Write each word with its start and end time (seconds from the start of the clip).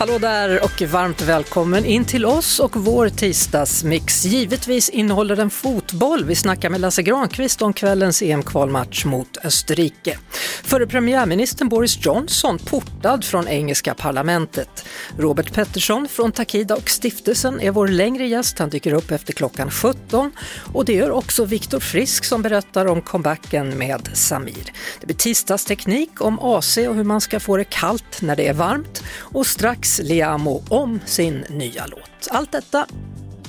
Hallå 0.00 0.18
där 0.18 0.64
och 0.64 0.82
varmt 0.82 1.22
välkommen 1.22 1.84
in 1.84 2.04
till 2.04 2.26
oss 2.26 2.60
och 2.60 2.76
vår 2.76 3.08
tisdagsmix. 3.08 4.24
Givetvis 4.24 4.88
innehåller 4.88 5.36
den 5.36 5.50
fotboll. 5.50 6.24
Vi 6.24 6.34
snackar 6.34 6.70
med 6.70 6.80
Lasse 6.80 7.02
Granqvist 7.02 7.62
om 7.62 7.72
kvällens 7.72 8.22
EM-kvalmatch 8.22 9.04
mot 9.04 9.36
Österrike. 9.44 10.18
Före 10.62 10.86
premiärministern 10.86 11.68
Boris 11.68 12.06
Johnson 12.06 12.58
portad 12.58 13.24
från 13.24 13.48
engelska 13.48 13.94
parlamentet. 13.94 14.84
Robert 15.18 15.52
Pettersson 15.54 16.08
från 16.08 16.32
Takida 16.32 16.76
och 16.76 16.90
stiftelsen 16.90 17.60
är 17.60 17.70
vår 17.70 17.88
längre 17.88 18.26
gäst. 18.26 18.58
Han 18.58 18.70
dyker 18.70 18.92
upp 18.92 19.10
efter 19.10 19.32
klockan 19.32 19.70
17 19.70 20.32
och 20.72 20.84
det 20.84 20.92
gör 20.94 21.10
också 21.10 21.44
Viktor 21.44 21.80
Frisk 21.80 22.24
som 22.24 22.42
berättar 22.42 22.86
om 22.86 23.02
comebacken 23.02 23.78
med 23.78 24.10
Samir. 24.14 24.72
Det 25.00 25.06
blir 25.06 25.16
tisdagsteknik 25.16 26.20
om 26.20 26.38
AC 26.40 26.76
och 26.76 26.94
hur 26.94 27.04
man 27.04 27.20
ska 27.20 27.40
få 27.40 27.56
det 27.56 27.64
kallt 27.64 28.22
när 28.22 28.36
det 28.36 28.48
är 28.48 28.54
varmt 28.54 29.02
och 29.18 29.46
strax 29.46 29.89
Liamo 29.98 30.62
om 30.68 31.00
sin 31.06 31.44
nya 31.50 31.86
låt. 31.86 32.28
Allt 32.30 32.52
detta, 32.52 32.86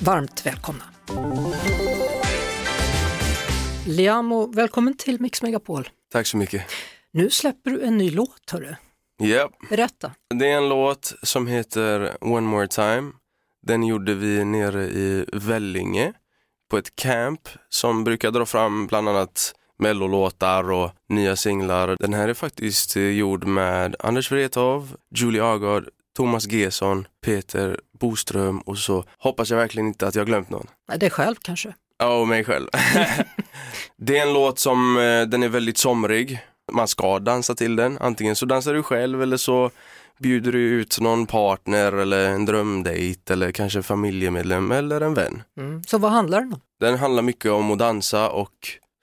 varmt 0.00 0.46
välkomna! 0.46 0.84
Liamo, 3.86 4.46
välkommen 4.46 4.96
till 4.96 5.20
Mix 5.20 5.42
Megapol. 5.42 5.88
Tack 6.12 6.26
så 6.26 6.36
mycket. 6.36 6.62
Nu 7.12 7.30
släpper 7.30 7.70
du 7.70 7.82
en 7.82 7.98
ny 7.98 8.10
låt, 8.10 8.50
hörru. 8.50 8.74
Yep. 9.22 9.50
Berätta. 9.70 10.12
Det 10.34 10.48
är 10.48 10.56
en 10.56 10.68
låt 10.68 11.14
som 11.22 11.46
heter 11.46 12.16
One 12.20 12.46
More 12.46 12.68
Time. 12.68 13.12
Den 13.66 13.82
gjorde 13.82 14.14
vi 14.14 14.44
nere 14.44 14.84
i 14.84 15.24
Vellinge 15.32 16.12
på 16.70 16.78
ett 16.78 16.96
camp 16.96 17.48
som 17.68 18.04
brukar 18.04 18.30
dra 18.30 18.46
fram 18.46 18.86
bland 18.86 19.08
annat 19.08 19.54
mellolåtar 19.78 20.70
och 20.70 20.90
nya 21.08 21.36
singlar. 21.36 21.96
Den 22.00 22.14
här 22.14 22.28
är 22.28 22.34
faktiskt 22.34 22.96
gjord 22.96 23.44
med 23.44 23.96
Anders 23.98 24.32
Wrethov, 24.32 24.96
Julie 25.16 25.42
Agard, 25.42 25.88
Thomas 26.16 26.46
Gesson, 26.46 27.06
Peter 27.24 27.80
Boström 28.00 28.58
och 28.58 28.78
så 28.78 29.04
hoppas 29.18 29.50
jag 29.50 29.56
verkligen 29.56 29.86
inte 29.88 30.06
att 30.06 30.14
jag 30.14 30.26
glömt 30.26 30.50
någon. 30.50 30.66
Nej, 30.88 30.98
Det 30.98 31.10
själv 31.10 31.34
kanske? 31.42 31.74
Ja, 31.98 32.20
och 32.20 32.28
mig 32.28 32.44
själv. 32.44 32.68
det 33.96 34.18
är 34.18 34.22
en 34.26 34.32
låt 34.32 34.58
som, 34.58 34.96
eh, 34.98 35.22
den 35.22 35.42
är 35.42 35.48
väldigt 35.48 35.78
somrig. 35.78 36.38
Man 36.72 36.88
ska 36.88 37.18
dansa 37.18 37.54
till 37.54 37.76
den. 37.76 37.98
Antingen 38.00 38.36
så 38.36 38.46
dansar 38.46 38.74
du 38.74 38.82
själv 38.82 39.22
eller 39.22 39.36
så 39.36 39.70
bjuder 40.18 40.52
du 40.52 40.58
ut 40.58 41.00
någon 41.00 41.26
partner 41.26 41.92
eller 41.92 42.28
en 42.28 42.44
drömdejt 42.44 43.32
eller 43.32 43.52
kanske 43.52 43.82
familjemedlem 43.82 44.72
eller 44.72 45.00
en 45.00 45.14
vän. 45.14 45.42
Mm. 45.58 45.82
Så 45.84 45.98
vad 45.98 46.10
handlar 46.10 46.40
den 46.40 46.52
om? 46.52 46.60
Den 46.80 46.98
handlar 46.98 47.22
mycket 47.22 47.50
om 47.50 47.70
att 47.70 47.78
dansa 47.78 48.30
och 48.30 48.52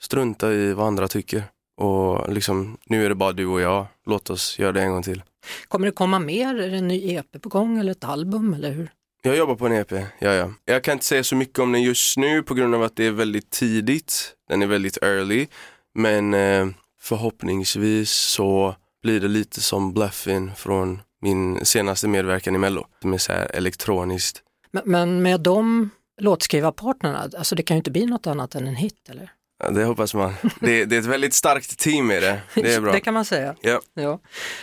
strunta 0.02 0.52
i 0.52 0.74
vad 0.74 0.88
andra 0.88 1.08
tycker. 1.08 1.44
Och 1.80 2.34
liksom, 2.34 2.78
nu 2.86 3.06
är 3.06 3.10
det 3.10 3.16
bara 3.16 3.32
du 3.32 3.46
och 3.46 3.62
jag. 3.62 3.86
Låt 4.06 4.30
oss 4.30 4.60
göra 4.60 4.72
det 4.72 4.82
en 4.82 4.92
gång 4.92 5.04
till. 5.04 5.24
Kommer 5.68 5.86
det 5.86 5.92
komma 5.92 6.20
mer? 6.20 6.56
Är 6.56 6.70
det 6.70 6.78
en 6.78 6.88
ny 6.88 7.14
EP 7.14 7.42
på 7.42 7.50
gång 7.50 7.80
eller 7.80 7.92
ett 7.92 8.04
album 8.04 8.54
eller 8.54 8.72
hur? 8.72 8.92
Jag 9.22 9.38
jobbar 9.38 9.56
på 9.56 9.66
en 9.66 9.74
EP, 9.74 9.92
ja, 9.92 10.34
ja. 10.34 10.54
Jag 10.66 10.84
kan 10.84 10.94
inte 10.94 11.06
säga 11.06 11.24
så 11.24 11.36
mycket 11.36 11.60
om 11.60 11.72
den 11.72 11.82
just 11.82 12.18
nu 12.18 12.44
på 12.44 12.54
grund 12.54 12.76
av 12.76 12.84
att 12.84 12.96
det 12.96 13.06
är 13.06 13.12
väldigt 13.12 13.50
tidigt. 13.50 14.36
Den 14.50 14.62
är 14.62 14.68
väldigt 14.68 14.98
early. 15.02 15.48
Men 15.96 16.34
eh, 16.34 16.68
förhoppningsvis 17.02 18.12
så 18.12 18.76
blir 19.04 19.20
det 19.20 19.28
lite 19.28 19.62
som 19.62 19.94
Bluffin 19.94 20.52
från 20.56 21.02
min 21.22 21.66
senaste 21.66 22.08
medverkan 22.08 22.56
i 22.56 22.58
Mello. 22.58 22.88
Som 23.02 23.14
är 23.14 23.18
så 23.18 23.32
här 23.32 23.56
elektroniskt. 23.56 24.42
Men, 24.72 24.84
men 24.86 25.22
med 25.22 25.42
de 25.42 25.90
låtskrivarpartnerna, 26.22 27.30
alltså 27.38 27.56
det 27.56 27.64
kan 27.64 27.76
ju 27.76 27.80
inte 27.80 27.92
bli 27.92 28.06
något 28.06 28.28
annat 28.28 28.56
än 28.56 28.68
en 28.68 28.76
hit 28.76 29.10
eller? 29.10 29.32
Ja, 29.64 29.70
det 29.70 29.84
hoppas 29.84 30.14
man. 30.14 30.34
Det, 30.60 30.86
det 30.86 30.96
är 30.96 31.00
ett 31.00 31.06
väldigt 31.06 31.34
starkt 31.34 31.78
team 31.80 32.12
i 32.12 32.20
det. 32.20 32.42
Det 32.54 32.74
är 32.74 32.82
bra. 32.82 32.92
det 32.92 33.00
kan 33.00 33.14
man 33.14 33.26
säga. 33.26 33.56
Ja. 33.62 33.82
Ja. 33.94 34.20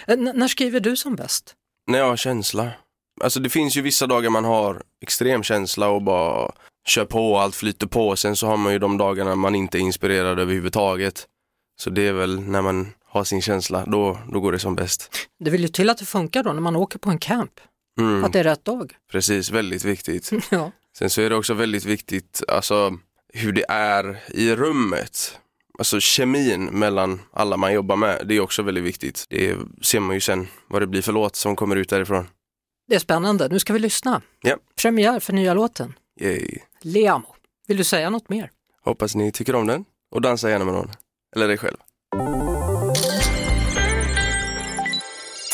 Eh, 0.06 0.14
N- 0.14 0.32
när 0.34 0.48
skriver 0.48 0.80
du 0.80 0.96
som 0.96 1.16
bäst? 1.16 1.54
När 1.86 1.98
jag 1.98 2.06
har 2.06 2.16
känsla. 2.16 2.70
Alltså 3.20 3.40
det 3.40 3.50
finns 3.50 3.76
ju 3.76 3.80
vissa 3.82 4.06
dagar 4.06 4.30
man 4.30 4.44
har 4.44 4.82
extrem 5.02 5.42
känsla 5.42 5.88
och 5.88 6.02
bara 6.02 6.52
kör 6.88 7.04
på 7.04 7.32
och 7.32 7.42
allt 7.42 7.54
flyter 7.54 7.86
på. 7.86 8.16
Sen 8.16 8.36
så 8.36 8.46
har 8.46 8.56
man 8.56 8.72
ju 8.72 8.78
de 8.78 8.98
dagarna 8.98 9.34
man 9.34 9.54
inte 9.54 9.78
är 9.78 9.80
inspirerad 9.80 10.38
överhuvudtaget. 10.40 11.26
Så 11.80 11.90
det 11.90 12.08
är 12.08 12.12
väl 12.12 12.40
när 12.40 12.62
man 12.62 12.92
har 13.04 13.24
sin 13.24 13.42
känsla, 13.42 13.84
då, 13.86 14.18
då 14.32 14.40
går 14.40 14.52
det 14.52 14.58
som 14.58 14.74
bäst. 14.74 15.28
Det 15.44 15.50
vill 15.50 15.62
ju 15.62 15.68
till 15.68 15.90
att 15.90 15.98
det 15.98 16.04
funkar 16.04 16.42
då 16.42 16.52
när 16.52 16.60
man 16.60 16.76
åker 16.76 16.98
på 16.98 17.10
en 17.10 17.18
camp, 17.18 17.52
Mm, 18.00 18.24
att 18.24 18.32
det 18.32 18.38
är 18.40 18.44
rätt 18.44 18.64
dag. 18.64 18.92
precis, 19.12 19.50
väldigt 19.50 19.84
viktigt. 19.84 20.30
Ja. 20.50 20.72
Sen 20.98 21.10
så 21.10 21.20
är 21.22 21.30
det 21.30 21.36
också 21.36 21.54
väldigt 21.54 21.84
viktigt, 21.84 22.42
alltså 22.48 22.98
hur 23.34 23.52
det 23.52 23.64
är 23.68 24.22
i 24.28 24.56
rummet. 24.56 25.40
Alltså 25.78 26.00
kemin 26.00 26.64
mellan 26.64 27.20
alla 27.32 27.56
man 27.56 27.72
jobbar 27.72 27.96
med, 27.96 28.22
det 28.24 28.36
är 28.36 28.40
också 28.40 28.62
väldigt 28.62 28.84
viktigt. 28.84 29.24
Det 29.28 29.56
ser 29.82 30.00
man 30.00 30.16
ju 30.16 30.20
sen 30.20 30.48
vad 30.68 30.82
det 30.82 30.86
blir 30.86 31.02
för 31.02 31.12
låt 31.12 31.36
som 31.36 31.56
kommer 31.56 31.76
ut 31.76 31.88
därifrån. 31.88 32.28
Det 32.88 32.94
är 32.94 32.98
spännande, 32.98 33.48
nu 33.48 33.58
ska 33.58 33.72
vi 33.72 33.78
lyssna. 33.78 34.22
Ja. 34.42 34.56
Premiär 34.82 35.20
för 35.20 35.32
nya 35.32 35.54
låten, 35.54 35.94
Yay. 36.20 36.58
Leamo. 36.80 37.34
Vill 37.66 37.76
du 37.76 37.84
säga 37.84 38.10
något 38.10 38.28
mer? 38.28 38.50
Hoppas 38.82 39.14
ni 39.14 39.32
tycker 39.32 39.54
om 39.54 39.66
den 39.66 39.84
och 40.10 40.20
dansa 40.20 40.50
gärna 40.50 40.64
med 40.64 40.74
någon. 40.74 40.90
Eller 41.36 41.48
dig 41.48 41.58
själv. 41.58 41.76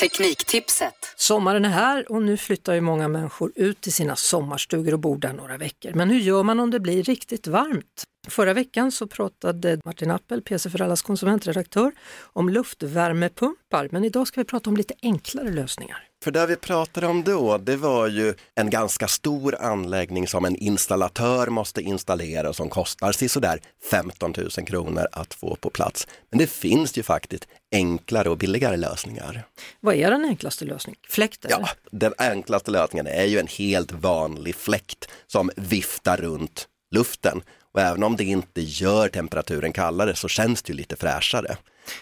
Tekniktipset. 0.02 0.94
Sommaren 1.16 1.64
är 1.64 1.68
här 1.68 2.12
och 2.12 2.22
nu 2.22 2.36
flyttar 2.36 2.74
ju 2.74 2.80
många 2.80 3.08
människor 3.08 3.52
ut 3.54 3.80
till 3.80 3.92
sina 3.92 4.16
sommarstugor 4.16 4.92
och 4.92 5.00
bor 5.00 5.18
där 5.18 5.32
några 5.32 5.56
veckor. 5.56 5.92
Men 5.94 6.10
hur 6.10 6.18
gör 6.18 6.42
man 6.42 6.60
om 6.60 6.70
det 6.70 6.80
blir 6.80 7.02
riktigt 7.02 7.46
varmt? 7.46 8.04
Förra 8.28 8.54
veckan 8.54 8.92
så 8.92 9.06
pratade 9.06 9.80
Martin 9.84 10.10
Appel, 10.10 10.42
PC 10.42 10.70
för 10.70 10.82
allas 10.82 11.02
konsumentredaktör, 11.02 11.92
om 12.22 12.48
luftvärmepumpar. 12.48 13.88
Men 13.90 14.04
idag 14.04 14.26
ska 14.26 14.40
vi 14.40 14.44
prata 14.44 14.70
om 14.70 14.76
lite 14.76 14.94
enklare 15.02 15.50
lösningar. 15.50 16.08
För 16.24 16.30
det 16.30 16.46
vi 16.46 16.56
pratade 16.56 17.06
om 17.06 17.22
då, 17.22 17.58
det 17.58 17.76
var 17.76 18.08
ju 18.08 18.34
en 18.54 18.70
ganska 18.70 19.08
stor 19.08 19.56
anläggning 19.60 20.28
som 20.28 20.44
en 20.44 20.56
installatör 20.56 21.46
måste 21.46 21.82
installera 21.82 22.48
och 22.48 22.56
som 22.56 22.68
kostar 22.68 23.28
sådär 23.28 23.60
15 23.90 24.34
000 24.36 24.50
kronor 24.50 25.06
att 25.12 25.34
få 25.34 25.56
på 25.56 25.70
plats. 25.70 26.06
Men 26.30 26.38
det 26.38 26.46
finns 26.46 26.98
ju 26.98 27.02
faktiskt 27.02 27.48
enklare 27.72 28.30
och 28.30 28.38
billigare 28.38 28.76
lösningar. 28.76 29.44
Vad 29.80 29.94
är 29.94 30.10
den 30.10 30.24
enklaste 30.24 30.64
lösningen? 30.64 31.00
Fläkt 31.08 31.44
eller? 31.44 31.58
Ja, 31.58 31.68
den 31.90 32.14
enklaste 32.18 32.70
lösningen 32.70 33.06
är 33.06 33.24
ju 33.24 33.38
en 33.38 33.46
helt 33.46 33.92
vanlig 33.92 34.54
fläkt 34.54 35.08
som 35.26 35.50
viftar 35.56 36.16
runt 36.16 36.68
luften. 36.94 37.42
Och 37.72 37.80
även 37.80 38.02
om 38.02 38.16
det 38.16 38.24
inte 38.24 38.60
gör 38.60 39.08
temperaturen 39.08 39.72
kallare 39.72 40.14
så 40.14 40.28
känns 40.28 40.62
det 40.62 40.72
ju 40.72 40.76
lite 40.76 40.96
fräschare. 40.96 41.56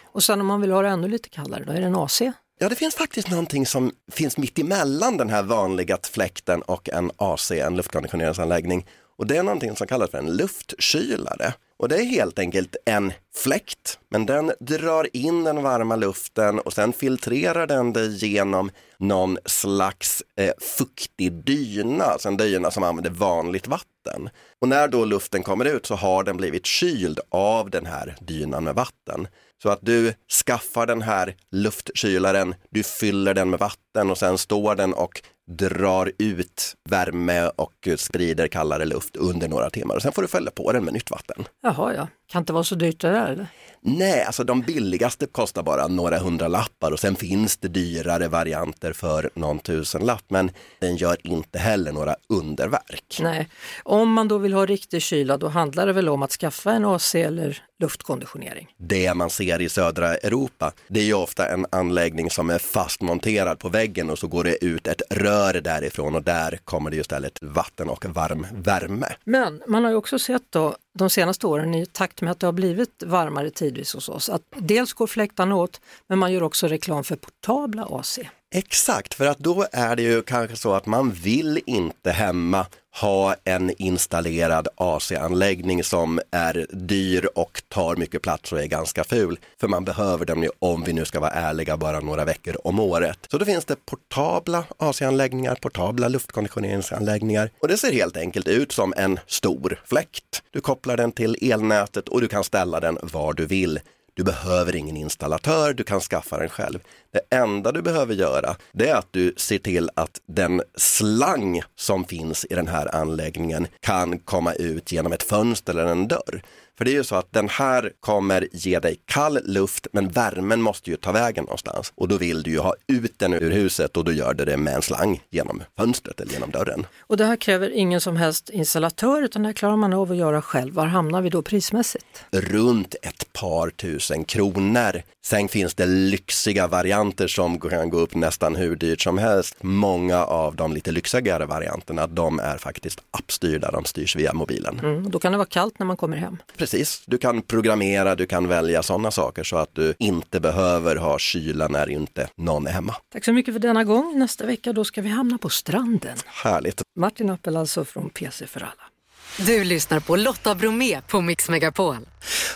Och 0.04 0.22
sen 0.22 0.40
om 0.40 0.46
man 0.46 0.60
vill 0.60 0.70
ha 0.70 0.82
det 0.82 0.88
ännu 0.88 1.08
lite 1.08 1.28
kallare, 1.28 1.64
då 1.64 1.72
är 1.72 1.80
det 1.80 1.86
en 1.86 1.96
AC? 1.96 2.22
Ja, 2.58 2.68
det 2.68 2.74
finns 2.74 2.94
faktiskt 2.94 3.30
någonting 3.30 3.66
som 3.66 3.92
finns 4.12 4.36
mitt 4.36 4.58
emellan 4.58 5.16
den 5.16 5.30
här 5.30 5.42
vanliga 5.42 5.98
fläkten 6.02 6.62
och 6.62 6.88
en 6.88 7.10
AC, 7.16 7.50
en 7.50 7.76
luftkonditioneringsanläggning. 7.76 8.86
Och 9.18 9.26
det 9.26 9.36
är 9.36 9.42
någonting 9.42 9.76
som 9.76 9.86
kallas 9.86 10.10
för 10.10 10.18
en 10.18 10.36
luftkylare. 10.36 11.54
Och 11.78 11.88
det 11.88 11.96
är 11.96 12.04
helt 12.04 12.38
enkelt 12.38 12.76
en 12.84 13.12
fläkt, 13.34 13.98
men 14.08 14.26
den 14.26 14.52
drar 14.60 15.16
in 15.16 15.44
den 15.44 15.62
varma 15.62 15.96
luften 15.96 16.58
och 16.58 16.72
sen 16.72 16.92
filtrerar 16.92 17.66
den 17.66 17.92
det 17.92 18.06
genom 18.06 18.70
någon 18.98 19.38
slags 19.44 20.22
eh, 20.36 20.52
fuktig 20.78 21.32
dyna, 21.32 22.04
alltså 22.04 22.28
en 22.28 22.36
dyna 22.36 22.70
som 22.70 22.82
använder 22.82 23.10
vanligt 23.10 23.66
vatten. 23.66 24.30
Och 24.60 24.68
när 24.68 24.88
då 24.88 25.04
luften 25.04 25.42
kommer 25.42 25.64
ut 25.64 25.86
så 25.86 25.94
har 25.94 26.24
den 26.24 26.36
blivit 26.36 26.66
kyld 26.66 27.20
av 27.30 27.70
den 27.70 27.86
här 27.86 28.16
dynan 28.20 28.64
med 28.64 28.74
vatten. 28.74 29.28
Så 29.62 29.68
att 29.68 29.78
du 29.82 30.14
skaffar 30.46 30.86
den 30.86 31.02
här 31.02 31.36
luftkylaren, 31.50 32.54
du 32.70 32.82
fyller 32.82 33.34
den 33.34 33.50
med 33.50 33.58
vatten 33.60 33.80
och 34.10 34.18
sen 34.18 34.38
står 34.38 34.74
den 34.74 34.94
och 34.94 35.22
drar 35.50 36.12
ut 36.18 36.76
värme 36.88 37.50
och 37.56 37.88
sprider 37.96 38.48
kallare 38.48 38.84
luft 38.84 39.16
under 39.16 39.48
några 39.48 39.70
timmar. 39.70 39.96
Och 39.96 40.02
sen 40.02 40.12
får 40.12 40.22
du 40.22 40.28
fälla 40.28 40.50
på 40.50 40.72
den 40.72 40.84
med 40.84 40.94
nytt 40.94 41.10
vatten. 41.10 41.48
Jaha, 41.62 41.94
ja. 41.94 42.08
Kan 42.26 42.42
inte 42.42 42.52
vara 42.52 42.64
så 42.64 42.74
dyrt 42.74 43.00
det 43.00 43.10
där 43.10 43.30
eller? 43.32 43.46
Nej, 43.82 44.24
alltså 44.24 44.44
de 44.44 44.60
billigaste 44.60 45.26
kostar 45.26 45.62
bara 45.62 45.88
några 45.88 46.18
hundra 46.18 46.48
lappar 46.48 46.92
och 46.92 47.00
sen 47.00 47.16
finns 47.16 47.56
det 47.56 47.68
dyrare 47.68 48.28
varianter 48.28 48.92
för 48.92 49.30
någon 49.34 49.58
tusenlapp. 49.58 50.24
Men 50.28 50.50
den 50.78 50.96
gör 50.96 51.16
inte 51.22 51.58
heller 51.58 51.92
några 51.92 52.16
underverk. 52.28 53.18
Nej. 53.20 53.48
Om 53.82 54.12
man 54.12 54.28
då 54.28 54.38
vill 54.38 54.52
ha 54.52 54.66
riktig 54.66 55.02
kyla, 55.02 55.36
då 55.36 55.48
handlar 55.48 55.86
det 55.86 55.92
väl 55.92 56.08
om 56.08 56.22
att 56.22 56.32
skaffa 56.32 56.72
en 56.72 56.84
AC 56.84 57.14
eller 57.14 57.62
luftkonditionering? 57.78 58.68
Det 58.78 59.14
man 59.14 59.30
ser 59.30 59.60
i 59.60 59.68
södra 59.68 60.14
Europa, 60.14 60.72
det 60.88 61.00
är 61.00 61.04
ju 61.04 61.14
ofta 61.14 61.48
en 61.48 61.66
anläggning 61.72 62.30
som 62.30 62.50
är 62.50 62.58
fastmonterad 62.58 63.58
på 63.58 63.68
väggen 63.68 63.79
och 64.10 64.18
så 64.18 64.26
går 64.26 64.44
det 64.44 64.64
ut 64.64 64.86
ett 64.86 65.02
rör 65.10 65.60
därifrån 65.60 66.14
och 66.14 66.22
där 66.22 66.58
kommer 66.64 66.90
det 66.90 66.96
istället 66.96 67.38
vatten 67.42 67.88
och 67.88 68.04
varm 68.04 68.46
värme. 68.52 69.06
Men 69.24 69.62
man 69.66 69.84
har 69.84 69.90
ju 69.90 69.96
också 69.96 70.18
sett 70.18 70.42
då 70.50 70.76
de 70.98 71.10
senaste 71.10 71.46
åren 71.46 71.74
i 71.74 71.86
takt 71.86 72.22
med 72.22 72.30
att 72.30 72.40
det 72.40 72.46
har 72.46 72.52
blivit 72.52 73.02
varmare 73.06 73.50
tidvis 73.50 73.94
hos 73.94 74.08
oss 74.08 74.28
att 74.28 74.42
dels 74.56 74.92
går 74.92 75.06
fläktarna 75.06 75.56
åt 75.56 75.80
men 76.06 76.18
man 76.18 76.32
gör 76.32 76.42
också 76.42 76.66
reklam 76.66 77.04
för 77.04 77.16
portabla 77.16 77.86
AC. 77.90 78.18
Exakt, 78.54 79.14
för 79.14 79.26
att 79.26 79.38
då 79.38 79.66
är 79.72 79.96
det 79.96 80.02
ju 80.02 80.22
kanske 80.22 80.56
så 80.56 80.72
att 80.74 80.86
man 80.86 81.10
vill 81.10 81.60
inte 81.66 82.10
hemma 82.10 82.66
ha 83.00 83.36
en 83.44 83.82
installerad 83.82 84.68
AC-anläggning 84.76 85.84
som 85.84 86.20
är 86.30 86.66
dyr 86.70 87.28
och 87.34 87.62
tar 87.68 87.96
mycket 87.96 88.22
plats 88.22 88.52
och 88.52 88.60
är 88.60 88.66
ganska 88.66 89.04
ful. 89.04 89.38
För 89.60 89.68
man 89.68 89.84
behöver 89.84 90.26
den 90.26 90.42
ju, 90.42 90.48
om 90.58 90.84
vi 90.84 90.92
nu 90.92 91.04
ska 91.04 91.20
vara 91.20 91.30
ärliga, 91.30 91.76
bara 91.76 92.00
några 92.00 92.24
veckor 92.24 92.56
om 92.64 92.80
året. 92.80 93.18
Så 93.30 93.38
då 93.38 93.44
finns 93.44 93.64
det 93.64 93.86
portabla 93.86 94.64
AC-anläggningar, 94.78 95.54
portabla 95.54 96.08
luftkonditioneringsanläggningar 96.08 97.50
och 97.60 97.68
det 97.68 97.76
ser 97.76 97.92
helt 97.92 98.16
enkelt 98.16 98.48
ut 98.48 98.72
som 98.72 98.94
en 98.96 99.18
stor 99.26 99.80
fläkt. 99.84 100.42
Du 100.50 100.60
kopplar 100.60 100.96
den 100.96 101.12
till 101.12 101.52
elnätet 101.52 102.08
och 102.08 102.20
du 102.20 102.28
kan 102.28 102.44
ställa 102.44 102.80
den 102.80 102.98
var 103.02 103.32
du 103.32 103.46
vill. 103.46 103.80
Du 104.20 104.24
behöver 104.24 104.76
ingen 104.76 104.96
installatör, 104.96 105.72
du 105.72 105.84
kan 105.84 106.00
skaffa 106.00 106.38
den 106.38 106.48
själv. 106.48 106.78
Det 107.12 107.36
enda 107.36 107.72
du 107.72 107.82
behöver 107.82 108.14
göra 108.14 108.56
det 108.72 108.88
är 108.88 108.94
att 108.94 109.08
du 109.10 109.34
ser 109.36 109.58
till 109.58 109.90
att 109.96 110.20
den 110.26 110.62
slang 110.76 111.62
som 111.76 112.04
finns 112.04 112.46
i 112.50 112.54
den 112.54 112.68
här 112.68 112.94
anläggningen 112.94 113.66
kan 113.80 114.18
komma 114.18 114.52
ut 114.52 114.92
genom 114.92 115.12
ett 115.12 115.22
fönster 115.22 115.72
eller 115.72 115.86
en 115.86 116.08
dörr. 116.08 116.42
För 116.80 116.84
det 116.84 116.90
är 116.90 116.94
ju 116.94 117.04
så 117.04 117.16
att 117.16 117.32
den 117.32 117.48
här 117.48 117.92
kommer 118.00 118.48
ge 118.52 118.78
dig 118.78 118.96
kall 119.04 119.38
luft 119.44 119.86
men 119.92 120.08
värmen 120.08 120.62
måste 120.62 120.90
ju 120.90 120.96
ta 120.96 121.12
vägen 121.12 121.44
någonstans 121.44 121.92
och 121.94 122.08
då 122.08 122.16
vill 122.16 122.42
du 122.42 122.50
ju 122.50 122.58
ha 122.58 122.74
ut 122.86 123.18
den 123.18 123.34
ur 123.34 123.50
huset 123.50 123.96
och 123.96 124.04
då 124.04 124.12
gör 124.12 124.34
du 124.34 124.44
det 124.44 124.56
med 124.56 124.74
en 124.74 124.82
slang 124.82 125.20
genom 125.30 125.62
fönstret 125.76 126.20
eller 126.20 126.32
genom 126.32 126.50
dörren. 126.50 126.86
Och 127.00 127.16
det 127.16 127.24
här 127.24 127.36
kräver 127.36 127.70
ingen 127.70 128.00
som 128.00 128.16
helst 128.16 128.50
installatör 128.50 129.22
utan 129.22 129.42
det 129.42 129.48
här 129.48 129.52
klarar 129.52 129.76
man 129.76 129.92
av 129.92 130.10
att 130.10 130.16
göra 130.16 130.42
själv. 130.42 130.74
Var 130.74 130.86
hamnar 130.86 131.22
vi 131.22 131.30
då 131.30 131.42
prismässigt? 131.42 132.24
Runt 132.30 132.94
ett 133.02 133.32
par 133.32 133.70
tusen 133.70 134.24
kronor. 134.24 135.02
Sen 135.22 135.48
finns 135.48 135.74
det 135.74 135.86
lyxiga 135.86 136.66
varianter 136.66 137.26
som 137.26 137.60
kan 137.60 137.90
gå 137.90 137.98
upp 137.98 138.14
nästan 138.14 138.56
hur 138.56 138.76
dyrt 138.76 139.00
som 139.00 139.18
helst. 139.18 139.56
Många 139.60 140.24
av 140.24 140.56
de 140.56 140.72
lite 140.72 140.92
lyxigare 140.92 141.46
varianterna 141.46 142.06
de 142.06 142.38
är 142.40 142.58
faktiskt 142.58 143.00
appstyrda, 143.10 143.70
de 143.70 143.84
styrs 143.84 144.16
via 144.16 144.32
mobilen. 144.32 144.78
Mm, 144.78 145.10
då 145.10 145.18
kan 145.18 145.32
det 145.32 145.38
vara 145.38 145.48
kallt 145.48 145.78
när 145.78 145.86
man 145.86 145.96
kommer 145.96 146.16
hem. 146.16 146.36
Precis, 146.56 146.69
du 147.06 147.18
kan 147.18 147.42
programmera, 147.42 148.14
du 148.14 148.26
kan 148.26 148.48
välja 148.48 148.82
sådana 148.82 149.10
saker 149.10 149.44
så 149.44 149.56
att 149.56 149.74
du 149.74 149.94
inte 149.98 150.40
behöver 150.40 150.96
ha 150.96 151.18
kyla 151.18 151.68
när 151.68 151.90
inte 151.90 152.28
någon 152.36 152.66
är 152.66 152.70
hemma. 152.70 152.96
Tack 153.12 153.24
så 153.24 153.32
mycket 153.32 153.54
för 153.54 153.60
denna 153.60 153.84
gång. 153.84 154.18
Nästa 154.18 154.46
vecka 154.46 154.72
då 154.72 154.84
ska 154.84 155.02
vi 155.02 155.08
hamna 155.08 155.38
på 155.38 155.48
stranden. 155.48 156.16
Härligt. 156.26 156.82
Martin 156.96 157.30
Appel 157.30 157.56
alltså 157.56 157.84
från 157.84 158.10
PC 158.10 158.46
för 158.46 158.60
alla. 158.60 158.90
Du 159.38 159.64
lyssnar 159.64 160.00
på 160.00 160.16
Lotta 160.16 160.54
Bromé 160.54 161.00
på 161.00 161.20
Mix 161.20 161.48
Megapol. 161.48 161.96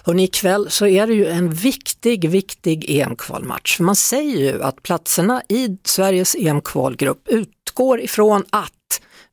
Hörrni, 0.04 0.24
ikväll 0.24 0.70
så 0.70 0.86
är 0.86 1.06
det 1.06 1.14
ju 1.14 1.26
en 1.26 1.54
viktig, 1.54 2.30
viktig 2.30 2.90
EM-kvalmatch. 2.90 3.80
Man 3.80 3.96
säger 3.96 4.52
ju 4.52 4.62
att 4.62 4.82
platserna 4.82 5.42
i 5.48 5.78
Sveriges 5.84 6.34
EM-kvalgrupp 6.34 7.28
utgår 7.28 8.00
ifrån 8.00 8.44
att 8.50 8.72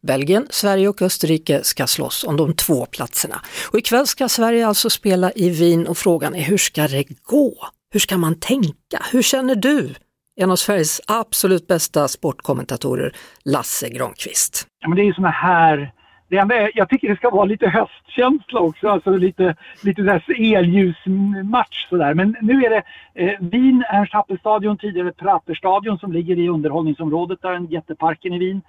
Belgien, 0.07 0.47
Sverige 0.49 0.87
och 0.87 1.01
Österrike 1.01 1.63
ska 1.63 1.87
slåss 1.87 2.23
om 2.23 2.37
de 2.37 2.53
två 2.53 2.85
platserna. 2.85 3.35
Och 3.71 3.79
ikväll 3.79 4.07
ska 4.07 4.29
Sverige 4.29 4.67
alltså 4.67 4.89
spela 4.89 5.31
i 5.31 5.49
Wien 5.49 5.87
och 5.87 5.97
frågan 5.97 6.35
är 6.35 6.41
hur 6.41 6.57
ska 6.57 6.87
det 6.87 7.03
gå? 7.23 7.53
Hur 7.93 7.99
ska 7.99 8.17
man 8.17 8.39
tänka? 8.39 8.99
Hur 9.11 9.21
känner 9.21 9.55
du? 9.55 9.95
En 10.35 10.51
av 10.51 10.55
Sveriges 10.55 11.01
absolut 11.07 11.67
bästa 11.67 12.07
sportkommentatorer, 12.07 13.15
Lasse 13.45 13.89
Granqvist. 13.89 14.67
Ja, 14.79 14.89
men 14.89 14.95
det 14.95 15.03
är 15.03 15.05
ju 15.05 15.13
såna 15.13 15.29
här 15.29 15.93
det 16.31 16.37
enda 16.37 16.55
är, 16.55 16.71
jag 16.73 16.89
tycker 16.89 17.09
det 17.09 17.15
ska 17.15 17.29
vara 17.29 17.45
lite 17.45 17.67
höstkänsla 17.67 18.59
också, 18.59 18.89
alltså 18.89 19.17
lite, 19.17 19.55
lite 19.83 20.01
där 20.01 20.23
elljusmatch 20.55 21.89
sådär. 21.89 22.13
Men 22.13 22.35
nu 22.41 22.65
är 22.65 22.69
det 22.69 22.83
eh, 23.15 23.39
Wien, 23.39 23.83
Ernst 23.89 24.13
Happelstadion, 24.13 24.77
tidigare 24.77 25.11
Praterstadion 25.11 25.99
som 25.99 26.11
ligger 26.11 26.39
i 26.39 26.49
underhållningsområdet 26.49 27.41
där, 27.41 27.67
jätteparken 27.69 28.33
i 28.33 28.37
Wien. 28.37 28.61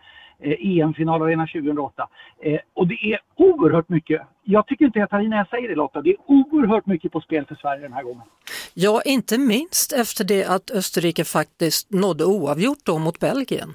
Eh, 0.45 0.79
EM-finalarena 0.79 1.47
2008. 1.47 2.09
Eh, 2.43 2.61
och 2.75 2.87
det 2.87 2.99
är 3.13 3.19
oerhört 3.37 3.89
mycket. 3.89 4.23
Jag 4.45 4.67
tycker 4.67 4.85
inte 4.85 4.99
jag 4.99 5.11
tar 5.11 5.21
i 5.21 5.29
när 5.29 5.37
jag 5.37 5.49
säger 5.49 5.69
det 5.69 5.75
Lotta. 5.75 6.03
Det 6.03 6.11
är 6.11 6.17
oerhört 6.27 6.87
mycket 6.87 7.13
på 7.13 7.21
spel 7.21 7.47
för 7.47 7.55
Sverige 7.55 7.83
den 7.83 7.93
här 7.93 8.03
gången. 8.03 8.23
Ja, 8.75 9.03
inte 9.05 9.39
minst 9.39 9.93
efter 9.93 10.25
det 10.25 10.45
att 10.45 10.71
Österrike 10.71 11.25
faktiskt 11.25 11.91
nådde 11.91 12.25
oavgjort 12.25 12.85
då 12.85 12.99
mot 12.99 13.19
Belgien. 13.19 13.69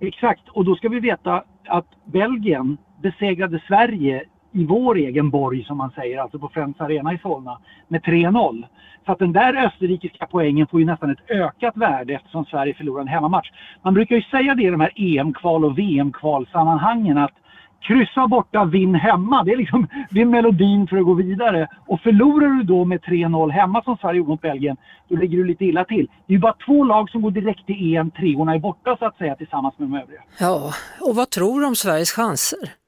Exakt, 0.00 0.48
och 0.48 0.64
då 0.64 0.74
ska 0.74 0.88
vi 0.88 1.00
veta 1.00 1.44
att 1.66 1.86
Belgien 2.12 2.76
besegrade 3.02 3.62
Sverige 3.68 4.24
i 4.52 4.64
vår 4.64 4.96
egen 4.96 5.30
borg 5.30 5.64
som 5.64 5.76
man 5.78 5.90
säger, 5.90 6.18
alltså 6.18 6.38
på 6.38 6.48
Friends 6.48 6.80
Arena 6.80 7.12
i 7.12 7.18
Solna, 7.18 7.58
med 7.88 8.02
3-0. 8.02 8.64
Så 9.06 9.12
att 9.12 9.18
den 9.18 9.32
där 9.32 9.66
österrikiska 9.66 10.26
poängen 10.30 10.66
får 10.66 10.80
ju 10.80 10.86
nästan 10.86 11.10
ett 11.10 11.30
ökat 11.30 11.76
värde 11.76 12.14
eftersom 12.14 12.44
Sverige 12.44 12.74
förlorar 12.74 13.00
en 13.00 13.08
hemmamatch. 13.08 13.50
Man 13.82 13.94
brukar 13.94 14.16
ju 14.16 14.22
säga 14.22 14.54
det 14.54 14.62
i 14.62 14.70
de 14.70 14.80
här 14.80 14.92
EM-kval 14.96 15.64
och 15.64 15.78
VM-kvalsammanhangen 15.78 17.18
att 17.18 17.34
kryssa 17.80 18.26
borta, 18.26 18.64
vinn 18.64 18.94
hemma. 18.94 19.44
Det 19.44 19.52
är 19.52 19.56
liksom 19.56 19.86
det 20.10 20.20
är 20.20 20.24
melodin 20.24 20.86
för 20.86 20.96
att 20.96 21.04
gå 21.04 21.14
vidare. 21.14 21.68
Och 21.86 22.00
förlorar 22.00 22.48
du 22.48 22.62
då 22.62 22.84
med 22.84 23.00
3-0 23.00 23.50
hemma 23.50 23.82
som 23.82 23.96
Sverige 23.96 24.18
gjorde 24.18 24.30
mot 24.30 24.40
Belgien, 24.40 24.76
då 25.08 25.16
ligger 25.16 25.38
du 25.38 25.44
lite 25.44 25.64
illa 25.64 25.84
till. 25.84 26.08
Det 26.26 26.32
är 26.32 26.34
ju 26.34 26.40
bara 26.40 26.56
två 26.66 26.84
lag 26.84 27.10
som 27.10 27.22
går 27.22 27.30
direkt 27.30 27.66
till 27.66 27.96
EM, 27.96 28.10
treorna 28.10 28.54
är 28.54 28.58
borta 28.58 28.96
så 28.98 29.04
att 29.04 29.16
säga 29.16 29.34
tillsammans 29.34 29.78
med 29.78 29.88
de 29.88 29.94
övriga. 29.98 30.20
Ja, 30.40 30.72
och 31.00 31.16
vad 31.16 31.30
tror 31.30 31.60
du 31.60 31.66
om 31.66 31.74
Sveriges 31.74 32.12
chanser? 32.12 32.79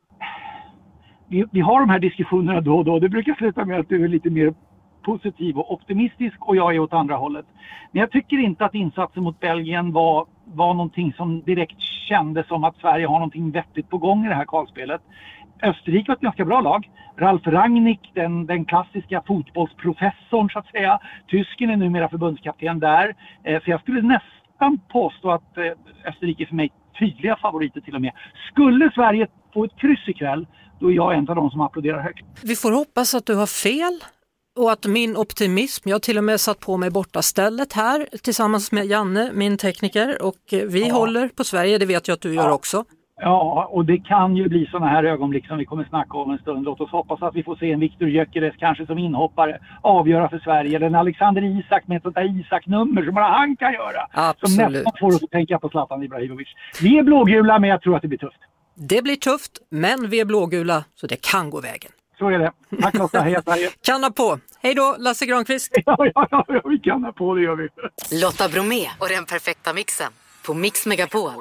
Vi, 1.33 1.45
vi 1.51 1.61
har 1.61 1.81
de 1.81 1.91
här 1.91 1.99
diskussionerna 1.99 2.61
då 2.61 2.79
och 2.79 2.85
då. 2.85 2.99
Det 2.99 3.09
brukar 3.09 3.35
sluta 3.35 3.65
med 3.65 3.81
att 3.81 3.89
du 3.89 4.05
är 4.05 4.09
lite 4.09 4.31
mer 4.31 4.55
positiv 5.03 5.59
och 5.59 5.73
optimistisk 5.73 6.49
och 6.49 6.57
jag 6.57 6.75
är 6.75 6.79
åt 6.79 6.93
andra 6.93 7.17
hållet. 7.17 7.47
Men 7.93 8.01
jag 8.01 8.11
tycker 8.11 8.39
inte 8.39 8.65
att 8.65 8.75
insatsen 8.75 9.23
mot 9.23 9.41
Belgien 9.41 9.93
var, 9.93 10.27
var 10.45 10.75
någonting 10.75 11.13
som 11.17 11.43
direkt 11.43 11.81
kändes 11.81 12.47
som 12.47 12.65
att 12.65 12.77
Sverige 12.77 13.07
har 13.07 13.15
någonting 13.15 13.51
vettigt 13.51 13.91
på 13.91 13.99
gång 13.99 14.25
i 14.25 14.29
det 14.29 14.35
här 14.35 14.45
kvalspelet. 14.45 15.01
Österrike 15.63 16.11
var 16.11 16.17
ett 16.17 16.21
ganska 16.21 16.45
bra 16.45 16.61
lag. 16.61 16.91
Ralf 17.17 17.47
Rangnick, 17.47 18.11
den, 18.15 18.47
den 18.47 18.65
klassiska 18.65 19.23
fotbollsprofessorn 19.27 20.51
så 20.51 20.59
att 20.59 20.67
säga. 20.67 20.99
Tysken 21.31 21.71
är 21.71 21.77
numera 21.77 22.09
förbundskapten 22.09 22.79
där. 22.79 23.15
Eh, 23.43 23.63
så 23.63 23.71
jag 23.71 23.81
skulle 23.81 24.03
nästan 24.03 24.79
påstå 24.89 25.31
att 25.31 25.59
eh, 25.59 25.65
Österrike 26.09 26.43
är 26.43 26.47
för 26.47 26.55
mig 26.55 26.71
tydliga 26.99 27.37
favoriter 27.37 27.81
till 27.81 27.95
och 27.95 28.01
med. 28.01 28.13
Skulle 28.51 28.91
Sverige 28.95 29.27
få 29.53 29.65
ett 29.65 29.77
kryss 29.77 30.09
ikväll, 30.09 30.47
då 30.83 30.91
är 30.91 30.95
jag 30.95 31.15
en 31.15 31.29
av 31.29 31.37
de 31.37 31.51
som 31.51 31.61
applåderar 31.61 32.01
högt. 32.01 32.25
Vi 32.43 32.57
får 32.57 32.73
hoppas 32.73 33.15
att 33.15 33.27
du 33.27 33.35
har 33.35 33.47
fel 33.47 34.05
och 34.61 34.73
att 34.73 34.87
min 34.87 35.17
optimism, 35.17 35.89
jag 35.89 35.95
har 35.95 36.01
till 36.01 36.19
och 36.19 36.25
med 36.25 36.41
satt 36.41 36.61
på 36.61 36.77
mig 36.77 36.91
bortastället 36.91 37.73
här 37.73 38.07
tillsammans 38.23 38.73
med 38.73 38.87
Janne, 38.87 39.31
min 39.35 39.57
tekniker 39.57 40.23
och 40.23 40.43
vi 40.51 40.89
ja. 40.89 40.95
håller 40.95 41.29
på 41.29 41.45
Sverige, 41.45 41.79
det 41.79 41.87
vet 41.87 42.09
jag 42.09 42.15
att 42.15 42.21
du 42.21 42.35
gör 42.35 42.51
också. 42.51 42.85
Ja, 43.25 43.69
och 43.71 43.85
det 43.85 43.99
kan 43.99 44.37
ju 44.37 44.49
bli 44.49 44.67
sådana 44.67 44.87
här 44.87 45.05
ögonblick 45.05 45.47
som 45.47 45.59
vi 45.59 45.65
kommer 45.65 45.85
snacka 45.85 46.19
om 46.19 46.31
en 46.31 46.39
stund. 46.39 46.65
Låt 46.65 46.81
oss 46.81 46.91
hoppas 46.91 47.23
att 47.23 47.35
vi 47.35 47.43
får 47.43 47.57
se 47.57 47.73
en 47.73 47.81
Viktor 47.81 48.09
Gyökeres 48.09 48.55
kanske 48.59 48.87
som 48.87 48.99
inhoppare 48.99 49.59
avgöra 49.81 50.29
för 50.29 50.39
Sverige. 50.39 50.77
Eller 50.77 50.87
en 50.87 50.95
Alexander 50.95 51.43
Isak 51.43 51.87
med 51.87 51.97
ett 51.97 52.03
sånt 52.03 52.15
där 52.15 52.41
Isak-nummer 52.41 53.05
som 53.05 53.15
bara 53.15 53.25
han 53.25 53.57
kan 53.57 53.73
göra. 53.73 54.07
Absolut. 54.13 54.55
Som 54.55 54.73
nästan 54.73 54.93
får 55.01 55.09
oss 55.09 55.23
att 55.23 55.31
tänka 55.31 55.59
på 55.59 55.69
Zlatan 55.69 56.03
Ibrahimovic. 56.03 56.49
Vi 56.83 56.99
är 56.99 57.03
blågula 57.03 57.59
men 57.59 57.71
jag 57.71 57.83
tror 57.83 57.97
att 57.97 58.03
det 58.03 58.09
blir 58.09 58.19
tufft. 58.19 58.41
Det 58.75 59.03
blir 59.03 59.17
tufft, 59.17 59.53
men 59.71 60.11
vi 60.11 60.21
är 60.21 60.25
blågula 60.25 60.85
så 60.95 61.07
det 61.07 61.17
kan 61.17 61.51
gå 61.51 61.61
vägen. 61.61 61.93
Så 62.19 62.29
är 62.29 62.39
det. 62.39 62.53
Tack 62.83 62.95
Lotta, 62.95 63.21
heja 63.21 63.43
Sverige! 63.43 63.71
Kanna 63.83 64.11
på! 64.11 64.39
Hej 64.61 64.75
då 64.75 64.97
Lasse 64.99 65.27
Granqvist! 65.27 65.73
Ja, 65.87 65.97
ja, 66.15 66.45
ja, 66.49 66.63
vi 66.65 66.79
kannar 66.79 67.13
på, 67.13 67.35
det 67.35 67.43
gör 67.43 67.57
vi. 67.57 67.69
Lotta 68.23 68.49
Bromé 68.49 68.87
och 68.99 69.09
den 69.09 69.25
perfekta 69.25 69.73
mixen 69.73 70.13
på 70.47 70.55
Mix 70.55 70.87
Megapol. 70.87 71.33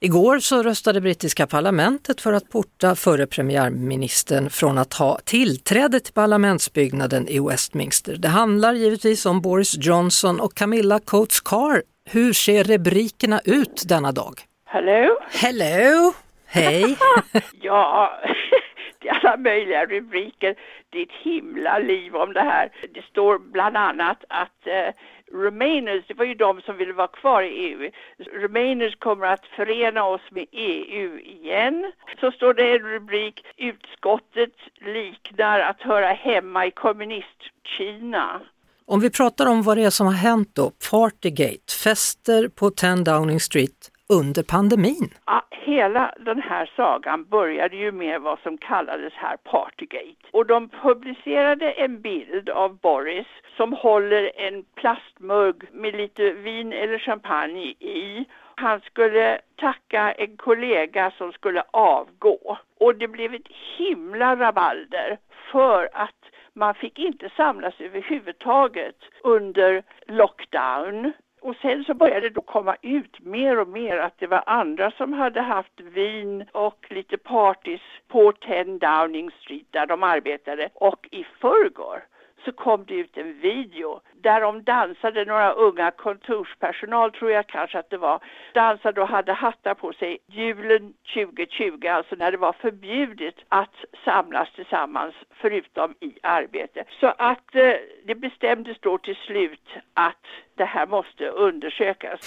Igår 0.00 0.38
så 0.38 0.62
röstade 0.62 1.00
brittiska 1.00 1.46
parlamentet 1.46 2.20
för 2.20 2.32
att 2.32 2.50
porta 2.50 2.94
förre 2.94 3.26
premiärministern 3.26 4.50
från 4.50 4.78
att 4.78 4.94
ha 4.94 5.18
tillträde 5.24 6.00
till 6.00 6.12
parlamentsbyggnaden 6.12 7.28
i 7.28 7.40
Westminster. 7.40 8.16
Det 8.16 8.28
handlar 8.28 8.72
givetvis 8.72 9.26
om 9.26 9.40
Boris 9.40 9.76
Johnson 9.78 10.40
och 10.40 10.54
Camilla 10.54 11.00
Coates 11.00 11.40
Carr. 11.40 11.82
Hur 12.10 12.32
ser 12.32 12.64
rubrikerna 12.64 13.40
ut 13.44 13.84
denna 13.88 14.12
dag? 14.12 14.40
Hello? 14.64 15.18
Hello! 15.30 16.12
Hej! 16.46 16.96
ja, 17.60 18.20
det 18.98 19.08
är 19.08 19.14
alla 19.14 19.36
möjliga 19.36 19.86
rubriker. 19.86 20.54
Det 20.90 20.98
är 20.98 21.02
ett 21.02 21.22
himla 21.22 21.78
liv 21.78 22.16
om 22.16 22.32
det 22.32 22.40
här. 22.40 22.72
Det 22.94 23.04
står 23.04 23.38
bland 23.38 23.76
annat 23.76 24.24
att 24.28 24.66
eh, 24.66 24.94
Remainers, 25.32 26.04
det 26.08 26.14
var 26.14 26.24
ju 26.24 26.34
de 26.34 26.60
som 26.60 26.76
ville 26.76 26.92
vara 26.92 27.08
kvar 27.08 27.42
i 27.42 27.48
EU. 27.48 27.90
Remainers 28.32 28.96
kommer 28.96 29.26
att 29.26 29.46
förena 29.56 30.04
oss 30.04 30.20
med 30.30 30.46
EU 30.52 31.18
igen. 31.18 31.92
Så 32.20 32.30
står 32.30 32.54
det 32.54 32.76
en 32.76 32.78
rubrik, 32.78 33.44
utskottet 33.56 34.54
liknar 34.80 35.60
att 35.60 35.82
höra 35.82 36.06
hemma 36.06 36.66
i 36.66 36.70
kommunist-Kina. 36.70 38.40
Om 38.84 39.00
vi 39.00 39.10
pratar 39.10 39.46
om 39.46 39.62
vad 39.62 39.76
det 39.76 39.84
är 39.84 39.90
som 39.90 40.06
har 40.06 40.14
hänt 40.14 40.50
då, 40.54 40.72
Partygate, 40.90 41.72
fester 41.84 42.48
på 42.48 42.70
10 42.70 42.96
Downing 42.96 43.40
Street 43.40 43.90
under 44.08 44.42
pandemin. 44.42 45.10
Ja, 45.26 45.42
hela 45.50 46.14
den 46.20 46.42
här 46.42 46.72
sagan 46.76 47.24
började 47.24 47.76
ju 47.76 47.92
med 47.92 48.20
vad 48.20 48.38
som 48.38 48.58
kallades 48.58 49.12
här 49.12 49.36
Partygate. 49.36 50.26
Och 50.32 50.46
de 50.46 50.68
publicerade 50.68 51.72
en 51.72 52.00
bild 52.00 52.48
av 52.48 52.78
Boris 52.78 53.26
som 53.56 53.72
håller 53.72 54.30
en 54.36 54.64
plastmugg 54.74 55.64
med 55.72 55.94
lite 55.94 56.32
vin 56.32 56.72
eller 56.72 56.98
champagne 56.98 57.64
i. 57.80 58.24
Han 58.54 58.80
skulle 58.80 59.40
tacka 59.56 60.12
en 60.12 60.36
kollega 60.36 61.12
som 61.18 61.32
skulle 61.32 61.62
avgå. 61.70 62.58
Och 62.80 62.94
det 62.94 63.08
blev 63.08 63.34
ett 63.34 63.48
himla 63.78 64.36
rabalder 64.36 65.18
för 65.52 65.88
att 65.92 66.20
man 66.54 66.74
fick 66.74 66.98
inte 66.98 67.30
samlas 67.36 67.74
överhuvudtaget 67.78 68.96
under 69.22 69.82
lockdown. 70.06 71.12
Och 71.46 71.56
sen 71.56 71.84
så 71.84 71.94
började 71.94 72.28
det 72.28 72.34
då 72.34 72.40
komma 72.40 72.76
ut 72.82 73.20
mer 73.20 73.58
och 73.58 73.68
mer 73.68 73.96
att 73.98 74.18
det 74.18 74.26
var 74.26 74.42
andra 74.46 74.90
som 74.90 75.12
hade 75.12 75.40
haft 75.40 75.80
vin 75.80 76.44
och 76.52 76.86
lite 76.90 77.16
parties 77.16 77.80
på 78.08 78.32
10 78.32 78.64
Downing 78.64 79.30
Street 79.30 79.66
där 79.70 79.86
de 79.86 80.02
arbetade. 80.02 80.68
Och 80.74 81.08
i 81.10 81.24
förrgår 81.40 82.02
så 82.46 82.52
kom 82.52 82.84
det 82.88 82.94
ut 82.94 83.16
en 83.16 83.32
video 83.40 84.00
där 84.22 84.40
de 84.40 84.62
dansade, 84.62 85.24
några 85.24 85.52
unga 85.52 85.90
kontorspersonal 85.90 87.12
tror 87.12 87.30
jag 87.30 87.46
kanske 87.46 87.78
att 87.78 87.90
det 87.90 87.96
var, 87.98 88.18
dansade 88.54 89.00
och 89.00 89.08
hade 89.08 89.32
hattar 89.32 89.74
på 89.74 89.92
sig 89.92 90.18
julen 90.26 90.92
2020, 91.14 91.86
alltså 91.88 92.14
när 92.16 92.30
det 92.32 92.36
var 92.36 92.52
förbjudet 92.52 93.34
att 93.48 93.74
samlas 94.04 94.48
tillsammans 94.54 95.14
förutom 95.40 95.94
i 96.00 96.12
arbete. 96.22 96.84
Så 97.00 97.06
att 97.06 97.54
eh, 97.54 97.72
det 98.06 98.14
bestämdes 98.14 98.76
då 98.80 98.98
till 98.98 99.16
slut 99.26 99.68
att 99.94 100.24
det 100.56 100.64
här 100.64 100.86
måste 100.86 101.24
undersökas. 101.28 102.20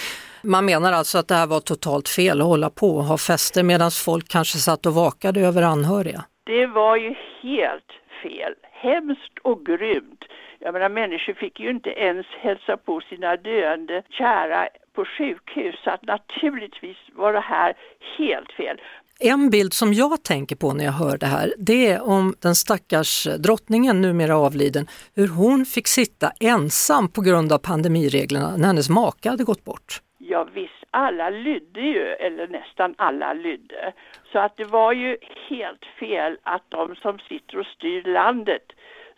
Man 0.43 0.65
menar 0.65 0.93
alltså 0.93 1.17
att 1.17 1.27
det 1.27 1.35
här 1.35 1.47
var 1.47 1.59
totalt 1.59 2.09
fel 2.09 2.41
att 2.41 2.47
hålla 2.47 2.69
på 2.69 2.87
och 2.87 3.03
ha 3.03 3.17
fester 3.17 3.63
medan 3.63 3.91
folk 3.91 4.29
kanske 4.29 4.57
satt 4.57 4.85
och 4.85 4.93
vakade 4.93 5.39
över 5.39 5.61
anhöriga? 5.61 6.23
Det 6.43 6.65
var 6.65 6.95
ju 6.95 7.15
helt 7.41 7.91
fel 8.23 8.53
hemskt 8.71 9.37
och 9.41 9.65
grymt. 9.65 10.23
Jag 10.59 10.73
menar 10.73 10.89
människor 10.89 11.33
fick 11.33 11.59
ju 11.59 11.69
inte 11.69 11.89
ens 11.89 12.25
hälsa 12.27 12.77
på 12.77 13.01
sina 13.01 13.35
döende 13.35 14.03
kära 14.09 14.67
på 14.95 15.05
sjukhus 15.05 15.75
så 15.83 15.89
att 15.89 16.03
naturligtvis 16.03 16.97
var 17.13 17.33
det 17.33 17.39
här 17.39 17.73
helt 18.17 18.51
fel. 18.51 18.81
En 19.21 19.49
bild 19.49 19.73
som 19.73 19.93
jag 19.93 20.23
tänker 20.23 20.55
på 20.55 20.73
när 20.73 20.85
jag 20.85 20.91
hör 20.91 21.17
det 21.17 21.25
här, 21.25 21.53
det 21.57 21.87
är 21.87 22.01
om 22.01 22.35
den 22.39 22.55
stackars 22.55 23.27
drottningen, 23.39 24.01
numera 24.01 24.37
avliden, 24.37 24.87
hur 25.15 25.27
hon 25.27 25.65
fick 25.65 25.87
sitta 25.87 26.31
ensam 26.39 27.09
på 27.09 27.21
grund 27.21 27.53
av 27.53 27.57
pandemireglerna 27.57 28.57
när 28.57 28.67
hennes 28.67 28.89
maka 28.89 29.29
hade 29.29 29.43
gått 29.43 29.65
bort. 29.65 30.01
Ja 30.31 30.43
visst, 30.53 30.83
alla 30.91 31.29
lydde 31.29 31.81
ju, 31.81 32.05
eller 32.07 32.47
nästan 32.47 32.95
alla 32.97 33.33
lydde. 33.33 33.93
Så 34.31 34.39
att 34.39 34.57
det 34.57 34.63
var 34.63 34.93
ju 34.93 35.17
helt 35.49 35.85
fel 35.99 36.37
att 36.43 36.63
de 36.69 36.95
som 36.95 37.19
sitter 37.19 37.59
och 37.59 37.65
styr 37.65 38.03
landet 38.03 38.65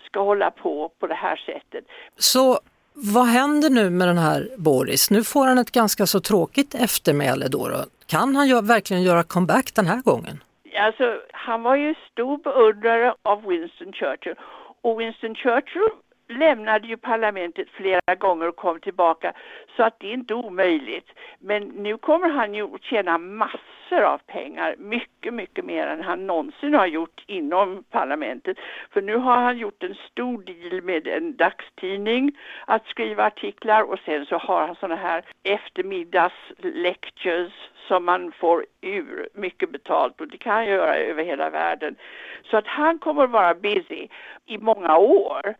ska 0.05 0.19
hålla 0.19 0.51
på 0.51 0.91
på 0.99 1.07
det 1.07 1.15
här 1.15 1.35
sättet. 1.35 1.85
Så 2.15 2.59
vad 2.93 3.25
händer 3.25 3.69
nu 3.69 3.89
med 3.89 4.07
den 4.07 4.17
här 4.17 4.49
Boris? 4.57 5.11
Nu 5.11 5.23
får 5.23 5.45
han 5.45 5.57
ett 5.57 5.71
ganska 5.71 6.05
så 6.05 6.19
tråkigt 6.19 6.75
eftermäle 6.75 7.47
då. 7.47 7.67
då. 7.67 7.85
Kan 8.07 8.35
han 8.35 8.47
gör, 8.47 8.61
verkligen 8.61 9.03
göra 9.03 9.23
comeback 9.23 9.75
den 9.75 9.87
här 9.87 10.01
gången? 10.01 10.43
Alltså, 10.75 11.19
han 11.31 11.63
var 11.63 11.75
ju 11.75 11.95
stor 12.11 12.37
beundrare 12.37 13.13
av 13.23 13.45
Winston 13.47 13.93
Churchill 13.93 14.35
och 14.81 14.99
Winston 14.99 15.35
Churchill 15.35 15.89
lämnade 16.31 16.87
ju 16.87 16.97
parlamentet 16.97 17.69
flera 17.69 18.15
gånger 18.15 18.47
och 18.47 18.55
kom 18.55 18.79
tillbaka 18.79 19.33
så 19.75 19.83
att 19.83 19.99
det 19.99 20.07
är 20.07 20.13
inte 20.13 20.33
omöjligt. 20.33 21.07
Men 21.39 21.63
nu 21.63 21.97
kommer 21.97 22.29
han 22.29 22.53
ju 22.53 22.75
att 22.75 22.83
tjäna 22.83 23.17
massor 23.17 24.03
av 24.03 24.17
pengar, 24.17 24.75
mycket, 24.77 25.33
mycket 25.33 25.65
mer 25.65 25.87
än 25.87 26.03
han 26.03 26.27
någonsin 26.27 26.73
har 26.73 26.87
gjort 26.87 27.23
inom 27.27 27.83
parlamentet. 27.89 28.57
För 28.93 29.01
nu 29.01 29.15
har 29.15 29.37
han 29.37 29.57
gjort 29.57 29.83
en 29.83 29.95
stor 30.11 30.43
deal 30.43 30.81
med 30.81 31.07
en 31.07 31.35
dagstidning 31.35 32.37
att 32.65 32.87
skriva 32.87 33.25
artiklar 33.25 33.83
och 33.83 33.99
sen 34.05 34.25
så 34.25 34.37
har 34.37 34.67
han 34.67 34.75
sådana 34.75 35.01
här 35.01 35.23
eftermiddagslectures 35.43 37.53
som 37.87 38.05
man 38.05 38.31
får 38.31 38.65
ur 38.81 39.29
mycket 39.33 39.71
betalt 39.71 40.21
och 40.21 40.27
det 40.27 40.37
kan 40.37 40.53
han 40.53 40.65
göra 40.65 40.95
över 40.95 41.23
hela 41.23 41.49
världen. 41.49 41.95
Så 42.43 42.57
att 42.57 42.67
han 42.67 42.99
kommer 42.99 43.23
att 43.23 43.31
vara 43.31 43.55
busy 43.55 44.07
i 44.45 44.57
många 44.57 44.97
år. 44.97 45.55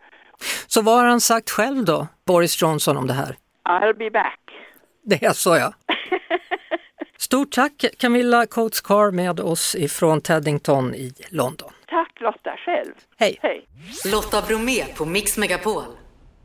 Så 0.73 0.81
vad 0.81 0.95
har 0.95 1.05
han 1.05 1.21
sagt 1.21 1.49
själv 1.49 1.85
då, 1.85 2.07
Boris 2.25 2.61
Johnson, 2.61 2.97
om 2.97 3.07
det 3.07 3.13
här? 3.13 3.37
I'll 3.69 3.97
be 3.97 4.09
back. 4.11 4.39
Det 5.03 5.25
är 5.25 5.33
så 5.33 5.55
ja. 5.55 5.73
Stort 7.17 7.51
tack 7.51 7.85
Camilla 7.97 8.45
Coates 8.45 8.81
Carr 8.81 9.11
med 9.11 9.39
oss 9.39 9.75
ifrån 9.75 10.21
Teddington 10.21 10.95
i 10.95 11.13
London. 11.29 11.71
Tack 11.87 12.21
Lotta 12.21 12.55
själv. 12.65 12.93
Hej. 13.17 13.39
Hej. 13.41 13.67
Lotta 14.11 14.41
Bromé 14.41 14.85
på 14.95 15.05
Mix 15.05 15.37
Megapol. 15.37 15.83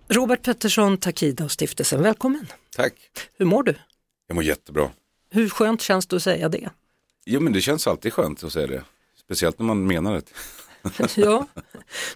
Robert 0.08 0.42
Pettersson, 0.42 0.98
Takida 0.98 1.44
och 1.44 1.50
stiftelsen, 1.52 2.02
välkommen. 2.02 2.46
Tack. 2.76 2.92
Hur 3.38 3.46
mår 3.46 3.62
du? 3.62 3.74
Jag 4.26 4.34
mår 4.34 4.44
jättebra. 4.44 4.90
Hur 5.30 5.48
skönt 5.48 5.80
känns 5.82 6.06
det 6.06 6.16
att 6.16 6.22
säga 6.22 6.48
det? 6.48 6.70
Jo 7.26 7.40
men 7.40 7.52
det 7.52 7.60
känns 7.60 7.86
alltid 7.86 8.12
skönt 8.12 8.44
att 8.44 8.52
säga 8.52 8.66
det. 8.66 8.82
Speciellt 9.24 9.58
när 9.58 9.66
man 9.66 9.86
menar 9.86 10.14
det. 10.14 10.22
ja, 11.16 11.46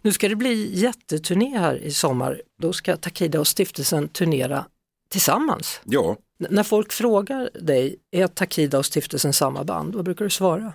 nu 0.03 0.13
ska 0.13 0.29
det 0.29 0.37
bli 0.37 0.81
jätteturné 0.81 1.59
här 1.59 1.77
i 1.77 1.91
sommar. 1.91 2.43
Då 2.59 2.73
ska 2.73 2.97
Takida 2.97 3.41
och 3.41 3.49
stiftelsen 3.49 4.09
turnera 4.09 4.67
tillsammans. 5.09 5.81
Ja. 5.85 6.17
N 6.41 6.47
när 6.51 6.63
folk 6.63 6.93
frågar 6.93 7.51
dig, 7.61 7.97
är 8.11 8.27
Takida 8.27 8.79
och 8.79 8.87
stiftelsen 8.87 9.33
samma 9.33 9.65
band? 9.65 9.95
Vad 9.95 10.05
brukar 10.05 10.25
du 10.25 10.31
svara? 10.31 10.73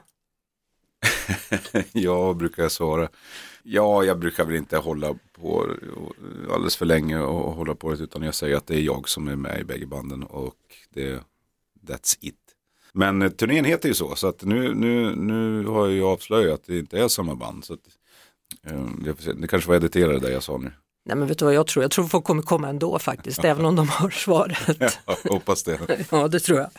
ja, 1.91 2.33
brukar 2.33 2.63
jag 2.63 2.71
svara. 2.71 3.09
Ja, 3.63 4.03
jag 4.03 4.19
brukar 4.19 4.45
väl 4.45 4.55
inte 4.55 4.77
hålla 4.77 5.15
på 5.33 5.71
alldeles 6.51 6.75
för 6.75 6.85
länge 6.85 7.19
och 7.19 7.55
hålla 7.55 7.75
på 7.75 7.91
det 7.91 8.03
utan 8.03 8.23
jag 8.23 8.35
säger 8.35 8.57
att 8.57 8.67
det 8.67 8.75
är 8.75 8.81
jag 8.81 9.09
som 9.09 9.27
är 9.27 9.35
med 9.35 9.59
i 9.59 9.63
bägge 9.63 9.85
banden 9.85 10.23
och 10.23 10.55
det, 10.89 11.23
that's 11.87 12.17
it. 12.19 12.44
Men 12.95 13.21
eh, 13.21 13.29
turnén 13.29 13.65
heter 13.65 13.89
ju 13.89 13.95
så, 13.95 14.15
så 14.15 14.27
att 14.27 14.43
nu, 14.43 14.73
nu, 14.73 15.15
nu 15.15 15.65
har 15.65 15.85
jag 15.85 15.93
ju 15.93 16.03
avslöjat 16.03 16.53
att 16.53 16.65
det 16.65 16.79
inte 16.79 16.99
är 16.99 17.07
samma 17.07 17.35
band. 17.35 17.65
Så 17.65 17.73
att, 17.73 17.79
eh, 18.67 19.33
det 19.35 19.47
kanske 19.47 19.69
var 19.69 19.75
editerat 19.75 20.21
det 20.21 20.31
jag 20.31 20.43
sa 20.43 20.57
nu. 20.57 20.71
Nej 21.05 21.15
men 21.15 21.27
vet 21.27 21.39
du 21.39 21.45
vad 21.45 21.53
jag 21.53 21.67
tror? 21.67 21.83
Jag 21.83 21.91
tror 21.91 22.07
folk 22.07 22.25
kommer 22.25 22.41
komma 22.41 22.69
ändå 22.69 22.99
faktiskt, 22.99 23.43
även 23.43 23.65
om 23.65 23.75
de 23.75 23.89
har 23.89 24.09
svaret. 24.09 24.57
Ja, 25.05 25.17
hoppas 25.29 25.63
det. 25.63 25.79
ja, 26.11 26.27
det 26.27 26.39
tror 26.39 26.59
jag. 26.59 26.69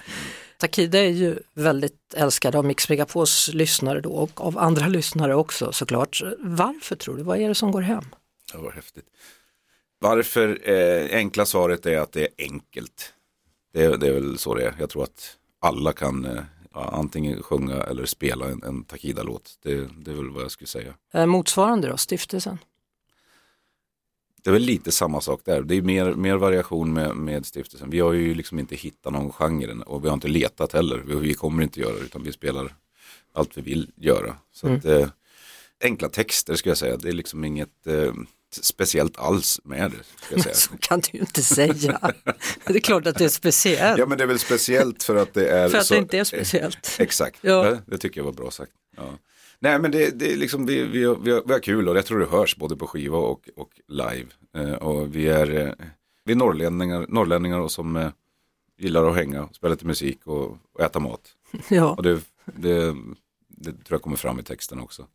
Takida 0.58 0.98
är 0.98 1.10
ju 1.10 1.38
väldigt 1.54 2.14
älskad 2.14 2.56
av 2.56 2.64
Mix 2.64 2.88
Megapols 2.88 3.50
lyssnare 3.52 4.00
då 4.00 4.10
och 4.10 4.40
av 4.40 4.58
andra 4.58 4.86
lyssnare 4.86 5.34
också 5.34 5.72
såklart. 5.72 6.22
Varför 6.38 6.96
tror 6.96 7.16
du? 7.16 7.22
Vad 7.22 7.38
är 7.38 7.48
det 7.48 7.54
som 7.54 7.72
går 7.72 7.80
hem? 7.82 8.04
Det 8.52 8.58
var 8.58 8.72
häftigt. 8.72 9.06
Varför? 9.98 10.70
Eh, 10.70 11.16
enkla 11.16 11.46
svaret 11.46 11.86
är 11.86 11.98
att 11.98 12.12
det 12.12 12.20
är 12.20 12.28
enkelt. 12.38 13.12
Det, 13.72 13.96
det 13.96 14.08
är 14.08 14.12
väl 14.12 14.38
så 14.38 14.54
det 14.54 14.64
är. 14.64 14.74
Jag 14.78 14.90
tror 14.90 15.02
att 15.02 15.36
alla 15.66 15.92
kan 15.92 16.24
eh, 16.24 16.42
antingen 16.72 17.42
sjunga 17.42 17.74
eller 17.74 18.06
spela 18.06 18.48
en, 18.50 18.62
en 18.62 18.84
Takida-låt. 18.84 19.58
Det, 19.62 19.88
det, 19.98 20.10
är 20.10 20.14
väl 20.14 20.30
vad 20.30 20.42
jag 20.42 20.50
skulle 20.50 20.68
säga. 20.68 20.94
Eh, 21.12 21.26
motsvarande 21.26 21.88
då, 21.88 21.96
stiftelsen? 21.96 22.58
Det 24.42 24.50
är 24.50 24.52
väl 24.52 24.62
lite 24.62 24.92
samma 24.92 25.20
sak 25.20 25.40
där. 25.44 25.62
Det 25.62 25.74
är 25.74 25.82
mer, 25.82 26.14
mer 26.14 26.36
variation 26.36 26.92
med, 26.92 27.16
med 27.16 27.46
stiftelsen. 27.46 27.90
Vi 27.90 28.00
har 28.00 28.12
ju 28.12 28.34
liksom 28.34 28.58
inte 28.58 28.76
hittat 28.76 29.12
någon 29.12 29.32
genre 29.32 29.82
och 29.86 30.04
vi 30.04 30.08
har 30.08 30.14
inte 30.14 30.28
letat 30.28 30.72
heller. 30.72 31.02
Vi, 31.06 31.14
vi 31.14 31.34
kommer 31.34 31.62
inte 31.62 31.80
göra 31.80 31.94
det 31.94 32.00
utan 32.00 32.22
vi 32.22 32.32
spelar 32.32 32.74
allt 33.32 33.56
vi 33.56 33.62
vill 33.62 33.90
göra. 33.96 34.36
Så 34.52 34.66
mm. 34.66 34.78
att, 34.78 34.84
eh, 34.84 35.08
enkla 35.84 36.08
texter 36.08 36.54
ska 36.54 36.70
jag 36.70 36.78
säga. 36.78 36.96
Det 36.96 37.08
är 37.08 37.12
liksom 37.12 37.44
inget 37.44 37.86
eh, 37.86 38.12
speciellt 38.50 39.18
alls 39.18 39.60
med 39.64 39.92
det. 40.30 40.40
Ska 40.40 40.54
Så 40.54 40.70
kan 40.80 41.00
du 41.00 41.08
ju 41.12 41.18
inte 41.18 41.42
säga. 41.42 42.12
det 42.66 42.74
är 42.74 42.80
klart 42.80 43.06
att 43.06 43.18
det 43.18 43.24
är 43.24 43.28
speciellt. 43.28 43.98
Ja 43.98 44.06
men 44.06 44.18
det 44.18 44.24
är 44.24 44.28
väl 44.28 44.38
speciellt 44.38 45.02
för 45.02 45.16
att 45.16 45.34
det 45.34 45.48
är 45.48 45.68
För 45.68 45.78
att 45.78 45.86
så, 45.86 45.94
det 45.94 46.00
inte 46.00 46.18
är 46.18 46.24
speciellt. 46.24 46.96
Exakt, 46.98 47.38
ja. 47.40 47.78
det 47.86 47.98
tycker 47.98 48.20
jag 48.20 48.24
var 48.24 48.32
bra 48.32 48.50
sagt. 48.50 48.72
Ja. 48.96 49.18
Nej 49.58 49.78
men 49.78 49.90
det, 49.90 50.18
det 50.18 50.32
är 50.32 50.36
liksom, 50.36 50.66
vi, 50.66 50.82
vi, 50.82 50.98
vi, 50.98 51.04
har, 51.04 51.42
vi 51.46 51.52
har 51.52 51.60
kul 51.60 51.88
och 51.88 51.96
jag 51.96 52.06
tror 52.06 52.18
det 52.18 52.26
hörs 52.26 52.56
både 52.56 52.76
på 52.76 52.86
skiva 52.86 53.18
och, 53.18 53.48
och 53.56 53.70
live. 53.88 54.26
Eh, 54.56 54.74
och 54.74 55.16
vi 55.16 55.28
är, 55.28 55.54
eh, 55.54 55.72
vi 56.24 56.32
är 56.32 56.36
norrlänningar, 56.36 57.06
norrlänningar 57.08 57.60
och 57.60 57.72
som 57.72 57.96
eh, 57.96 58.10
gillar 58.78 59.10
att 59.10 59.16
hänga, 59.16 59.48
spela 59.52 59.70
lite 59.70 59.86
musik 59.86 60.26
och, 60.26 60.58
och 60.72 60.80
äta 60.80 61.00
mat. 61.00 61.20
Ja. 61.68 61.94
Och 61.94 62.02
det, 62.02 62.20
det, 62.44 62.94
det 63.48 63.70
tror 63.70 63.84
jag 63.88 64.02
kommer 64.02 64.16
fram 64.16 64.38
i 64.38 64.42
texten 64.42 64.80
också. 64.80 65.06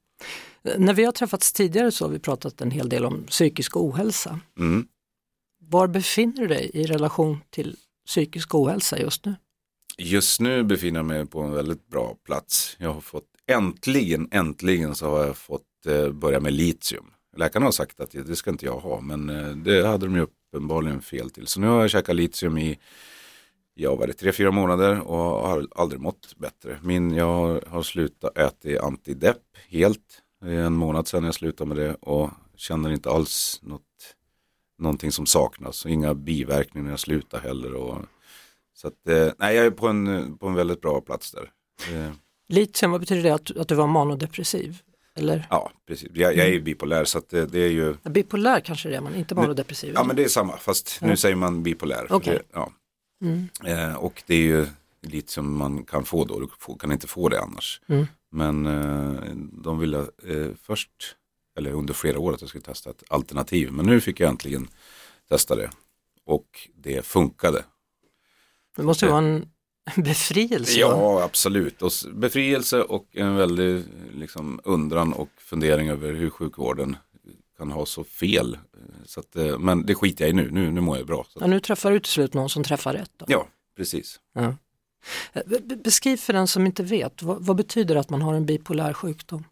När 0.77 0.93
vi 0.93 1.03
har 1.03 1.11
träffats 1.11 1.53
tidigare 1.53 1.91
så 1.91 2.05
har 2.05 2.09
vi 2.09 2.19
pratat 2.19 2.61
en 2.61 2.71
hel 2.71 2.89
del 2.89 3.05
om 3.05 3.23
psykisk 3.23 3.77
ohälsa. 3.77 4.39
Mm. 4.59 4.87
Var 5.59 5.87
befinner 5.87 6.41
du 6.41 6.47
dig 6.47 6.71
i 6.73 6.83
relation 6.83 7.37
till 7.49 7.77
psykisk 8.07 8.55
ohälsa 8.55 8.99
just 8.99 9.25
nu? 9.25 9.35
Just 9.97 10.39
nu 10.39 10.63
befinner 10.63 10.99
jag 10.99 11.05
mig 11.05 11.25
på 11.25 11.41
en 11.41 11.51
väldigt 11.51 11.87
bra 11.87 12.15
plats. 12.25 12.75
Jag 12.79 12.93
har 12.93 13.01
fått 13.01 13.27
äntligen, 13.47 14.27
äntligen 14.31 14.95
så 14.95 15.09
har 15.09 15.25
jag 15.25 15.37
fått 15.37 15.85
eh, 15.87 16.09
börja 16.09 16.39
med 16.39 16.53
litium. 16.53 17.05
Läkarna 17.37 17.65
har 17.65 17.71
sagt 17.71 17.99
att 17.99 18.11
det 18.11 18.35
ska 18.35 18.49
inte 18.49 18.65
jag 18.65 18.79
ha, 18.79 19.01
men 19.01 19.29
eh, 19.29 19.49
det 19.49 19.87
hade 19.87 20.05
de 20.05 20.15
ju 20.15 20.21
uppenbarligen 20.21 21.01
fel 21.01 21.29
till. 21.29 21.47
Så 21.47 21.59
nu 21.59 21.67
har 21.67 21.81
jag 21.81 21.89
käkat 21.89 22.15
litium 22.15 22.57
i, 22.57 22.79
ja 23.73 23.95
vad 23.95 24.03
är 24.03 24.07
det, 24.07 24.13
tre, 24.13 24.31
fyra 24.31 24.51
månader 24.51 24.99
och 24.99 25.17
har 25.17 25.67
aldrig 25.75 26.01
mått 26.01 26.37
bättre. 26.37 26.79
Min, 26.83 27.13
jag 27.13 27.61
har, 27.67 27.83
slutat 27.83 28.37
äta 28.37 28.85
antidepp 28.85 29.41
helt. 29.69 30.21
Det 30.41 30.51
är 30.51 30.63
en 30.63 30.73
månad 30.73 31.07
sedan 31.07 31.23
jag 31.23 31.33
slutade 31.33 31.67
med 31.67 31.77
det 31.77 31.93
och 31.93 32.29
känner 32.55 32.91
inte 32.91 33.09
alls 33.09 33.59
något, 33.61 33.81
någonting 34.77 35.11
som 35.11 35.25
saknas. 35.25 35.85
Inga 35.85 36.13
biverkningar 36.13 36.83
när 36.83 36.91
jag 36.91 36.99
slutar 36.99 37.39
heller. 37.39 37.73
Och, 37.73 37.97
så 38.73 38.87
att, 38.87 39.07
eh, 39.07 39.33
nej, 39.37 39.55
jag 39.55 39.65
är 39.65 39.71
på 39.71 39.87
en, 39.87 40.37
på 40.37 40.47
en 40.47 40.53
väldigt 40.53 40.81
bra 40.81 41.01
plats 41.01 41.31
där. 41.31 41.51
Eh, 41.93 42.11
Litium, 42.49 42.91
vad 42.91 42.99
betyder 42.99 43.23
det? 43.23 43.33
Att, 43.33 43.57
att 43.57 43.67
du 43.67 43.75
var 43.75 43.87
manodepressiv? 43.87 44.81
Eller? 45.15 45.47
ja, 45.49 45.71
precis. 45.87 46.09
Jag, 46.13 46.37
jag 46.37 46.45
är 46.45 46.51
ju 46.51 46.61
bipolär 46.61 47.05
så 47.05 47.21
det, 47.29 47.45
det 47.45 47.59
är 47.59 47.69
ju 47.69 47.95
Bipolär 48.03 48.59
kanske 48.59 48.89
det 48.89 48.95
är 48.95 49.01
man, 49.01 49.15
inte 49.15 49.35
manodepressiv? 49.35 49.93
Ja 49.95 50.03
men 50.03 50.15
det 50.15 50.23
är 50.23 50.27
samma, 50.27 50.57
fast 50.57 51.01
nu 51.01 51.17
säger 51.17 51.35
man 51.35 51.63
bipolär. 51.63 52.07
Okej. 52.09 52.33
Det, 52.33 52.43
ja. 52.53 52.71
Mm. 53.21 53.47
eh, 53.65 53.95
och 53.95 54.23
det 54.25 54.35
är 54.35 54.41
ju 54.41 54.67
lite 55.01 55.31
som 55.31 55.57
man 55.57 55.83
kan 55.83 56.05
få 56.05 56.25
då, 56.25 56.39
du 56.39 56.77
kan 56.79 56.91
inte 56.91 57.07
få 57.07 57.29
det 57.29 57.41
annars. 57.41 57.81
Mm. 57.87 58.07
Men 58.31 58.65
eh, 58.65 59.35
de 59.63 59.79
ville 59.79 59.99
eh, 59.99 60.47
först, 60.61 61.15
eller 61.57 61.71
under 61.71 61.93
flera 61.93 62.19
år 62.19 62.33
att 62.33 62.41
jag 62.41 62.49
skulle 62.49 62.63
testa 62.63 62.89
ett 62.89 63.03
alternativ. 63.07 63.71
Men 63.71 63.85
nu 63.85 64.01
fick 64.01 64.19
jag 64.19 64.29
äntligen 64.29 64.67
testa 65.29 65.55
det. 65.55 65.69
Och 66.25 66.69
det 66.75 67.05
funkade. 67.05 67.63
Det 68.75 68.83
måste 68.83 69.05
ju 69.05 69.11
vara 69.11 69.25
en 69.25 69.49
befrielse. 70.03 70.79
Ja, 70.79 71.23
absolut. 71.23 71.81
Och 71.81 71.91
befrielse 72.13 72.81
och 72.81 73.07
en 73.11 73.35
väldig 73.35 73.83
liksom, 74.13 74.59
undran 74.63 75.13
och 75.13 75.29
fundering 75.37 75.89
över 75.89 76.13
hur 76.13 76.29
sjukvården 76.29 76.95
kan 77.61 77.71
ha 77.71 77.85
så 77.85 78.03
fel. 78.03 78.57
Så 79.05 79.19
att, 79.19 79.35
eh, 79.35 79.59
men 79.59 79.85
det 79.85 79.95
skiter 79.95 80.25
jag 80.25 80.29
i 80.29 80.33
nu, 80.33 80.51
nu, 80.51 80.71
nu 80.71 80.81
mår 80.81 80.97
jag 80.97 81.07
bra. 81.07 81.25
Så. 81.29 81.39
Ja, 81.41 81.47
nu 81.47 81.59
träffar 81.59 81.91
du 81.91 81.99
till 81.99 82.11
slut 82.11 82.33
någon 82.33 82.49
som 82.49 82.63
träffar 82.63 82.93
rätt. 82.93 83.11
Då. 83.17 83.25
Ja, 83.29 83.47
precis. 83.77 84.19
Ja. 84.33 84.55
Eh, 85.33 85.41
be- 85.45 85.59
be- 85.63 85.75
Beskriv 85.75 86.17
för 86.17 86.33
den 86.33 86.47
som 86.47 86.65
inte 86.65 86.83
vet, 86.83 87.21
vad, 87.23 87.45
vad 87.45 87.55
betyder 87.55 87.95
det 87.95 88.01
att 88.01 88.09
man 88.09 88.21
har 88.21 88.33
en 88.33 88.45
bipolär 88.45 88.93
sjukdom? 88.93 89.43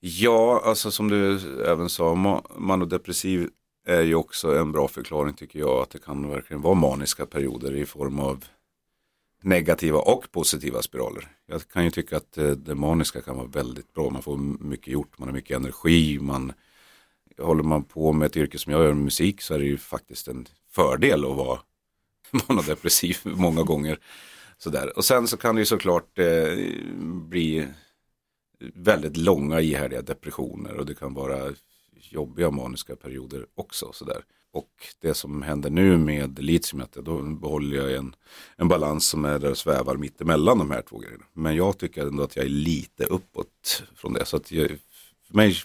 Ja, 0.00 0.62
alltså 0.64 0.90
som 0.90 1.08
du 1.08 1.38
även 1.66 1.88
sa, 1.88 2.14
ma- 2.14 2.58
manodepressiv 2.58 3.48
är 3.86 4.02
ju 4.02 4.14
också 4.14 4.58
en 4.58 4.72
bra 4.72 4.88
förklaring 4.88 5.34
tycker 5.34 5.58
jag. 5.58 5.82
Att 5.82 5.90
det 5.90 5.98
kan 5.98 6.30
verkligen 6.30 6.62
vara 6.62 6.74
maniska 6.74 7.26
perioder 7.26 7.76
i 7.76 7.86
form 7.86 8.18
av 8.18 8.44
negativa 9.42 9.98
och 9.98 10.32
positiva 10.32 10.82
spiraler. 10.82 11.28
Jag 11.46 11.68
kan 11.68 11.84
ju 11.84 11.90
tycka 11.90 12.16
att 12.16 12.38
eh, 12.38 12.50
det 12.50 12.74
maniska 12.74 13.20
kan 13.20 13.36
vara 13.36 13.46
väldigt 13.46 13.92
bra. 13.92 14.10
Man 14.10 14.22
får 14.22 14.36
mycket 14.64 14.88
gjort, 14.92 15.18
man 15.18 15.28
har 15.28 15.32
mycket 15.34 15.56
energi. 15.56 16.18
Man, 16.20 16.52
håller 17.38 17.62
man 17.62 17.84
på 17.84 18.12
med 18.12 18.26
ett 18.26 18.36
yrke 18.36 18.58
som 18.58 18.72
jag 18.72 18.84
gör, 18.84 18.94
musik, 18.94 19.42
så 19.42 19.54
är 19.54 19.58
det 19.58 19.64
ju 19.64 19.78
faktiskt 19.78 20.28
en 20.28 20.46
fördel 20.70 21.24
att 21.24 21.36
vara 21.36 21.60
manodepressiv 22.48 23.18
många 23.24 23.62
gånger. 23.62 23.98
Sådär. 24.58 24.96
Och 24.96 25.04
sen 25.04 25.28
så 25.28 25.36
kan 25.36 25.54
det 25.54 25.60
ju 25.60 25.66
såklart 25.66 26.18
eh, 26.18 26.58
bli 27.02 27.68
väldigt 28.74 29.16
långa 29.16 29.60
ihärdiga 29.60 30.02
depressioner 30.02 30.76
och 30.76 30.86
det 30.86 30.94
kan 30.94 31.14
vara 31.14 31.52
jobbiga 32.10 32.50
maniska 32.50 32.96
perioder 32.96 33.46
också. 33.54 33.92
Sådär. 33.92 34.24
Och 34.52 34.70
det 35.00 35.14
som 35.14 35.42
händer 35.42 35.70
nu 35.70 35.96
med 35.96 36.38
litiumet, 36.38 36.92
då 36.92 37.22
behåller 37.22 37.76
jag 37.76 37.92
en, 37.92 38.14
en 38.56 38.68
balans 38.68 39.06
som 39.06 39.24
är 39.24 39.38
där 39.38 39.50
och 39.50 39.58
svävar 39.58 39.96
mitt 39.96 40.20
emellan 40.20 40.58
de 40.58 40.70
här 40.70 40.82
två 40.82 40.98
grejerna. 40.98 41.24
Men 41.32 41.56
jag 41.56 41.78
tycker 41.78 42.06
ändå 42.06 42.22
att 42.22 42.36
jag 42.36 42.44
är 42.44 42.50
lite 42.50 43.04
uppåt 43.04 43.82
från 43.94 44.12
det. 44.12 44.24
Så 44.24 44.36
att 44.36 44.52
jag, 44.52 44.68
för, 45.26 45.34
mig, 45.34 45.56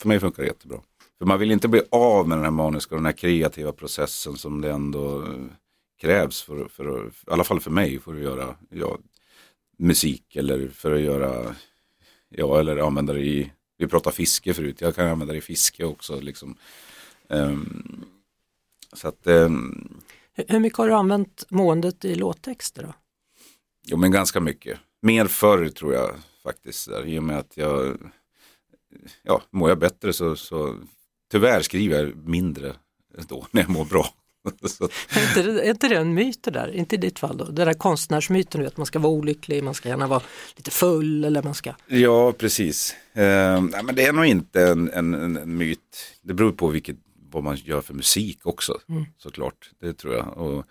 för 0.00 0.08
mig 0.08 0.20
funkar 0.20 0.42
det 0.42 0.46
jättebra. 0.48 0.80
För 1.18 1.26
man 1.26 1.38
vill 1.38 1.50
inte 1.50 1.68
bli 1.68 1.82
av 1.90 2.28
med 2.28 2.38
den 2.38 2.44
här 2.44 2.50
maniska 2.50 2.94
och 2.94 2.98
den 2.98 3.06
här 3.06 3.12
kreativa 3.12 3.72
processen 3.72 4.36
som 4.36 4.60
det 4.60 4.70
ändå 4.70 5.22
eh, 5.22 5.44
krävs 6.00 6.42
för, 6.42 6.68
för, 6.68 7.06
i 7.06 7.10
alla 7.30 7.44
fall 7.44 7.60
för 7.60 7.70
mig, 7.70 7.98
för 8.00 8.14
att 8.14 8.20
göra 8.20 8.56
ja, 8.70 8.98
musik 9.78 10.36
eller 10.36 10.68
för 10.68 10.92
att 10.92 11.00
göra 11.00 11.54
Ja, 12.30 12.60
eller 12.60 12.76
använda 12.76 13.12
det 13.12 13.20
i, 13.20 13.52
vi 13.78 13.86
pratade 13.88 14.16
fiske 14.16 14.54
förut, 14.54 14.80
jag 14.80 14.94
kan 14.94 15.06
använda 15.06 15.32
det 15.32 15.38
i 15.38 15.40
fiske 15.40 15.84
också. 15.84 16.20
Liksom. 16.20 16.56
Ehm, 17.28 18.04
så 18.92 19.08
att, 19.08 19.26
um, 19.26 20.00
Hur- 20.32 20.44
Hur 20.48 20.60
mycket 20.60 20.78
har 20.78 20.88
du 20.88 20.94
använt 20.94 21.44
måendet 21.48 22.04
i 22.04 22.14
låttexter 22.14 22.82
då? 22.82 22.94
jo 23.86 23.96
men 23.96 24.10
ganska 24.10 24.40
mycket. 24.40 24.78
Mer 25.02 25.26
förr 25.26 25.68
tror 25.68 25.94
jag 25.94 26.14
faktiskt, 26.42 26.88
där, 26.88 27.06
i 27.06 27.18
och 27.18 27.22
med 27.22 27.38
att 27.38 27.56
jag, 27.56 27.98
ja, 29.22 29.42
mår 29.50 29.68
jag 29.68 29.78
bättre 29.78 30.12
så, 30.12 30.36
så 30.36 30.76
tyvärr 31.30 31.60
skriver 31.62 31.98
jag 31.98 32.28
mindre 32.28 32.74
då 33.28 33.46
när 33.50 33.62
jag 33.62 33.70
mår 33.70 33.84
bra. 33.84 34.14
att- 34.44 35.16
Är 35.16 35.28
inte, 35.28 35.42
det, 35.42 35.62
är 35.66 35.70
inte 35.70 35.88
det 35.88 35.96
en 35.96 36.14
myt 36.14 36.42
det 36.42 36.50
där? 36.50 36.74
Inte 36.74 36.94
i 36.94 36.98
ditt 36.98 37.18
fall 37.18 37.36
då? 37.36 37.44
Den 37.44 37.54
där 37.66 37.74
konstnärsmyten, 37.74 38.62
vet, 38.62 38.76
man 38.76 38.86
ska 38.86 38.98
vara 38.98 39.12
olycklig, 39.12 39.64
man 39.64 39.74
ska 39.74 39.88
gärna 39.88 40.06
vara 40.06 40.22
lite 40.56 40.70
full 40.70 41.24
eller 41.24 41.42
man 41.42 41.54
ska... 41.54 41.74
Ja, 41.86 42.32
precis. 42.32 42.94
Eh, 43.12 43.62
nej, 43.62 43.82
men 43.84 43.94
det 43.94 44.04
är 44.06 44.12
nog 44.12 44.26
inte 44.26 44.62
en, 44.68 44.90
en, 44.90 45.14
en, 45.14 45.56
myt. 45.56 46.14
Det 46.22 46.34
beror 46.34 46.52
på 46.52 46.68
vilket, 46.68 46.96
vad 47.30 47.44
man 47.44 47.56
gör 47.56 47.80
för 47.80 47.94
musik 47.94 48.46
också, 48.46 48.78
såklart. 49.18 49.70
Det 49.80 49.92
tror 49.92 50.14
jag. 50.14 50.38
Och 50.38 50.64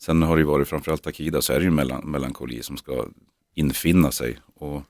sen 0.00 0.22
har 0.22 0.36
det 0.36 0.44
varit 0.44 0.68
framförallt 0.68 1.06
Akida 1.06 1.42
så 1.42 1.52
är 1.52 1.58
det 1.58 1.64
ju 1.64 1.70
melankoli 2.04 2.62
som 2.62 2.76
ska 2.76 3.06
infinna 3.54 4.10
sig. 4.10 4.38
Och 4.54 4.82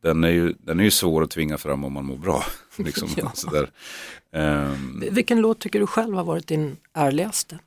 den 0.00 0.24
är, 0.24 0.28
ju, 0.30 0.54
den 0.58 0.80
är 0.80 0.84
ju 0.84 0.90
svår 0.90 1.22
att 1.22 1.30
tvinga 1.30 1.58
fram 1.58 1.84
om 1.84 1.92
man 1.92 2.04
mår 2.04 2.16
bra. 2.16 2.44
Liksom, 2.76 3.08
Ja. 3.16 3.30
sådär. 3.34 3.70
Ehm, 4.32 5.04
Vilken 5.10 5.40
låt 5.40 5.58
tycker 5.60 5.80
du 5.80 5.86
själv 5.86 6.14
har 6.16 6.24
varit 6.24 6.46
din 6.46 6.76
ärligaste? 6.92 7.58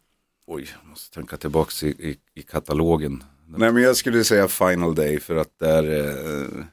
Oj, 0.46 0.70
jag 0.82 0.90
måste 0.90 1.14
tänka 1.16 1.38
tillbaka 1.38 1.86
i, 1.86 1.90
i, 1.90 2.18
i 2.34 2.42
katalogen. 2.42 3.24
Nej 3.48 3.72
men 3.72 3.84
jag 3.84 3.96
skulle 3.98 4.24
säga 4.24 4.48
Final 4.48 4.96
Day 4.96 5.20
för 5.20 5.36
att 5.36 5.60
där 5.60 5.84
eh, 5.84 6.66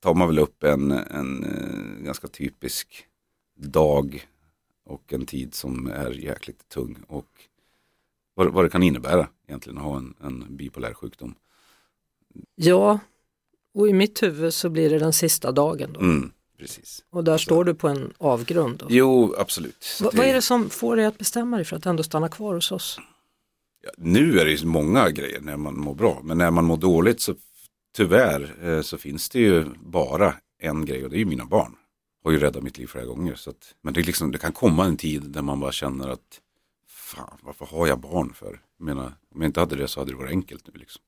tar 0.00 0.14
man 0.14 0.28
väl 0.28 0.38
upp 0.38 0.62
en, 0.64 0.90
en 0.90 1.44
eh, 1.44 2.04
ganska 2.04 2.28
typisk 2.28 3.06
dag 3.56 4.26
och 4.84 5.12
en 5.12 5.26
tid 5.26 5.54
som 5.54 5.86
är 5.86 6.10
jäkligt 6.10 6.68
tung 6.68 6.96
och 7.08 7.28
vad, 8.34 8.52
vad 8.52 8.64
det 8.64 8.68
kan 8.70 8.82
innebära 8.82 9.28
egentligen 9.48 9.78
att 9.78 9.84
ha 9.84 9.96
en, 9.96 10.14
en 10.22 10.56
bipolär 10.56 10.94
sjukdom. 10.94 11.34
Ja, 12.54 12.98
och 13.74 13.88
i 13.88 13.92
mitt 13.92 14.22
huvud 14.22 14.54
så 14.54 14.68
blir 14.70 14.90
det 14.90 14.98
den 14.98 15.12
sista 15.12 15.52
dagen 15.52 15.92
då. 15.92 16.00
Mm, 16.00 16.30
precis. 16.58 17.04
Och 17.12 17.24
där 17.24 17.38
står 17.38 17.64
du 17.64 17.74
på 17.74 17.88
en 17.88 18.12
avgrund. 18.18 18.76
Då. 18.78 18.86
Jo, 18.90 19.34
absolut. 19.38 19.98
Va, 20.02 20.10
det- 20.10 20.16
vad 20.18 20.26
är 20.26 20.34
det 20.34 20.42
som 20.42 20.70
får 20.70 20.96
dig 20.96 21.04
att 21.06 21.18
bestämma 21.18 21.56
dig 21.56 21.64
för 21.64 21.76
att 21.76 21.86
ändå 21.86 22.02
stanna 22.02 22.28
kvar 22.28 22.54
hos 22.54 22.72
oss? 22.72 22.98
Ja, 23.82 23.90
nu 23.98 24.38
är 24.40 24.44
det 24.44 24.50
ju 24.52 24.66
många 24.66 25.10
grejer 25.10 25.40
när 25.40 25.56
man 25.56 25.78
mår 25.80 25.94
bra, 25.94 26.20
men 26.24 26.38
när 26.38 26.50
man 26.50 26.64
mår 26.64 26.76
dåligt 26.76 27.20
så 27.20 27.34
tyvärr 27.96 28.56
eh, 28.68 28.82
så 28.82 28.98
finns 28.98 29.28
det 29.28 29.38
ju 29.40 29.64
bara 29.80 30.34
en 30.62 30.84
grej 30.84 31.04
och 31.04 31.10
det 31.10 31.16
är 31.16 31.18
ju 31.18 31.24
mina 31.24 31.44
barn. 31.44 31.76
Har 32.24 32.30
ju 32.32 32.38
räddat 32.38 32.62
mitt 32.62 32.78
liv 32.78 32.86
flera 32.86 33.04
gånger. 33.04 33.34
Så 33.34 33.50
att, 33.50 33.74
men 33.82 33.94
det, 33.94 34.02
liksom, 34.02 34.30
det 34.32 34.38
kan 34.38 34.52
komma 34.52 34.84
en 34.84 34.96
tid 34.96 35.22
där 35.22 35.42
man 35.42 35.60
bara 35.60 35.72
känner 35.72 36.08
att 36.08 36.40
fan, 36.88 37.38
varför 37.42 37.66
har 37.66 37.86
jag 37.86 38.00
barn 38.00 38.32
för? 38.34 38.60
Jag 38.78 38.84
menar, 38.84 39.04
om 39.34 39.42
jag 39.42 39.48
inte 39.48 39.60
hade 39.60 39.76
det 39.76 39.88
så 39.88 40.00
hade 40.00 40.12
det 40.12 40.16
varit 40.16 40.30
enkelt 40.30 40.66
nu 40.66 40.80
liksom. 40.80 41.02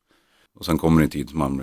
Och 0.54 0.64
sen 0.64 0.78
kommer 0.78 1.00
det 1.00 1.06
en 1.06 1.10
tid 1.10 1.30
som 1.30 1.38
man 1.38 1.56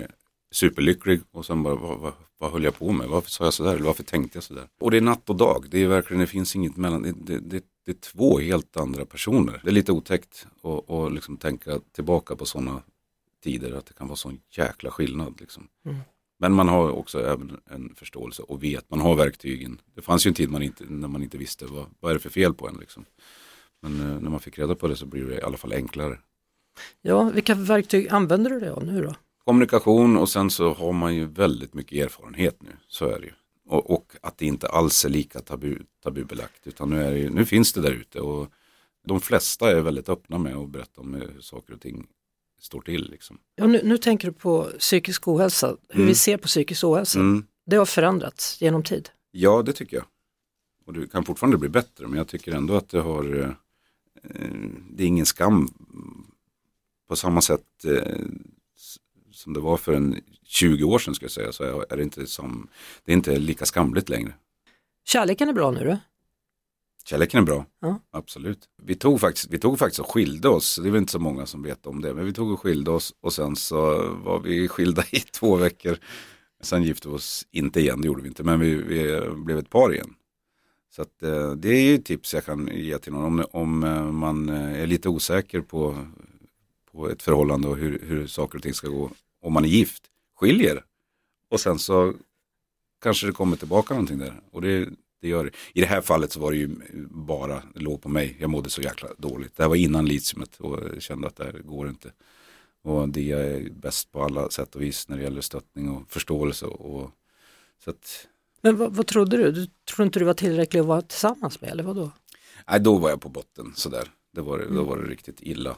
superlycklig 0.53 1.21
och 1.31 1.45
sen 1.45 1.63
bara, 1.63 1.75
vad, 1.75 1.99
vad, 1.99 2.13
vad 2.37 2.51
höll 2.51 2.63
jag 2.63 2.79
på 2.79 2.91
med? 2.91 3.07
Varför 3.07 3.29
sa 3.29 3.43
jag 3.43 3.53
sådär? 3.53 3.73
Eller 3.73 3.85
varför 3.85 4.03
tänkte 4.03 4.37
jag 4.37 4.43
sådär? 4.43 4.67
Och 4.79 4.91
det 4.91 4.97
är 4.97 5.01
natt 5.01 5.29
och 5.29 5.35
dag. 5.35 5.65
Det 5.69 5.83
är 5.83 5.87
verkligen, 5.87 6.21
det 6.21 6.27
finns 6.27 6.55
inget 6.55 6.77
mellan. 6.77 7.01
Det, 7.01 7.11
det, 7.11 7.39
det, 7.39 7.63
det 7.85 7.91
är 7.91 7.95
två 7.95 8.39
helt 8.39 8.77
andra 8.77 9.05
personer. 9.05 9.61
Det 9.63 9.69
är 9.69 9.73
lite 9.73 9.91
otäckt 9.91 10.47
att 10.57 10.89
och 10.89 11.11
liksom 11.11 11.37
tänka 11.37 11.79
tillbaka 11.91 12.35
på 12.35 12.45
sådana 12.45 12.81
tider. 13.43 13.73
Att 13.73 13.85
det 13.85 13.93
kan 13.93 14.07
vara 14.07 14.15
sån 14.15 14.39
jäkla 14.51 14.91
skillnad. 14.91 15.35
Liksom. 15.39 15.67
Mm. 15.85 15.99
Men 16.39 16.53
man 16.53 16.67
har 16.67 16.91
också 16.91 17.19
även 17.19 17.57
en 17.65 17.95
förståelse 17.95 18.43
och 18.43 18.63
vet, 18.63 18.89
man 18.89 18.99
har 18.99 19.15
verktygen. 19.15 19.81
Det 19.95 20.01
fanns 20.01 20.25
ju 20.25 20.27
en 20.29 20.35
tid 20.35 20.49
man 20.49 20.63
inte, 20.63 20.83
när 20.87 21.07
man 21.07 21.23
inte 21.23 21.37
visste 21.37 21.65
vad, 21.65 21.85
vad 21.99 22.11
är 22.11 22.13
det 22.13 22.19
för 22.19 22.29
fel 22.29 22.53
på 22.53 22.67
en. 22.67 22.77
Liksom. 22.79 23.05
Men 23.81 23.99
eh, 23.99 24.21
när 24.21 24.29
man 24.29 24.39
fick 24.39 24.59
reda 24.59 24.75
på 24.75 24.87
det 24.87 24.95
så 24.95 25.05
blir 25.05 25.25
det 25.25 25.35
i 25.35 25.41
alla 25.41 25.57
fall 25.57 25.73
enklare. 25.73 26.19
Ja, 27.01 27.23
vilka 27.23 27.55
verktyg 27.55 28.07
använder 28.09 28.49
du 28.49 28.59
dig 28.59 28.69
av 28.69 28.85
nu 28.85 29.01
då? 29.01 29.15
Kommunikation 29.45 30.17
och 30.17 30.29
sen 30.29 30.49
så 30.49 30.73
har 30.73 30.93
man 30.93 31.15
ju 31.15 31.25
väldigt 31.25 31.73
mycket 31.73 32.05
erfarenhet 32.05 32.61
nu. 32.63 32.71
Så 32.87 33.05
är 33.05 33.19
det 33.19 33.25
ju. 33.25 33.33
Och, 33.65 33.91
och 33.91 34.15
att 34.21 34.37
det 34.37 34.45
inte 34.45 34.67
alls 34.67 35.05
är 35.05 35.09
lika 35.09 35.39
tabu, 35.39 35.77
tabubelagt. 36.03 36.67
Utan 36.67 36.89
nu, 36.89 37.03
är 37.03 37.11
det 37.11 37.29
nu 37.29 37.45
finns 37.45 37.73
det 37.73 37.81
där 37.81 37.91
ute 37.91 38.19
och 38.19 38.51
de 39.07 39.21
flesta 39.21 39.71
är 39.71 39.81
väldigt 39.81 40.09
öppna 40.09 40.37
med 40.37 40.55
att 40.55 40.69
berätta 40.69 41.01
om 41.01 41.13
hur 41.13 41.37
saker 41.39 41.73
och 41.73 41.81
ting 41.81 42.07
står 42.59 42.81
till. 42.81 43.09
Liksom. 43.11 43.39
Ja, 43.55 43.67
nu, 43.67 43.81
nu 43.83 43.97
tänker 43.97 44.27
du 44.27 44.33
på 44.33 44.63
psykisk 44.79 45.27
ohälsa, 45.27 45.67
hur 45.89 45.95
Mm. 45.95 46.07
vi 46.07 46.15
ser 46.15 46.37
på 46.37 46.47
psykisk 46.47 46.83
ohälsa. 46.83 47.19
Mm. 47.19 47.45
Det 47.65 47.75
har 47.75 47.85
förändrats 47.85 48.61
genom 48.61 48.83
tid. 48.83 49.09
Ja, 49.31 49.61
det 49.61 49.73
tycker 49.73 49.97
jag. 49.97 50.05
Och 50.85 50.93
det 50.93 51.07
kan 51.11 51.25
fortfarande 51.25 51.57
bli 51.57 51.69
bättre, 51.69 52.07
men 52.07 52.17
jag 52.17 52.27
tycker 52.27 52.51
ändå 52.51 52.75
att 52.75 52.89
det 52.89 52.99
har, 52.99 53.35
eh, 53.39 53.49
eh, 54.23 54.49
det 54.91 55.03
är 55.03 55.07
ingen 55.07 55.25
skam 55.25 55.67
på 57.07 57.15
samma 57.15 57.41
sätt 57.41 57.85
eh, 57.85 58.17
som 59.43 59.53
det 59.53 59.59
var 59.59 59.77
för 59.77 59.93
en 59.93 60.21
20 60.45 60.83
år 60.83 60.99
sedan 60.99 61.15
ska 61.15 61.25
jag 61.25 61.31
säga, 61.31 61.51
så 61.51 61.85
är 61.89 61.97
det 61.97 62.03
inte, 62.03 62.27
som, 62.27 62.67
det 63.05 63.11
är 63.11 63.13
inte 63.15 63.39
lika 63.39 63.65
skamligt 63.65 64.09
längre. 64.09 64.33
Kärleken 65.05 65.49
är 65.49 65.53
bra 65.53 65.71
nu 65.71 65.79
du? 65.79 65.97
Kärleken 67.05 67.39
är 67.39 67.45
bra, 67.45 67.65
Ja. 67.81 67.99
absolut. 68.11 68.59
Vi 68.83 68.95
tog, 68.95 69.19
faktiskt, 69.19 69.47
vi 69.49 69.59
tog 69.59 69.79
faktiskt 69.79 69.99
och 69.99 70.11
skilde 70.11 70.49
oss, 70.49 70.79
det 70.81 70.87
är 70.89 70.91
väl 70.91 71.01
inte 71.01 71.11
så 71.11 71.19
många 71.19 71.45
som 71.45 71.63
vet 71.63 71.85
om 71.87 72.01
det, 72.01 72.13
men 72.13 72.25
vi 72.25 72.33
tog 72.33 72.51
och 72.51 72.59
skilde 72.59 72.91
oss 72.91 73.13
och 73.21 73.33
sen 73.33 73.55
så 73.55 73.79
var 74.13 74.39
vi 74.39 74.67
skilda 74.67 75.03
i 75.11 75.19
två 75.19 75.55
veckor. 75.55 75.97
Sen 76.61 76.83
gifte 76.83 77.07
vi 77.07 77.13
oss 77.15 77.47
inte 77.51 77.79
igen, 77.79 78.01
det 78.01 78.07
gjorde 78.07 78.21
vi 78.21 78.27
inte, 78.27 78.43
men 78.43 78.59
vi, 78.59 78.75
vi 78.75 79.21
blev 79.35 79.57
ett 79.57 79.69
par 79.69 79.93
igen. 79.93 80.13
Så 80.95 81.01
att, 81.01 81.23
eh, 81.23 81.51
det 81.51 81.69
är 81.69 81.81
ju 81.81 81.97
tips 81.97 82.33
jag 82.33 82.45
kan 82.45 82.69
ge 82.73 82.97
till 82.97 83.13
någon 83.13 83.23
om, 83.25 83.45
om 83.51 83.83
eh, 83.83 84.11
man 84.11 84.49
eh, 84.49 84.81
är 84.81 84.87
lite 84.87 85.09
osäker 85.09 85.61
på, 85.61 86.07
på 86.91 87.09
ett 87.09 87.23
förhållande 87.23 87.67
och 87.67 87.77
hur, 87.77 87.99
hur 88.07 88.27
saker 88.27 88.57
och 88.57 88.63
ting 88.63 88.73
ska 88.73 88.87
gå. 88.87 89.09
Om 89.43 89.53
man 89.53 89.65
är 89.65 89.69
gift, 89.69 90.03
skiljer 90.35 90.83
och 91.49 91.59
sen 91.59 91.79
så 91.79 92.13
kanske 93.01 93.27
det 93.27 93.31
kommer 93.33 93.57
tillbaka 93.57 93.93
någonting 93.93 94.17
där. 94.17 94.41
Och 94.51 94.61
det, 94.61 94.89
det 95.21 95.27
gör 95.27 95.43
det. 95.45 95.51
I 95.73 95.81
det 95.81 95.87
här 95.87 96.01
fallet 96.01 96.31
så 96.31 96.39
var 96.39 96.51
det 96.51 96.57
ju 96.57 96.69
bara, 97.09 97.63
det 97.73 97.79
låg 97.79 98.01
på 98.01 98.09
mig, 98.09 98.37
jag 98.39 98.49
mådde 98.49 98.69
så 98.69 98.81
jäkla 98.81 99.09
dåligt. 99.17 99.55
Det 99.57 99.63
här 99.63 99.69
var 99.69 99.75
innan 99.75 100.05
litiumet 100.05 100.59
och 100.59 100.79
jag 100.93 101.01
kände 101.01 101.27
att 101.27 101.35
det 101.35 101.43
här 101.45 101.51
går 101.59 101.89
inte. 101.89 102.11
Och 102.81 103.09
det 103.09 103.31
är 103.31 103.69
bäst 103.69 104.11
på 104.11 104.23
alla 104.23 104.49
sätt 104.49 104.75
och 104.75 104.81
vis 104.81 105.07
när 105.07 105.17
det 105.17 105.23
gäller 105.23 105.41
stöttning 105.41 105.89
och 105.89 106.09
förståelse. 106.11 106.65
Och, 106.65 107.11
så 107.83 107.89
att, 107.89 108.27
Men 108.61 108.77
vad, 108.77 108.95
vad 108.95 109.07
trodde 109.07 109.37
du? 109.37 109.51
Du 109.51 109.67
trodde 109.85 110.07
inte 110.07 110.19
du 110.19 110.25
var 110.25 110.33
tillräcklig 110.33 110.79
att 110.79 110.85
vara 110.85 111.01
tillsammans 111.01 111.61
med 111.61 111.69
eller 111.69 111.83
vadå? 111.83 112.11
nej, 112.69 112.79
då 112.79 112.97
var 112.97 113.09
jag 113.09 113.21
på 113.21 113.29
botten 113.29 113.73
sådär. 113.75 114.11
Det 114.31 114.41
var, 114.41 114.57
det- 114.59 114.75
Då 114.75 114.83
var 114.83 114.97
det 114.97 115.09
riktigt 115.09 115.37
illa. 115.41 115.75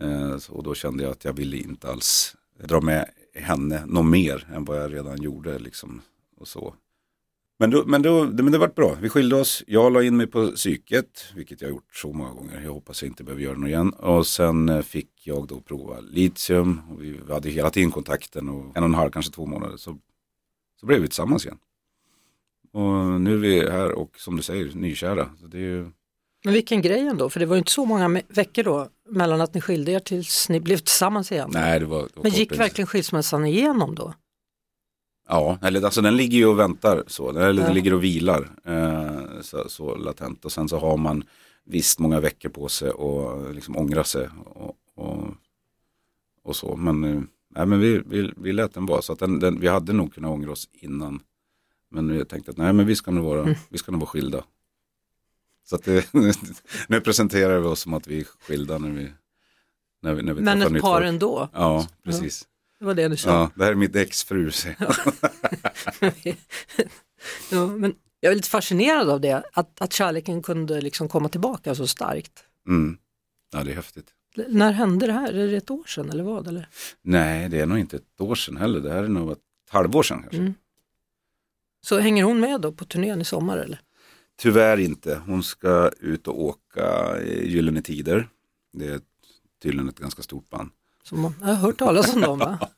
Eh, 0.00 0.38
så, 0.38 0.52
och 0.52 0.62
då 0.62 0.74
kände 0.74 1.02
jag 1.02 1.12
att 1.12 1.24
jag 1.24 1.32
ville 1.32 1.56
inte 1.56 1.90
alls 1.90 2.36
dra 2.64 2.80
med 2.80 3.10
henne 3.34 3.82
något 3.86 4.06
mer 4.06 4.48
än 4.54 4.64
vad 4.64 4.82
jag 4.82 4.92
redan 4.94 5.22
gjorde. 5.22 5.58
Liksom, 5.58 6.00
och 6.36 6.48
så. 6.48 6.74
Men, 7.58 7.70
då, 7.70 7.84
men, 7.86 8.02
då, 8.02 8.24
det- 8.24 8.42
men 8.42 8.52
det 8.52 8.58
vart 8.58 8.74
bra. 8.74 8.96
Vi 9.00 9.08
skilde 9.08 9.36
oss. 9.36 9.64
Jag 9.66 9.92
la 9.92 10.02
in 10.02 10.16
mig 10.16 10.26
på 10.26 10.46
psyket, 10.50 11.24
vilket 11.34 11.60
jag 11.60 11.68
har 11.68 11.72
gjort 11.72 11.94
så 11.96 12.12
många 12.12 12.30
gånger. 12.30 12.60
Jag 12.64 12.72
hoppas 12.72 13.02
jag 13.02 13.08
inte 13.10 13.24
behöver 13.24 13.42
göra 13.42 13.58
det 13.58 13.68
igen. 13.68 13.92
Och 13.92 14.26
sen 14.26 14.68
eh, 14.68 14.80
fick 14.82 15.26
jag 15.26 15.46
då 15.46 15.60
prova 15.60 16.00
litium. 16.00 16.80
Och 16.90 17.02
vi 17.02 17.20
hade 17.32 17.50
hela 17.50 17.70
tiden 17.70 17.90
kontakten 17.90 18.48
och 18.48 18.76
en 18.76 18.82
och 18.82 18.88
en 18.88 18.94
halv, 18.94 19.10
kanske 19.10 19.32
två 19.32 19.46
månader. 19.46 19.76
Så, 19.76 19.98
så 20.80 20.86
blev 20.86 21.00
vi 21.00 21.06
tillsammans 21.06 21.46
igen. 21.46 21.58
Och 22.72 23.20
nu 23.20 23.32
är 23.34 23.38
vi 23.38 23.70
här 23.70 23.92
och 23.92 24.18
som 24.20 24.36
du 24.36 24.42
säger, 24.42 24.74
nykära. 24.74 25.30
Så 25.40 25.46
det 25.46 25.58
är 25.58 25.62
ju, 25.62 25.90
men 26.48 26.54
vilken 26.54 26.82
grej 26.82 27.00
ändå, 27.00 27.30
för 27.30 27.40
det 27.40 27.46
var 27.46 27.54
ju 27.54 27.58
inte 27.58 27.72
så 27.72 27.84
många 27.84 28.22
veckor 28.28 28.62
då 28.62 28.88
mellan 29.08 29.40
att 29.40 29.54
ni 29.54 29.60
skilde 29.60 29.92
er 29.92 29.98
tills 29.98 30.48
ni 30.48 30.60
blev 30.60 30.76
tillsammans 30.76 31.32
igen. 31.32 31.50
nej, 31.52 31.80
det 31.80 31.86
var, 31.86 31.98
det 31.98 32.16
var 32.16 32.22
Men 32.22 32.32
gick 32.32 32.58
verkligen 32.58 32.86
skilsmässan 32.86 33.46
igenom 33.46 33.94
då? 33.94 34.14
Ja, 35.28 35.58
eller 35.62 35.82
alltså 35.84 36.00
den 36.00 36.16
ligger 36.16 36.38
ju 36.38 36.46
och 36.46 36.58
väntar 36.58 37.04
så, 37.06 37.30
eller 37.30 37.60
Ja. 37.60 37.66
den 37.66 37.74
ligger 37.74 37.94
och 37.94 38.04
vilar 38.04 38.50
eh, 38.64 39.40
så, 39.42 39.68
så 39.68 39.96
latent 39.96 40.44
och 40.44 40.52
sen 40.52 40.68
så 40.68 40.78
har 40.78 40.96
man 40.96 41.24
visst 41.64 41.98
många 41.98 42.20
veckor 42.20 42.48
på 42.48 42.68
sig 42.68 42.90
och 42.90 43.54
liksom 43.54 43.76
ångra 43.76 44.04
sig 44.04 44.28
och, 44.54 44.76
och, 44.94 45.24
och 46.44 46.56
så. 46.56 46.76
Men, 46.76 47.04
eh, 47.04 47.20
nej, 47.54 47.66
men 47.66 47.80
vi, 47.80 48.02
vi, 48.06 48.32
vi 48.36 48.52
lät 48.52 48.74
den 48.74 48.86
vara 48.86 49.02
så 49.02 49.12
att 49.12 49.18
den, 49.18 49.38
den, 49.40 49.60
vi 49.60 49.68
hade 49.68 49.92
nog 49.92 50.14
kunnat 50.14 50.30
ångra 50.30 50.52
oss 50.52 50.68
innan. 50.72 51.20
Men 51.90 52.08
jag 52.16 52.28
tänkte 52.28 52.50
att 52.50 52.56
nej 52.56 52.72
men 52.72 52.86
vi 52.86 52.96
ska 52.96 53.10
nog 53.10 53.24
vara, 53.24 53.54
vi 53.68 53.78
ska 53.78 53.92
nog 53.92 54.00
vara 54.00 54.10
skilda. 54.10 54.44
Så 55.70 55.76
det, 55.76 56.12
nu 56.88 57.00
presenterar 57.00 57.58
vi 57.60 57.66
oss 57.66 57.80
som 57.80 57.94
att 57.94 58.06
vi 58.06 58.20
är 58.20 58.24
skilda 58.24 58.78
när 58.78 58.88
vi, 58.90 59.12
när 60.02 60.14
vi, 60.14 60.22
när 60.22 60.34
vi 60.34 60.40
Men 60.42 60.62
ett 60.62 60.68
par 60.82 60.94
folk. 61.00 61.06
ändå? 61.06 61.48
Ja, 61.52 61.86
precis. 62.04 62.46
Det 62.78 62.84
var 62.84 62.94
det 62.94 63.08
du 63.08 63.16
sa? 63.16 63.30
Ja, 63.30 63.50
det 63.54 63.64
här 63.64 63.70
är 63.70 63.76
mitt 63.76 63.96
exfru. 63.96 64.50
jag. 64.78 64.94
Ja, 67.50 67.66
men 67.66 67.94
jag 68.20 68.30
är 68.32 68.36
lite 68.36 68.48
fascinerad 68.48 69.10
av 69.10 69.20
det, 69.20 69.42
att, 69.52 69.80
att 69.80 69.92
kärleken 69.92 70.42
kunde 70.42 70.80
liksom 70.80 71.08
komma 71.08 71.28
tillbaka 71.28 71.74
så 71.74 71.86
starkt. 71.86 72.44
Mm. 72.68 72.98
Ja, 73.52 73.64
det 73.64 73.70
är 73.70 73.74
häftigt. 73.74 74.10
L- 74.36 74.46
När 74.48 74.72
hände 74.72 75.06
det 75.06 75.12
här? 75.12 75.32
Är 75.32 75.46
det 75.46 75.56
ett 75.56 75.70
år 75.70 75.84
sedan 75.84 76.10
eller 76.10 76.24
vad? 76.24 76.48
Eller? 76.48 76.68
Nej, 77.02 77.48
det 77.48 77.60
är 77.60 77.66
nog 77.66 77.78
inte 77.78 77.96
ett 77.96 78.20
år 78.20 78.34
sedan 78.34 78.56
heller. 78.56 78.80
Det 78.80 78.92
här 78.92 79.02
är 79.04 79.08
nog 79.08 79.32
ett 79.32 79.38
halvår 79.70 80.02
sedan 80.02 80.20
kanske. 80.22 80.38
Mm. 80.38 80.54
Så 81.80 81.98
hänger 81.98 82.24
hon 82.24 82.40
med 82.40 82.60
då 82.60 82.72
på 82.72 82.84
turnén 82.84 83.20
i 83.20 83.24
sommar 83.24 83.58
eller? 83.58 83.80
Tyvärr 84.38 84.76
inte. 84.80 85.20
Hon 85.26 85.42
ska 85.42 85.90
ut 86.00 86.28
och 86.28 86.40
åka 86.42 87.18
i 87.22 87.48
Gyllene 87.50 87.82
Tider. 87.82 88.28
Det 88.72 88.86
är 88.86 89.00
tydligen 89.62 89.88
ett 89.88 89.98
ganska 89.98 90.22
stort 90.22 90.50
band. 90.50 90.70
Som 91.02 91.20
man, 91.20 91.34
jag 91.40 91.46
har 91.46 91.54
hört 91.54 91.78
talas 91.78 92.14
om 92.14 92.20
dem 92.20 92.38
va? 92.38 92.58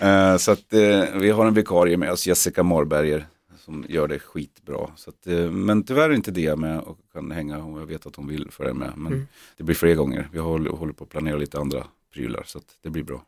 Eh, 0.00 0.36
så 0.36 0.52
att 0.52 0.72
eh, 0.72 1.04
vi 1.14 1.30
har 1.30 1.46
en 1.46 1.54
vikarie 1.54 1.96
med 1.96 2.12
oss, 2.12 2.26
Jessica 2.26 2.62
Marberger, 2.62 3.26
som 3.58 3.84
gör 3.88 4.08
det 4.08 4.18
skitbra. 4.18 4.90
Så 4.96 5.10
att, 5.10 5.26
eh, 5.26 5.50
men 5.50 5.82
tyvärr 5.82 6.10
är 6.10 6.14
inte 6.14 6.30
det 6.30 6.56
med 6.56 6.80
och 6.80 6.98
kan 7.12 7.30
hänga 7.30 7.58
och 7.64 7.80
jag 7.80 7.86
vet 7.86 8.06
att 8.06 8.16
hon 8.16 8.28
vill 8.28 8.50
följa 8.50 8.74
med. 8.74 8.92
Men 8.96 9.12
Mm. 9.12 9.26
det 9.56 9.64
blir 9.64 9.76
fler 9.76 9.94
gånger. 9.94 10.28
Vi 10.32 10.38
håller, 10.38 10.70
håller 10.70 10.92
på 10.92 11.04
att 11.04 11.10
planera 11.10 11.36
lite 11.36 11.58
andra 11.58 11.86
prylar 12.12 12.42
så 12.46 12.58
att 12.58 12.64
det 12.82 12.90
blir 12.90 13.02
bra. 13.02 13.24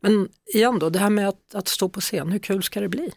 Men 0.00 0.28
igen 0.54 0.78
då, 0.78 0.90
det 0.90 0.98
här 0.98 1.10
med 1.10 1.28
att, 1.28 1.54
att 1.54 1.68
stå 1.68 1.88
på 1.88 2.00
scen, 2.00 2.32
hur 2.32 2.38
kul 2.38 2.62
ska 2.62 2.80
det 2.80 2.88
bli? 2.88 3.12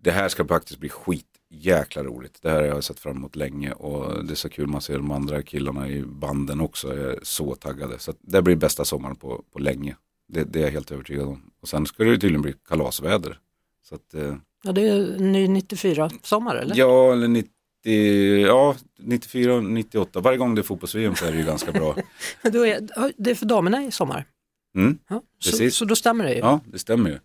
Det 0.00 0.10
här 0.10 0.28
ska 0.28 0.44
faktiskt 0.46 0.80
bli 0.80 0.88
skit 0.88 1.31
jäkla 1.52 2.02
roligt. 2.04 2.38
Det 2.42 2.50
här 2.50 2.56
har 2.58 2.66
jag 2.66 2.84
sett 2.84 3.00
fram 3.00 3.16
emot 3.16 3.36
länge 3.36 3.72
och 3.72 4.24
det 4.24 4.32
är 4.32 4.34
så 4.34 4.48
kul 4.48 4.66
man 4.66 4.80
ser 4.80 4.94
de 4.96 5.10
andra 5.10 5.42
killarna 5.42 5.88
i 5.88 6.02
banden 6.02 6.60
också 6.60 6.88
är 6.88 7.18
så 7.22 7.54
taggade. 7.54 7.98
Så 7.98 8.12
det 8.20 8.42
blir 8.42 8.56
bästa 8.56 8.84
sommaren 8.84 9.16
på, 9.16 9.44
på 9.52 9.58
länge. 9.58 9.96
Det, 10.28 10.44
det 10.44 10.58
är 10.58 10.62
jag 10.64 10.70
helt 10.70 10.90
övertygad 10.90 11.26
om. 11.26 11.50
Och 11.62 11.68
sen 11.68 11.86
ska 11.86 12.04
det 12.04 12.10
tydligen 12.18 12.42
bli 12.42 12.54
kalasväder. 12.68 13.38
Så 13.88 13.94
att, 13.94 14.14
eh, 14.14 14.36
Ja, 14.64 14.72
det 14.72 14.88
är 14.88 15.18
ny 15.18 15.46
94-sommar 15.46 16.54
eller? 16.56 16.76
ja, 16.76 17.12
eller 17.12 17.28
90, 17.28 17.50
ja, 18.46 18.76
94, 18.98 19.60
98. 19.60 20.20
Varje 20.20 20.38
gång 20.38 20.54
det 20.54 20.60
är 20.60 20.62
fotbolls-VM 20.62 21.14
så 21.14 21.24
är 21.24 21.32
det 21.32 21.38
ju 21.38 21.44
ganska 21.44 21.72
bra. 21.72 21.96
Är, 22.42 23.12
det 23.22 23.30
är 23.30 23.34
för 23.34 23.46
damerna 23.46 23.84
i 23.84 23.90
sommar? 23.90 24.26
Mm, 24.76 24.98
Ja, 25.08 25.22
så, 25.38 25.50
Precis. 25.50 25.74
så 25.76 25.84
då 25.84 25.96
stämmer 25.96 26.24
det 26.24 26.32
ju. 26.34 26.38
ja, 26.38 26.60
det 26.66 26.78
stämmer 26.78 27.10
ju. 27.10 27.18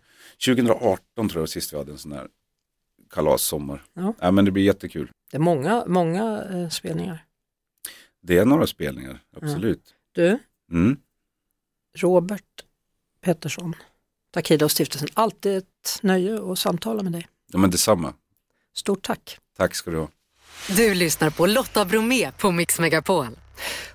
2018 0.54 1.28
tror 1.28 1.42
jag 1.42 1.48
sist 1.48 1.72
vi 1.72 1.76
hade 1.76 1.92
en 1.92 1.98
sån 1.98 2.12
här 2.12 2.26
kalassommar. 3.10 3.84
Ja. 3.94 4.14
Ja, 4.20 4.30
men 4.30 4.44
det 4.44 4.50
blir 4.50 4.62
jättekul. 4.64 5.10
Det 5.30 5.36
är 5.36 5.40
många, 5.40 5.84
många 5.86 6.44
eh, 6.52 6.68
spelningar. 6.68 7.24
Det 8.22 8.38
är 8.38 8.44
några 8.44 8.66
spelningar, 8.66 9.20
absolut. 9.36 9.94
Du, 10.12 10.38
Mm. 10.72 10.96
Robert 11.96 12.64
Pettersson, 13.20 13.74
Takida 14.32 14.64
och 14.64 14.70
stiftelsen, 14.70 15.08
alltid 15.14 15.56
ett 15.56 15.98
nöje 16.02 16.52
att 16.52 16.58
samtala 16.58 17.02
med 17.02 17.12
dig. 17.12 17.28
Ja, 17.52 17.58
men 17.58 17.70
detsamma. 17.70 18.14
Stort 18.74 19.02
tack! 19.02 19.38
Tack 19.56 19.74
ska 19.74 19.90
du 19.90 19.98
ha. 19.98 20.08
Du 20.76 20.94
lyssnar 20.94 21.30
på 21.30 21.46
Lotta 21.46 21.84
Bromé 21.84 22.32
på 22.32 22.50
Mix 22.50 22.78
Megapol. 22.78 23.26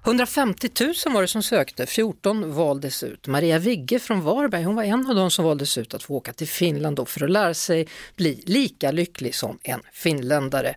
150 0.06 0.70
000 1.06 1.14
var 1.14 1.22
det 1.22 1.28
som 1.28 1.44
sökte, 1.44 1.86
14 1.86 2.54
valdes 2.54 3.04
ut. 3.04 3.28
Maria 3.28 3.60
Vigge 3.60 4.00
från 4.00 4.22
Varberg, 4.22 4.64
hon 4.64 4.76
var 4.76 4.84
en 4.84 5.10
av 5.10 5.16
de 5.16 5.32
som 5.32 5.46
valdes 5.46 5.78
ut 5.78 5.94
att 5.94 6.04
få 6.04 6.14
åka 6.14 6.34
till 6.34 6.48
Finland 6.48 6.96
då 6.96 7.06
för 7.06 7.24
att 7.24 7.32
lära 7.32 7.54
sig 7.54 7.88
bli 8.16 8.44
lika 8.46 8.92
lycklig 8.92 9.36
som 9.36 9.60
en 9.64 9.80
finländare. 9.94 10.76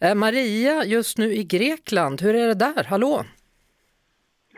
Eh, 0.00 0.14
Maria, 0.14 0.84
just 0.84 1.18
nu 1.18 1.34
i 1.34 1.44
Grekland, 1.44 2.20
hur 2.20 2.34
är 2.34 2.46
det 2.46 2.54
där? 2.54 2.84
Hallå? 2.84 3.24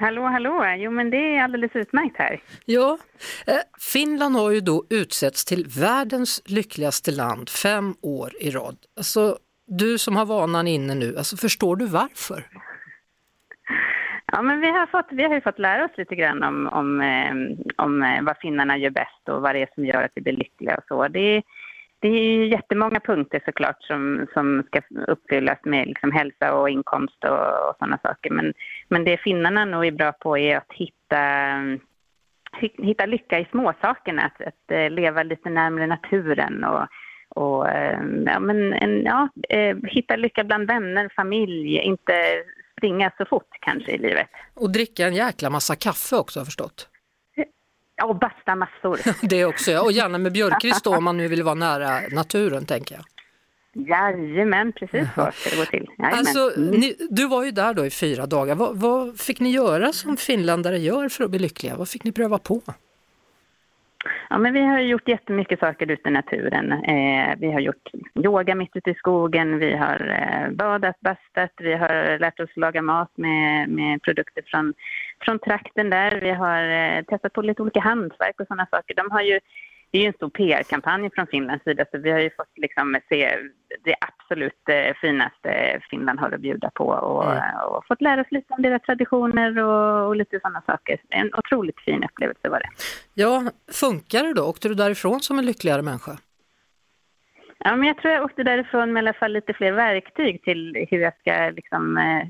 Hallå, 0.01 0.23
hallå. 0.23 0.65
Jo, 0.79 0.91
men 0.91 1.11
det 1.11 1.17
är 1.17 1.43
alldeles 1.43 1.71
utmärkt 1.75 2.17
här. 2.19 2.43
Ja, 2.65 2.99
eh, 3.47 3.55
Finland 3.79 4.37
har 4.37 4.51
ju 4.51 4.61
då 4.61 4.85
utsetts 4.91 5.45
till 5.45 5.67
världens 5.67 6.43
lyckligaste 6.45 7.11
land 7.11 7.49
fem 7.49 7.95
år 8.03 8.33
i 8.41 8.51
rad. 8.51 8.77
Alltså, 8.97 9.39
du 9.67 9.99
som 9.99 10.17
har 10.17 10.27
vanan 10.27 10.69
inne 10.69 10.95
nu, 10.95 11.19
alltså, 11.19 11.37
förstår 11.37 11.77
du 11.77 11.87
varför? 11.87 12.47
Ja, 14.33 14.43
men 14.43 14.61
vi 14.61 14.71
har, 14.71 14.87
fått, 14.87 15.07
vi 15.11 15.23
har 15.23 15.35
ju 15.35 15.41
fått 15.41 15.59
lära 15.59 15.85
oss 15.85 15.91
lite 15.97 16.15
grann 16.15 16.43
om, 16.43 16.67
om, 16.67 17.01
eh, 17.01 17.35
om 17.77 18.03
eh, 18.03 18.23
vad 18.23 18.37
finnarna 18.39 18.77
gör 18.77 18.91
bäst 18.91 19.29
och 19.29 19.43
vad 19.43 19.55
det 19.55 19.63
är 19.63 19.69
som 19.75 19.87
gör 19.87 20.03
att 20.03 20.13
vi 20.15 20.23
blir 20.23 20.33
lyckliga 20.37 20.75
och 20.77 20.85
så. 20.89 21.09
Det, 21.09 21.21
är- 21.37 21.43
det 21.99 22.09
är 22.09 22.35
ju 22.35 22.47
jättemånga 22.49 23.01
punkter 23.01 23.43
såklart 23.45 23.83
som, 23.83 24.27
som 24.35 24.63
ska 24.67 24.81
uppfyllas 25.07 25.59
med 25.65 25.87
liksom 25.89 26.13
hälsa 26.13 26.55
och 26.55 26.71
inkomst 26.71 27.25
och, 27.25 27.69
och 27.69 27.75
sådana 27.79 27.99
saker. 28.03 28.31
Men, 28.31 28.53
men 28.89 29.05
det 29.05 29.17
finnarna 29.17 29.65
nog 29.65 29.87
är 29.87 29.91
bra 29.93 30.13
på 30.13 30.39
är 30.39 30.57
att 30.57 30.73
hitta, 30.73 31.19
hitta 32.79 33.07
lycka 33.07 33.39
i 33.39 33.47
småsakerna, 33.51 34.23
att, 34.23 34.41
att 34.47 34.71
eh, 34.71 34.91
leva 34.91 35.23
lite 35.23 35.51
närmare 35.51 35.87
naturen 35.87 36.65
och, 36.65 36.87
och 37.29 37.67
ja, 38.27 38.41
men 38.41 39.03
ja, 39.05 39.29
hitta 39.89 40.17
lycka 40.17 40.45
bland 40.45 40.67
vänner, 40.67 41.09
familj, 41.17 41.77
inte 41.79 42.13
springa 42.81 43.13
så 43.19 43.25
fort 43.25 43.49
kanske 43.61 43.93
i 43.93 43.99
livet. 43.99 44.29
Och 44.55 44.71
dricka 44.73 45.07
en 45.07 45.15
jäkla 45.15 45.51
massa 45.51 45.77
kaffe 45.77 46.17
också 46.17 46.41
har 46.41 46.45
förstått. 46.45 46.89
Ja, 47.97 48.07
och 48.07 48.19
basta 48.19 48.55
massor. 48.57 49.01
Det 49.29 49.45
också, 49.45 49.71
ja. 49.71 49.83
och 49.83 49.93
gärna 49.93 50.19
med 50.19 50.33
björkris 50.33 50.83
då 50.83 50.97
om 50.97 51.05
man 51.05 51.17
nu 51.17 51.29
vill 51.29 51.43
vara 51.43 51.55
nära 51.55 52.01
naturen 52.11 52.67
tänker 52.67 52.95
jag. 52.95 53.05
Jajamän, 53.89 54.73
precis 54.73 55.09
så 55.15 55.31
ska 55.35 55.51
det 55.51 55.57
gå 55.57 55.65
till. 55.65 55.87
Jajamän. 55.99 56.19
Alltså, 56.19 56.53
Mm. 56.57 56.71
ni, 56.81 56.97
du 57.11 57.29
var 57.29 57.45
ju 57.45 57.51
där 57.51 57.75
då 57.75 57.87
i 57.87 57.91
fyra 57.91 58.27
dagar. 58.27 58.55
Vad, 58.55 58.77
vad 58.81 59.21
fick 59.21 59.41
ni 59.41 59.51
göra 59.51 59.93
som 59.93 60.17
finländare 60.17 60.79
gör 60.79 61.09
för 61.09 61.25
att 61.25 61.31
bli 61.31 61.39
lyckliga? 61.39 61.77
Vad 61.77 61.89
fick 61.89 62.05
ni 62.05 62.13
pröva 62.13 62.39
på? 62.39 62.61
Ja, 64.33 64.39
men 64.39 64.53
vi 64.53 64.61
har 64.61 64.81
gjort 64.81 65.09
jättemycket 65.09 65.61
saker 65.61 65.91
ute 65.91 66.09
i 66.09 66.13
naturen. 66.13 66.73
Eh, 66.73 67.35
vi 67.39 67.53
har 67.53 67.61
gjort 67.61 67.91
yoga 68.15 68.55
mitt 68.55 68.77
ute 68.77 68.91
i 68.91 68.95
skogen, 68.95 69.59
vi 69.59 69.77
har 69.77 70.01
eh, 70.09 70.51
badat, 70.51 71.01
bastat, 71.01 71.51
vi 71.59 71.75
har 71.75 72.19
lärt 72.19 72.41
oss 72.41 72.57
laga 72.57 72.83
mat 72.83 73.11
med, 73.17 73.69
med 73.69 74.03
produkter 74.03 74.43
från, 74.47 74.75
från 75.25 75.39
trakten 75.39 75.91
där. 75.91 76.21
Vi 76.21 76.31
har 76.31 76.63
eh, 76.63 77.03
testat 77.05 77.33
på 77.33 77.43
lite 77.43 77.63
olika 77.63 77.81
hantverk 77.81 78.41
och 78.41 78.47
sådana 78.47 78.67
saker. 78.71 78.95
De 78.95 79.11
har 79.11 79.23
ju 79.23 79.41
det 79.91 79.99
är 79.99 80.03
ju 80.03 80.07
en 80.07 80.13
stor 80.13 80.31
PR-kampanj 80.31 81.11
från 81.15 81.27
Finlands 81.27 81.65
sida 81.65 81.85
så 81.91 81.99
vi 81.99 82.11
har 82.11 82.19
ju 82.19 82.31
fått 82.31 82.59
liksom 82.59 83.01
se 83.09 83.39
det 83.85 83.95
absolut 84.01 84.69
eh, 84.69 84.95
finaste 85.01 85.81
Finland 85.91 86.21
har 86.21 86.33
att 86.33 86.41
bjuda 86.41 86.71
på 86.71 86.85
och, 86.87 87.33
mm. 87.33 87.45
och 87.69 87.87
fått 87.87 88.01
lära 88.01 88.21
oss 88.21 88.31
lite 88.31 88.55
om 88.55 88.63
deras 88.63 88.83
traditioner 88.83 89.59
och, 89.65 90.09
och 90.09 90.17
lite 90.17 90.41
sådana 90.41 90.63
saker. 90.67 91.01
En 91.09 91.35
otroligt 91.35 91.81
fin 91.81 92.05
upplevelse 92.05 92.49
var 92.49 92.59
det. 92.61 92.69
Ja, 93.15 93.51
funkar 93.73 94.25
det 94.25 94.35
då? 94.35 94.43
Åkte 94.43 94.69
du 94.69 94.75
därifrån 94.75 95.21
som 95.21 95.39
en 95.39 95.47
lyckligare 95.47 95.83
människa? 95.83 96.19
Ja, 97.59 97.77
men 97.77 97.89
jag 97.89 97.99
tror 97.99 98.15
jag 98.15 98.25
åkte 98.25 98.43
därifrån 98.43 98.93
med 98.93 99.01
i 99.01 99.05
alla 99.05 99.13
fall 99.13 99.33
lite 99.33 99.55
fler 99.55 99.73
verktyg 99.73 100.43
till 100.43 100.87
hur 100.91 100.99
jag 100.99 101.13
ska 101.19 101.51
liksom, 101.57 101.97
eh, 101.97 102.27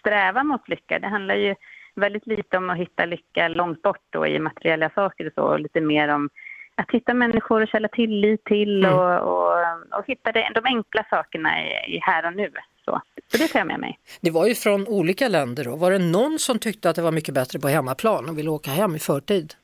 sträva 0.00 0.44
mot 0.44 0.68
lycka. 0.68 0.98
Det 0.98 1.08
handlar 1.08 1.34
ju 1.34 1.54
väldigt 1.94 2.26
lite 2.26 2.56
om 2.56 2.70
att 2.70 2.78
hitta 2.78 3.04
lycka 3.04 3.48
långt 3.48 3.82
bort 3.82 4.06
då, 4.10 4.26
i 4.26 4.38
materiella 4.38 4.90
saker 4.94 5.26
och 5.26 5.32
så, 5.34 5.42
och 5.42 5.60
lite 5.60 5.80
mer 5.80 6.08
om 6.08 6.30
att 6.74 6.90
hitta 6.90 7.14
människor 7.14 7.62
att 7.62 7.68
känna 7.68 7.88
tillit 7.88 8.44
till 8.44 8.84
mm. 8.84 8.98
och, 8.98 9.18
och, 9.18 9.52
och, 9.98 10.04
hitta 10.06 10.32
det, 10.32 10.50
de 10.54 10.64
enkla 10.64 11.06
sakerna 11.10 11.62
i, 11.62 11.96
i 11.96 11.98
här 12.02 12.26
och 12.26 12.36
nu. 12.36 12.50
Så. 12.84 13.00
så 13.26 13.38
det 13.38 13.48
tar 13.48 13.60
jag 13.60 13.66
med 13.66 13.80
mig. 13.80 13.98
Det 14.20 14.30
var 14.30 14.46
ju 14.46 14.54
från 14.54 14.88
olika 14.88 15.28
länder 15.28 15.64
då. 15.64 15.76
Var 15.76 15.90
det 15.90 15.98
någon 15.98 16.38
som 16.38 16.58
tyckte 16.58 16.90
att 16.90 16.96
det 16.96 17.02
var 17.02 17.12
mycket 17.12 17.34
bättre 17.34 17.58
på 17.58 17.68
hemmaplan 17.68 18.28
och 18.28 18.38
ville 18.38 18.50
åka 18.50 18.70
hem 18.70 18.94
i 18.94 18.98
förtid? 18.98 19.54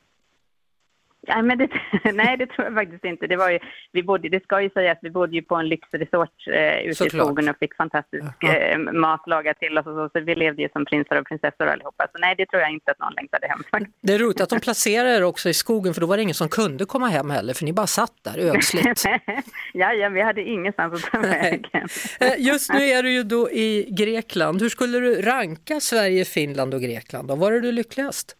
Ja, 1.27 1.41
men 1.41 1.57
det, 1.57 1.69
nej, 2.13 2.37
det 2.37 2.45
tror 2.45 2.67
jag 2.67 2.75
faktiskt 2.75 3.05
inte. 3.05 3.27
Det, 3.27 3.35
var 3.35 3.49
ju, 3.49 3.59
vi 3.91 4.03
bodde, 4.03 4.29
det 4.29 4.43
ska 4.43 4.61
ju 4.61 4.69
sägas 4.69 4.97
att 4.97 5.03
vi 5.03 5.09
bodde 5.09 5.35
ju 5.35 5.41
på 5.41 5.55
en 5.55 5.67
lyxresort 5.69 6.47
eh, 6.47 6.79
ute 6.79 6.95
Såklart. 6.95 7.13
i 7.13 7.25
skogen 7.25 7.49
och 7.49 7.57
fick 7.59 7.75
fantastisk 7.75 8.43
eh, 8.43 8.77
mat 8.77 9.27
lagad 9.27 9.59
till 9.59 9.77
oss. 9.77 9.85
Och 9.85 9.93
så, 9.93 10.09
så 10.13 10.19
vi 10.25 10.35
levde 10.35 10.61
ju 10.61 10.69
som 10.69 10.85
prinsar 10.85 11.15
och 11.15 11.27
prinsessor 11.27 11.67
allihopa. 11.67 12.07
Så 12.11 12.17
nej, 12.19 12.35
det 12.37 12.45
tror 12.45 12.61
jag 12.61 12.71
inte 12.71 12.91
att 12.91 12.99
någon 12.99 13.13
längtade 13.13 13.47
hem. 13.47 13.63
Faktiskt. 13.71 13.97
Det 14.01 14.13
är 14.13 14.19
roligt 14.19 14.41
att 14.41 14.49
de 14.49 14.59
placerade 14.59 15.15
er 15.15 15.23
också 15.23 15.49
i 15.49 15.53
skogen 15.53 15.93
för 15.93 16.01
då 16.01 16.07
var 16.07 16.17
det 16.17 16.23
ingen 16.23 16.35
som 16.35 16.49
kunde 16.49 16.85
komma 16.85 17.07
hem 17.07 17.29
heller 17.29 17.53
för 17.53 17.65
ni 17.65 17.73
bara 17.73 17.87
satt 17.87 18.13
där 18.21 18.39
ödsligt. 18.39 19.03
ja, 19.73 19.93
ja, 19.93 20.09
vi 20.09 20.21
hade 20.21 20.41
ingenstans 20.41 20.93
att 20.93 21.11
ta 21.11 21.19
vägen. 21.19 21.87
Eh, 22.19 22.33
just 22.37 22.73
nu 22.73 22.83
är 22.83 23.03
du 23.03 23.11
ju 23.11 23.23
då 23.23 23.51
i 23.51 23.87
Grekland. 23.91 24.61
Hur 24.61 24.69
skulle 24.69 24.99
du 24.99 25.21
ranka 25.21 25.79
Sverige, 25.79 26.25
Finland 26.25 26.73
och 26.73 26.81
Grekland? 26.81 27.27
Då? 27.27 27.35
Var 27.35 27.51
är 27.51 27.59
du 27.59 27.71
lyckligast? 27.71 28.35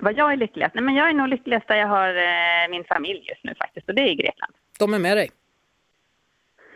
Vad 0.00 0.16
jag 0.16 0.32
är 0.32 0.36
lyckligast? 0.36 0.74
Nej, 0.74 0.84
men 0.84 0.94
jag 0.94 1.08
är 1.08 1.12
nog 1.14 1.28
lyckligast 1.28 1.68
där 1.68 1.76
jag 1.76 1.88
har 1.88 2.08
eh, 2.14 2.70
min 2.70 2.84
familj 2.84 3.24
just 3.28 3.44
nu 3.44 3.54
faktiskt 3.54 3.88
och 3.88 3.94
det 3.94 4.02
är 4.02 4.06
i 4.06 4.14
Grekland. 4.14 4.54
De 4.78 4.94
är 4.94 4.98
med 4.98 5.16
dig? 5.16 5.30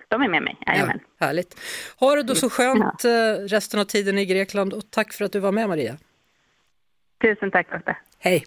De 0.08 0.22
är 0.22 0.28
med 0.28 0.42
mig, 0.42 0.56
jajamän. 0.66 1.00
Ja, 1.18 1.26
härligt. 1.26 1.60
Ha 2.00 2.14
det 2.14 2.22
då 2.22 2.34
så 2.34 2.50
skönt. 2.50 3.04
Eh, 3.04 3.10
resten 3.48 3.80
av 3.80 3.84
tiden 3.84 4.18
i 4.18 4.26
Grekland 4.26 4.72
och 4.72 4.90
tack 4.90 5.12
för 5.12 5.24
att 5.24 5.32
du 5.32 5.40
var 5.40 5.52
med 5.52 5.68
Maria. 5.68 5.96
Tusen 7.22 7.50
tack 7.50 7.66
Lotta. 7.72 7.96
Hej. 8.18 8.44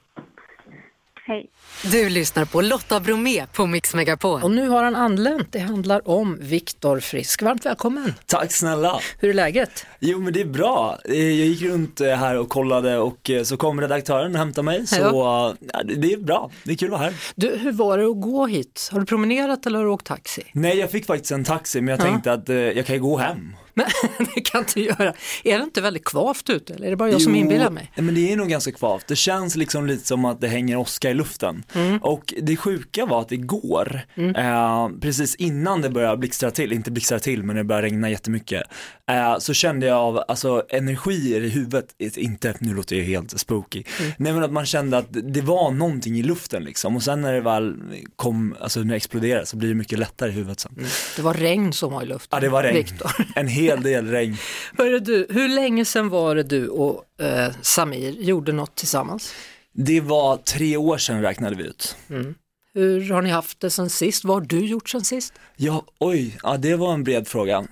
Hej. 1.28 1.46
Du 1.84 2.10
lyssnar 2.10 2.46
på 2.46 2.62
Lotta 2.62 3.00
Bromé 3.00 3.46
på 3.54 3.66
Mix 3.66 3.94
Megapol. 3.94 4.44
Och 4.44 4.52
nu 4.52 4.70
har 4.70 4.84
han 4.84 4.96
anlänt. 4.96 5.48
Det 5.52 5.60
handlar 5.60 6.10
om 6.10 6.38
Viktor 6.40 7.00
Frisk. 7.00 7.42
Varmt 7.42 7.66
välkommen. 7.66 8.14
Tack 8.26 8.52
snälla. 8.52 9.00
Hur 9.20 9.30
är 9.30 9.34
läget? 9.34 9.86
Jo 10.00 10.20
men 10.20 10.34
det 10.34 10.42
är 10.42 10.46
bra. 10.46 11.00
Jag 11.06 11.18
gick 11.18 11.62
runt 11.62 12.02
eh, 12.02 12.16
här 12.16 12.38
och 12.38 12.50
kollade 12.50 12.98
och 12.98 13.30
eh, 13.30 13.44
så 13.44 13.58
kom 13.58 13.82
redaktören 13.82 14.32
och 14.32 14.40
hämtade 14.40 14.66
mig. 14.66 14.88
Så 14.88 14.96
ja. 14.96 15.56
det 15.86 16.14
är 16.14 16.18
bra. 16.18 16.52
Det 16.64 16.72
är 16.72 16.76
kul 16.76 16.88
att 16.88 16.92
vara 16.92 17.02
här. 17.02 17.14
Du, 17.36 17.58
hur 17.58 17.72
var 17.72 17.98
det 17.98 18.06
att 18.06 18.22
gå 18.22 18.48
hit? 18.48 18.90
Har 18.92 19.00
du 19.00 19.06
promenerat 19.06 19.66
eller 19.66 19.78
har 19.78 19.86
du 19.86 19.92
åkt 19.92 20.08
taxi? 20.08 20.44
Nej 20.52 20.78
jag 20.78 20.92
fick 20.92 21.06
faktiskt 21.06 21.32
en 21.32 21.44
taxi 21.44 21.82
men 21.82 21.92
jag 21.92 22.00
ja. 22.00 22.12
tänkte 22.12 22.34
att 22.34 22.50
eh, 22.50 22.56
jag 22.56 22.86
kan 22.86 22.96
ju 22.96 23.02
gå 23.02 23.18
hem. 23.18 23.56
Men 23.78 24.28
det 24.36 24.42
kan 24.42 24.66
du 24.74 24.82
göra. 24.82 25.14
Är 25.44 25.58
det 25.58 25.64
inte 25.64 25.82
väldigt 25.82 26.06
kvavt 26.06 26.50
ute 26.50 26.74
eller 26.74 26.86
är 26.86 26.90
det 26.90 26.98
bara 26.98 27.10
jag 27.10 27.20
jo, 27.20 27.24
som 27.24 27.36
inbillar 27.36 27.70
mig? 27.70 27.92
men 27.96 28.16
det 28.16 28.34
är 28.34 28.38
nog 28.38 28.50
ganska 28.50 28.72
kvavt. 28.72 29.08
Det 29.08 29.16
känns 29.16 29.56
liksom 29.56 29.88
lite 29.88 30.08
som 30.08 30.26
att 30.26 30.42
det 30.42 30.48
hänger 30.48 30.78
åska 30.78 31.10
i 31.10 31.14
luften. 31.14 31.64
Mm. 31.74 31.98
Och 31.98 32.34
det 32.42 32.58
sjuka 32.58 33.06
var 33.06 33.22
att 33.22 33.32
igår, 33.32 34.02
mm. 34.16 34.36
eh, 34.36 35.00
precis 35.02 35.36
innan 35.36 35.82
det 35.82 35.90
började 35.90 36.18
blixtra 36.18 36.52
till, 36.52 36.74
inte 36.74 36.92
blixtra 36.92 37.20
till 37.20 37.44
men 37.44 37.56
det 37.56 37.64
började 37.64 37.88
regna 37.88 38.10
jättemycket, 38.10 38.64
eh, 39.10 39.38
så 39.40 39.54
kände 39.54 39.86
jag 39.86 39.98
av 39.98 40.24
alltså, 40.28 40.64
energier 40.70 41.42
i 41.42 41.50
huvudet, 41.50 41.96
inte, 42.00 42.54
nu 42.60 42.74
låter 42.74 42.96
jag 42.96 43.04
helt 43.04 43.40
spooky, 43.40 43.84
mm. 44.00 44.12
nej 44.18 44.34
men 44.34 44.44
att 44.44 44.52
man 44.52 44.66
kände 44.66 44.98
att 44.98 45.08
det 45.10 45.42
var 45.42 45.72
någonting 45.72 46.18
i 46.18 46.24
luften 46.24 46.64
liksom 46.64 46.96
och 46.96 47.04
sen 47.04 47.22
när 47.22 47.34
det 47.34 47.42
väl 47.42 47.76
kom, 48.16 48.56
alltså 48.62 48.80
när 48.80 48.90
det 48.90 48.96
exploderade 48.96 49.46
så 49.46 49.58
blir 49.58 49.70
det 49.70 49.76
mycket 49.76 50.00
lättare 50.00 50.30
i 50.30 50.34
huvudet 50.34 50.60
sen. 50.60 50.72
Mm. 50.78 50.90
Det 51.16 51.22
var 51.22 51.34
regn 51.34 51.74
som 51.74 51.94
var 51.94 52.04
i 52.04 52.06
luften. 52.06 52.38
Ja 52.38 52.40
det 52.40 52.50
var 52.50 52.64
regn, 52.64 52.76
Victor. 52.76 53.12
en 53.36 53.48
hel 53.48 53.67
del 53.76 54.08
regn. 54.08 54.38
Hörru 54.78 55.00
du, 55.00 55.28
hur 55.30 55.50
länge 55.50 55.86
sedan 55.86 56.10
var 56.10 56.36
det 56.36 56.44
du 56.44 56.68
och 56.68 57.06
eh, 57.22 57.52
Samir 57.62 58.12
gjorde 58.12 58.52
något 58.52 58.76
tillsammans? 58.76 59.34
Det 59.74 60.02
var 60.02 60.38
tre 60.38 60.78
år 60.78 60.98
sedan 60.98 61.22
räknade 61.22 61.56
vi 61.56 61.64
ut. 61.64 61.96
Mm. 62.10 62.36
Hur 62.78 63.14
har 63.14 63.22
ni 63.22 63.30
haft 63.30 63.60
det 63.60 63.70
sen 63.70 63.90
sist? 63.90 64.24
Vad 64.26 64.36
har 64.36 64.42
du 64.42 64.66
gjort 64.66 64.90
sen 64.90 65.04
sist? 65.04 65.34
Ja, 65.56 65.86
oj, 66.00 66.38
ja, 66.44 66.58
det 66.58 66.76
var 66.76 66.94
en 66.94 67.04
bred 67.04 67.28
fråga. 67.28 67.60
Uh, 67.60 67.66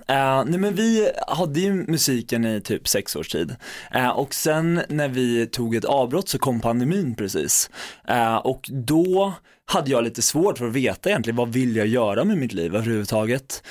nej 0.46 0.58
men 0.58 0.74
vi 0.74 1.10
hade 1.28 1.60
ju 1.60 1.72
musiken 1.72 2.44
i 2.44 2.60
typ 2.60 2.88
sex 2.88 3.16
års 3.16 3.28
tid 3.28 3.56
uh, 3.96 4.08
och 4.08 4.34
sen 4.34 4.80
när 4.88 5.08
vi 5.08 5.46
tog 5.46 5.74
ett 5.74 5.84
avbrott 5.84 6.28
så 6.28 6.38
kom 6.38 6.60
pandemin 6.60 7.14
precis 7.14 7.70
uh, 8.10 8.36
och 8.36 8.70
då 8.72 9.32
hade 9.64 9.90
jag 9.90 10.04
lite 10.04 10.22
svårt 10.22 10.58
för 10.58 10.66
att 10.66 10.72
veta 10.72 11.08
egentligen 11.08 11.36
vad 11.36 11.52
vill 11.52 11.76
jag 11.76 11.86
göra 11.86 12.24
med 12.24 12.38
mitt 12.38 12.52
liv 12.52 12.76
överhuvudtaget. 12.76 13.62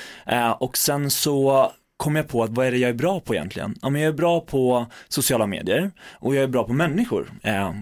och 0.58 0.78
sen 0.78 1.10
så 1.10 1.72
kom 1.96 2.16
jag 2.16 2.28
på 2.28 2.42
att 2.42 2.50
vad 2.50 2.66
är 2.66 2.70
det 2.70 2.78
jag 2.78 2.90
är 2.90 2.94
bra 2.94 3.20
på 3.20 3.34
egentligen? 3.34 3.74
Ja, 3.82 3.90
men 3.90 4.00
jag 4.00 4.08
är 4.08 4.12
bra 4.12 4.40
på 4.40 4.86
sociala 5.08 5.46
medier 5.46 5.90
och 6.12 6.34
jag 6.34 6.42
är 6.42 6.48
bra 6.48 6.64
på 6.64 6.72
människor. 6.72 7.30
Eh, 7.42 7.72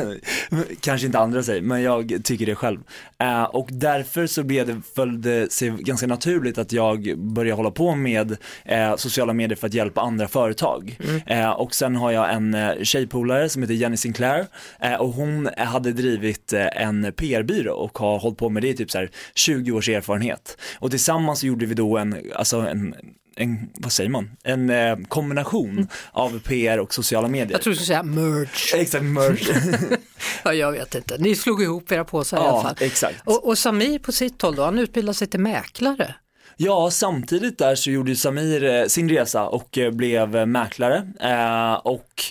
kanske 0.80 1.06
inte 1.06 1.18
andra 1.18 1.42
säger, 1.42 1.62
men 1.62 1.82
jag 1.82 2.20
tycker 2.24 2.46
det 2.46 2.54
själv. 2.54 2.80
Eh, 3.18 3.42
och 3.42 3.68
därför 3.72 4.26
så 4.26 4.42
blev 4.42 4.66
det, 4.66 4.80
följde 4.94 5.50
sig 5.50 5.70
ganska 5.70 6.06
naturligt 6.06 6.58
att 6.58 6.72
jag 6.72 7.18
började 7.18 7.56
hålla 7.56 7.70
på 7.70 7.94
med 7.94 8.36
eh, 8.64 8.96
sociala 8.96 9.32
medier 9.32 9.56
för 9.56 9.66
att 9.66 9.74
hjälpa 9.74 10.00
andra 10.00 10.28
företag. 10.28 10.98
Mm. 11.04 11.20
Eh, 11.26 11.50
och 11.50 11.74
sen 11.74 11.96
har 11.96 12.10
jag 12.10 12.32
en 12.32 12.54
eh, 12.54 12.82
tjejpolare 12.82 13.48
som 13.48 13.62
heter 13.62 13.74
Jenny 13.74 13.96
Sinclair 13.96 14.46
eh, 14.80 14.94
och 14.94 15.08
hon 15.08 15.48
hade 15.56 15.92
drivit 15.92 16.52
en 16.52 17.12
PR-byrå 17.12 17.74
och 17.74 17.98
har 17.98 18.18
hållit 18.18 18.38
på 18.38 18.48
med 18.48 18.62
det 18.62 18.68
i 18.68 18.74
typ 18.74 18.90
så 18.90 18.98
här 18.98 19.10
20 19.34 19.72
års 19.72 19.88
erfarenhet. 19.88 20.58
Och 20.78 20.90
tillsammans 20.90 21.44
gjorde 21.44 21.66
vi 21.66 21.74
då 21.74 21.98
en, 21.98 22.16
alltså 22.34 22.56
en 22.56 22.94
en, 23.36 23.70
vad 23.74 23.92
säger 23.92 24.10
man, 24.10 24.30
en 24.42 24.70
eh, 24.70 24.96
kombination 25.08 25.70
mm. 25.70 25.86
av 26.12 26.40
PR 26.40 26.78
och 26.78 26.94
sociala 26.94 27.28
medier. 27.28 27.52
Jag 27.52 27.62
tror 27.62 27.70
du 27.70 27.76
skulle 27.76 27.86
säga 27.86 28.02
merge. 28.02 28.76
Exakt, 28.76 29.04
merge. 29.04 29.98
ja, 30.44 30.54
jag 30.54 30.72
vet 30.72 30.94
inte, 30.94 31.18
ni 31.18 31.36
slog 31.36 31.62
ihop 31.62 31.92
era 31.92 32.04
påsar 32.04 32.36
ja, 32.36 32.44
i 32.44 32.48
alla 32.48 32.62
fall. 32.62 32.76
Exakt. 32.80 33.16
Och, 33.24 33.48
och 33.48 33.58
Samir 33.58 33.98
på 33.98 34.12
sitt 34.12 34.42
håll 34.42 34.56
då, 34.56 34.64
han 34.64 34.78
utbildade 34.78 35.14
sig 35.14 35.28
till 35.28 35.40
mäklare. 35.40 36.14
Ja, 36.56 36.90
samtidigt 36.90 37.58
där 37.58 37.74
så 37.74 37.90
gjorde 37.90 38.16
Samir 38.16 38.64
eh, 38.64 38.86
sin 38.86 39.08
resa 39.08 39.48
och 39.48 39.78
eh, 39.78 39.90
blev 39.90 40.36
eh, 40.36 40.46
mäklare 40.46 41.08
och 41.82 42.24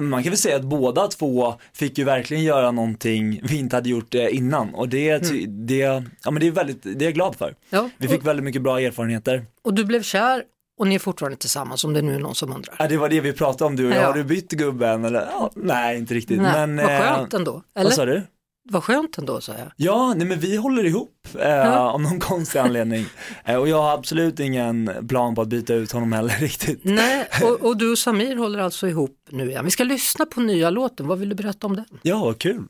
man 0.00 0.22
kan 0.22 0.30
väl 0.30 0.38
säga 0.38 0.56
att 0.56 0.64
båda 0.64 1.08
två 1.08 1.54
fick 1.72 1.98
ju 1.98 2.04
verkligen 2.04 2.42
göra 2.42 2.70
någonting 2.70 3.40
vi 3.42 3.58
inte 3.58 3.76
hade 3.76 3.88
gjort 3.88 4.14
innan 4.14 4.74
och 4.74 4.88
det, 4.88 5.30
mm. 5.30 5.66
det, 5.66 5.76
ja, 6.24 6.30
men 6.30 6.40
det 6.40 6.46
är 6.46 6.50
väldigt, 6.50 6.82
det 6.82 6.90
är 6.90 7.02
jag 7.02 7.14
glad 7.14 7.36
för. 7.36 7.54
Ja, 7.70 7.90
vi 7.98 8.08
fick 8.08 8.26
väldigt 8.26 8.44
mycket 8.44 8.62
bra 8.62 8.80
erfarenheter. 8.80 9.46
Och 9.64 9.74
du 9.74 9.84
blev 9.84 10.02
kär 10.02 10.42
och 10.78 10.86
ni 10.86 10.94
är 10.94 10.98
fortfarande 10.98 11.38
tillsammans 11.38 11.84
om 11.84 11.94
det 11.94 12.02
nu 12.02 12.14
är 12.14 12.18
någon 12.18 12.34
som 12.34 12.52
undrar. 12.52 12.74
Ja, 12.78 12.88
det 12.88 12.96
var 12.96 13.08
det 13.08 13.20
vi 13.20 13.32
pratade 13.32 13.64
om 13.64 13.76
du 13.76 13.86
och 13.86 13.92
jag. 13.92 14.02
Ja. 14.02 14.06
Har 14.06 14.14
du 14.14 14.24
bytt 14.24 14.50
gubben 14.50 15.04
eller? 15.04 15.20
Ja, 15.20 15.50
nej, 15.54 15.98
inte 15.98 16.14
riktigt. 16.14 16.40
Nej, 16.40 16.66
men, 16.66 16.86
vad 16.86 17.02
skönt 17.02 17.34
ändå. 17.34 17.62
Eller? 17.74 17.84
Vad 17.84 17.94
sa 17.94 18.04
du? 18.04 18.22
Vad 18.70 18.84
skönt 18.84 19.18
ändå, 19.18 19.40
sa 19.40 19.52
jag. 19.52 19.72
Ja, 19.76 20.14
nej 20.16 20.26
men 20.26 20.38
vi 20.40 20.56
håller 20.56 20.84
ihop 20.84 21.28
eh, 21.40 21.76
av 21.76 22.00
någon 22.00 22.20
konstig 22.20 22.58
anledning. 22.58 23.06
Eh, 23.44 23.56
och 23.56 23.68
jag 23.68 23.82
har 23.82 23.94
absolut 23.94 24.40
ingen 24.40 24.90
plan 25.08 25.34
på 25.34 25.42
att 25.42 25.48
byta 25.48 25.74
ut 25.74 25.92
honom 25.92 26.12
heller 26.12 26.34
riktigt. 26.40 26.80
Nej, 26.82 27.28
och, 27.42 27.66
och 27.66 27.76
du 27.76 27.92
och 27.92 27.98
Samir 27.98 28.36
håller 28.36 28.58
alltså 28.58 28.88
ihop 28.88 29.16
nu 29.30 29.50
igen. 29.50 29.64
Vi 29.64 29.70
ska 29.70 29.84
lyssna 29.84 30.26
på 30.26 30.40
nya 30.40 30.70
låten, 30.70 31.06
vad 31.06 31.18
vill 31.18 31.28
du 31.28 31.34
berätta 31.34 31.66
om 31.66 31.76
den? 31.76 31.84
Ja, 32.02 32.32
kul. 32.32 32.64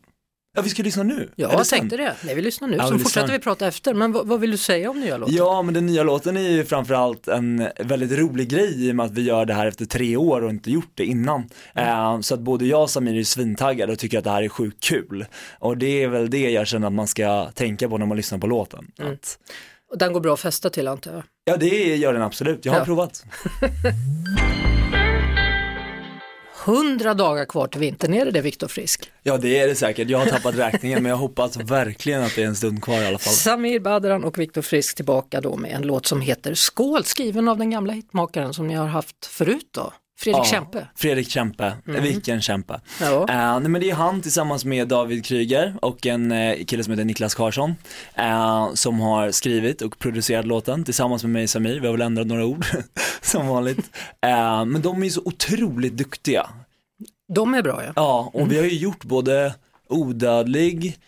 Ja, 0.58 0.62
vi 0.62 0.70
ska 0.70 0.82
lyssna 0.82 1.02
nu. 1.02 1.28
Ja, 1.36 1.52
jag 1.52 1.66
tänkte 1.66 1.96
det. 1.96 2.14
Nej, 2.22 2.34
vi 2.34 2.42
lyssnar 2.42 2.68
nu. 2.68 2.76
Ja, 2.76 2.86
så 2.86 2.98
fortsätter 2.98 3.32
vi 3.32 3.38
prata 3.38 3.66
efter. 3.66 3.94
Men 3.94 4.12
vad, 4.12 4.26
vad, 4.26 4.40
vill 4.40 4.50
du 4.50 4.56
säga 4.56 4.90
om 4.90 5.00
nya 5.00 5.16
låten? 5.16 5.34
Ja, 5.34 5.62
men 5.62 5.74
den 5.74 5.86
nya 5.86 6.02
låten 6.02 6.36
är 6.36 6.50
ju 6.50 6.64
framförallt 6.64 7.28
en 7.28 7.68
väldigt 7.78 8.18
rolig 8.18 8.48
grej 8.48 8.88
i 8.88 8.90
och 8.90 8.96
med 8.96 9.06
att 9.06 9.12
vi 9.12 9.22
gör 9.22 9.46
det 9.46 9.54
här 9.54 9.66
efter 9.66 9.84
tre 9.84 10.16
år 10.16 10.44
och 10.44 10.50
inte 10.50 10.70
gjort 10.70 10.92
det 10.94 11.04
innan. 11.04 11.50
Mm. 11.74 12.14
Uh, 12.14 12.20
så 12.20 12.34
att 12.34 12.40
både 12.40 12.66
jag 12.66 12.82
och 12.82 12.90
Samir 12.90 13.18
är 13.18 13.24
svintaggade 13.24 13.92
och 13.92 13.98
tycker 13.98 14.18
att 14.18 14.24
det 14.24 14.30
här 14.30 14.42
är 14.42 14.48
sjukt 14.48 14.82
kul. 14.82 15.26
Och 15.58 15.78
det 15.78 16.02
är 16.02 16.08
väl 16.08 16.30
det 16.30 16.50
jag 16.50 16.66
känner 16.66 16.86
att 16.86 16.92
man 16.92 17.06
ska 17.06 17.50
tänka 17.54 17.88
på 17.88 17.98
när 17.98 18.06
man 18.06 18.16
lyssnar 18.16 18.38
på 18.38 18.46
låten. 18.46 18.90
Mm. 18.98 19.12
Att... 19.12 19.38
Och 19.90 19.98
den 19.98 20.12
går 20.12 20.20
bra 20.20 20.34
att 20.34 20.40
fästa 20.40 20.70
till 20.70 20.88
antar 20.88 21.12
jag? 21.12 21.22
Ja, 21.44 21.56
det 21.56 21.96
gör 21.96 22.12
den 22.12 22.22
absolut. 22.22 22.64
Jag 22.64 22.72
har 22.72 22.80
ja. 22.80 22.84
provat. 22.84 23.24
hundra 26.68 27.14
dagar 27.14 27.44
kvar 27.44 27.66
till 27.66 27.81
vintern, 27.81 28.14
är 28.14 28.24
det 28.24 28.31
det 28.31 28.40
Viktor 28.40 28.68
Frisk? 28.68 29.11
Ja 29.22 29.37
det 29.37 29.59
är 29.59 29.68
det 29.68 29.74
säkert, 29.74 30.09
jag 30.09 30.18
har 30.18 30.26
tappat 30.26 30.54
räkningen 30.54 31.02
men 31.02 31.11
jag 31.11 31.16
hoppas 31.16 31.57
verkligen 31.57 32.22
att 32.22 32.35
det 32.37 32.42
är 32.42 32.46
en 32.46 32.57
stund 32.57 32.83
kvar 32.83 33.02
i 33.02 33.07
alla 33.07 33.18
fall. 33.18 33.33
Samir 33.35 33.81
Badran 33.81 34.24
och 34.24 34.38
Viktor 34.38 34.62
Frisk 34.62 34.96
tillbaka 34.96 35.40
då 35.40 35.57
med 35.57 35.70
en 35.70 35.83
låt 35.83 36.07
som 36.07 36.20
heter 36.20 36.54
Skål, 36.54 37.04
skriven 37.04 37.48
av 37.48 37.59
den 37.59 37.70
gamla 37.70 37.92
hitmakaren 37.92 38.54
som 38.54 38.66
ni 38.66 38.74
har 38.74 38.87
haft 38.87 39.26
förut 39.26 39.68
då. 39.74 39.92
Fredrik 40.20 40.44
Ja, 40.44 40.44
Kempe. 40.44 40.87
Fredrik 40.94 41.31
Kempe, 41.31 41.72
vilken 41.85 42.40
kämpe. 42.40 42.81
Ja. 43.00 43.28
Eh, 43.28 43.61
nej, 43.61 43.68
men 43.68 43.81
det 43.81 43.90
är 43.90 43.94
han 43.94 44.22
tillsammans 44.22 44.64
med 44.64 44.88
David 44.88 45.24
Kryger 45.24 45.74
och 45.83 46.07
en 46.07 46.33
uh, 46.33 46.64
kille 46.64 46.85
som 46.85 46.90
heter 46.90 47.04
Niklas 47.04 47.35
Karlsson 47.35 47.74
eh, 48.14 48.74
som 48.74 49.00
har 49.00 49.31
skrivit 49.31 49.83
och 49.83 49.98
producerat 49.98 50.46
låten 50.46 50.85
tillsammans 50.85 51.22
med 51.22 51.33
mig 51.33 51.48
Samir, 51.48 51.81
vi 51.81 51.87
har 51.87 51.92
väl 51.92 52.02
ändrat 52.02 52.26
några 52.26 52.44
ord 52.44 52.66
som 53.22 53.46
vanligt. 53.46 53.90
Men 54.66 54.83
de 54.83 55.02
är 55.02 55.09
så 55.09 55.22
otroligt 55.24 55.96
duktiga. 55.96 56.50
De 57.35 57.54
är 57.54 57.62
bra 57.62 57.83
ja. 57.85 57.92
Ja, 57.96 58.31
och 58.35 58.52
vi 58.52 58.57
har 58.57 58.64
ju 58.64 58.78
gjort 58.78 59.04
både 59.04 59.54
Odödlig, 59.88 60.98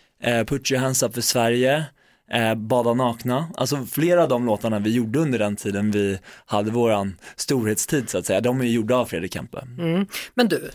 Put 0.47 0.71
your 0.71 0.81
hands 0.81 1.03
up 1.03 1.13
för 1.13 1.21
Sverige, 1.21 1.85
eh, 2.33 2.55
Bada 2.55 2.93
nakna, 2.93 3.47
alltså 3.57 3.85
flera 3.85 4.23
av 4.23 4.29
de 4.29 4.45
låtarna 4.45 4.79
vi 4.79 4.91
gjorde 4.91 5.19
under 5.19 5.39
den 5.39 5.55
tiden 5.55 5.91
vi 5.91 6.19
hade 6.45 6.71
våran 6.71 7.17
storhetstid 7.35 8.09
så 8.09 8.17
att 8.17 8.25
säga, 8.25 8.41
de 8.41 8.61
är 8.61 8.65
ju 8.65 8.71
gjorda 8.71 8.95
av 8.95 9.05
Fredrik 9.05 9.33
Kempe. 9.33 9.67
Mm. 9.79 10.05
Men 10.33 10.47
du, 10.47 10.71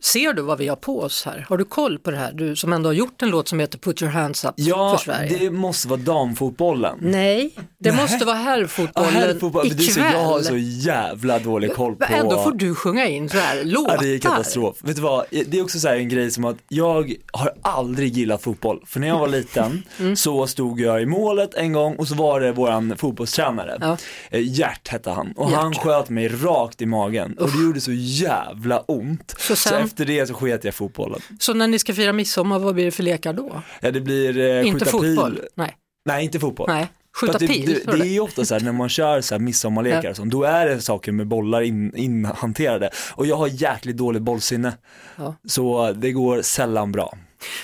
ser 0.00 0.32
du 0.32 0.42
vad 0.42 0.58
vi 0.58 0.68
har 0.68 0.76
på 0.76 1.00
oss 1.00 1.24
här? 1.24 1.46
Har 1.48 1.56
du 1.58 1.64
koll 1.64 1.98
på 1.98 2.10
det 2.10 2.16
här? 2.16 2.32
Du 2.32 2.56
som 2.56 2.72
ändå 2.72 2.88
har 2.88 2.94
gjort 2.94 3.22
en 3.22 3.30
låt 3.30 3.48
som 3.48 3.60
heter 3.60 3.78
Put 3.78 4.02
your 4.02 4.12
hands 4.12 4.44
up 4.44 4.52
Ja, 4.56 4.96
för 4.96 5.04
Sverige. 5.04 5.38
det 5.38 5.50
måste 5.50 5.88
vara 5.88 6.00
damfotbollen. 6.00 6.98
Nej, 7.00 7.50
det 7.78 7.92
Nej. 7.92 8.00
måste 8.02 8.24
vara 8.24 8.36
Ja, 8.36 8.42
herrfotbollen 8.42 9.12
herrfotboll, 9.12 9.66
är 9.66 9.70
så, 9.70 9.82
ikväll. 9.82 10.12
jag 10.12 10.24
har 10.24 10.40
så 10.42 10.56
jävla 10.56 11.38
dålig 11.38 11.74
koll 11.74 11.96
på 11.96 12.04
Ändå 12.10 12.42
får 12.42 12.52
du 12.52 12.74
sjunga 12.74 13.06
in 13.06 13.28
så 13.28 13.38
här 13.38 13.64
låtar. 13.64 13.94
Ja, 13.94 14.00
det 14.00 14.14
är 14.14 14.18
katastrof. 14.18 14.76
Vet 14.82 14.96
du 14.96 15.02
vad, 15.02 15.24
det 15.30 15.58
är 15.58 15.62
också 15.62 15.78
så 15.80 15.88
här 15.88 15.96
en 15.96 16.08
grej 16.08 16.30
som 16.30 16.44
att 16.44 16.56
jag 16.68 17.14
har 17.32 17.52
aldrig 17.62 18.16
gillat 18.16 18.42
fotboll. 18.42 18.82
För 18.86 19.00
när 19.00 19.08
jag 19.08 19.18
var 19.18 19.28
liten 19.28 19.82
Mm. 20.00 20.16
så 20.16 20.46
stod 20.46 20.80
jag 20.80 21.02
i 21.02 21.06
målet 21.06 21.54
en 21.54 21.72
gång 21.72 21.96
och 21.96 22.08
så 22.08 22.14
var 22.14 22.40
det 22.40 22.52
våran 22.52 22.96
fotbollstränare. 22.96 23.78
Ja. 23.80 23.96
Eh, 24.30 24.40
Gert 24.58 24.88
hette 24.88 25.10
han 25.10 25.32
och 25.36 25.50
Gert. 25.50 25.60
han 25.60 25.74
sköt 25.74 26.08
mig 26.08 26.28
rakt 26.28 26.82
i 26.82 26.86
magen 26.86 27.38
och 27.38 27.50
det 27.50 27.62
gjorde 27.62 27.80
så 27.80 27.92
jävla 27.92 28.80
ont. 28.80 29.34
Så, 29.38 29.56
sen- 29.56 29.87
efter 29.88 30.04
det 30.04 30.26
så 30.26 30.34
sket 30.34 30.64
jag 30.64 30.74
fotbollen. 30.74 31.20
Så 31.38 31.54
när 31.54 31.68
ni 31.68 31.78
ska 31.78 31.94
fira 31.94 32.12
midsommar, 32.12 32.58
vad 32.58 32.74
blir 32.74 32.84
det 32.84 32.90
för 32.90 33.02
lekar 33.02 33.32
då? 33.32 33.62
Ja 33.80 33.90
det 33.90 34.00
blir 34.00 34.38
eh, 34.38 34.66
Inte 34.66 34.84
skjuta 34.84 34.90
fotboll? 34.90 35.34
pil. 35.34 35.44
Nej. 35.54 35.76
Nej 36.06 36.24
inte 36.24 36.40
fotboll. 36.40 36.66
Nej. 36.68 36.86
Skjuta 37.20 37.38
det, 37.38 37.46
pil? 37.46 37.80
det, 37.86 37.96
det 37.96 38.04
är 38.04 38.12
ju 38.12 38.20
ofta 38.20 38.44
så 38.44 38.54
här 38.54 38.60
när 38.60 38.72
man 38.72 38.88
kör 38.88 39.20
så 39.20 39.34
här 39.34 39.40
midsommarlekar 39.40 40.10
och 40.10 40.16
sånt, 40.16 40.32
då 40.32 40.42
är 40.42 40.66
det 40.66 40.80
saker 40.80 41.12
med 41.12 41.26
bollar 41.26 41.60
in, 41.62 41.96
inhanterade. 41.96 42.90
Och 43.14 43.26
jag 43.26 43.36
har 43.36 43.48
jäkligt 43.48 43.96
dåligt 43.96 44.22
bollsinne. 44.22 44.72
Ja. 45.16 45.34
Så 45.48 45.92
det 45.92 46.12
går 46.12 46.42
sällan 46.42 46.92
bra. 46.92 47.18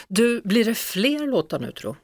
Du, 0.09 0.41
blir 0.45 0.65
det 0.65 0.75
fler 0.75 1.27
låtar 1.27 1.59
nu 1.59 1.73
tror 1.73 1.97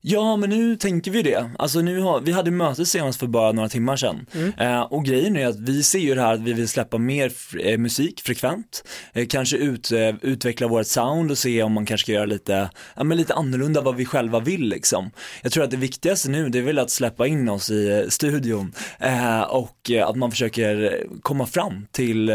Ja, 0.00 0.36
men 0.36 0.50
nu 0.50 0.76
tänker 0.76 1.10
vi 1.10 1.22
det. 1.22 1.50
Alltså 1.58 1.80
nu 1.80 2.00
har, 2.00 2.20
vi 2.20 2.32
hade 2.32 2.50
möte 2.50 2.86
senast 2.86 3.20
för 3.20 3.26
bara 3.26 3.52
några 3.52 3.68
timmar 3.68 3.96
sedan. 3.96 4.26
Mm. 4.34 4.52
Eh, 4.58 4.80
och 4.80 5.04
grejen 5.04 5.36
är 5.36 5.46
att 5.46 5.60
vi 5.60 5.82
ser 5.82 5.98
ju 5.98 6.14
det 6.14 6.20
här 6.20 6.34
att 6.34 6.40
vi 6.40 6.52
vill 6.52 6.68
släppa 6.68 6.98
mer 6.98 7.32
eh, 7.60 7.78
musik 7.78 8.20
frekvent. 8.20 8.84
Eh, 9.12 9.26
kanske 9.26 9.56
ut, 9.56 9.92
eh, 9.92 10.14
utveckla 10.22 10.68
vårt 10.68 10.86
sound 10.86 11.30
och 11.30 11.38
se 11.38 11.62
om 11.62 11.72
man 11.72 11.86
kanske 11.86 12.04
ska 12.04 12.12
göra 12.12 12.24
lite, 12.24 12.70
ja, 12.96 13.04
men 13.04 13.16
lite 13.16 13.34
annorlunda 13.34 13.80
vad 13.80 13.96
vi 13.96 14.04
själva 14.04 14.40
vill 14.40 14.68
liksom. 14.68 15.10
Jag 15.42 15.52
tror 15.52 15.64
att 15.64 15.70
det 15.70 15.76
viktigaste 15.76 16.30
nu 16.30 16.48
det 16.48 16.58
är 16.58 16.62
väl 16.62 16.78
att 16.78 16.90
släppa 16.90 17.26
in 17.26 17.48
oss 17.48 17.70
i 17.70 17.88
eh, 17.88 18.08
studion 18.08 18.72
eh, 19.00 19.40
och 19.40 19.90
att 20.04 20.16
man 20.16 20.30
försöker 20.30 21.06
komma 21.22 21.46
fram 21.46 21.86
till 21.90 22.30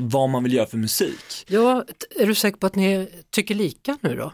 vad 0.00 0.30
man 0.30 0.42
vill 0.42 0.52
göra 0.52 0.66
för 0.66 0.76
musik. 0.76 1.46
Ja, 1.46 1.84
är 2.20 2.26
du 2.26 2.34
säker 2.34 2.58
på 2.58 2.66
att 2.66 2.74
ni 2.74 3.08
tycker 3.30 3.54
lika 3.54 3.98
nu 4.00 4.16
då? 4.16 4.32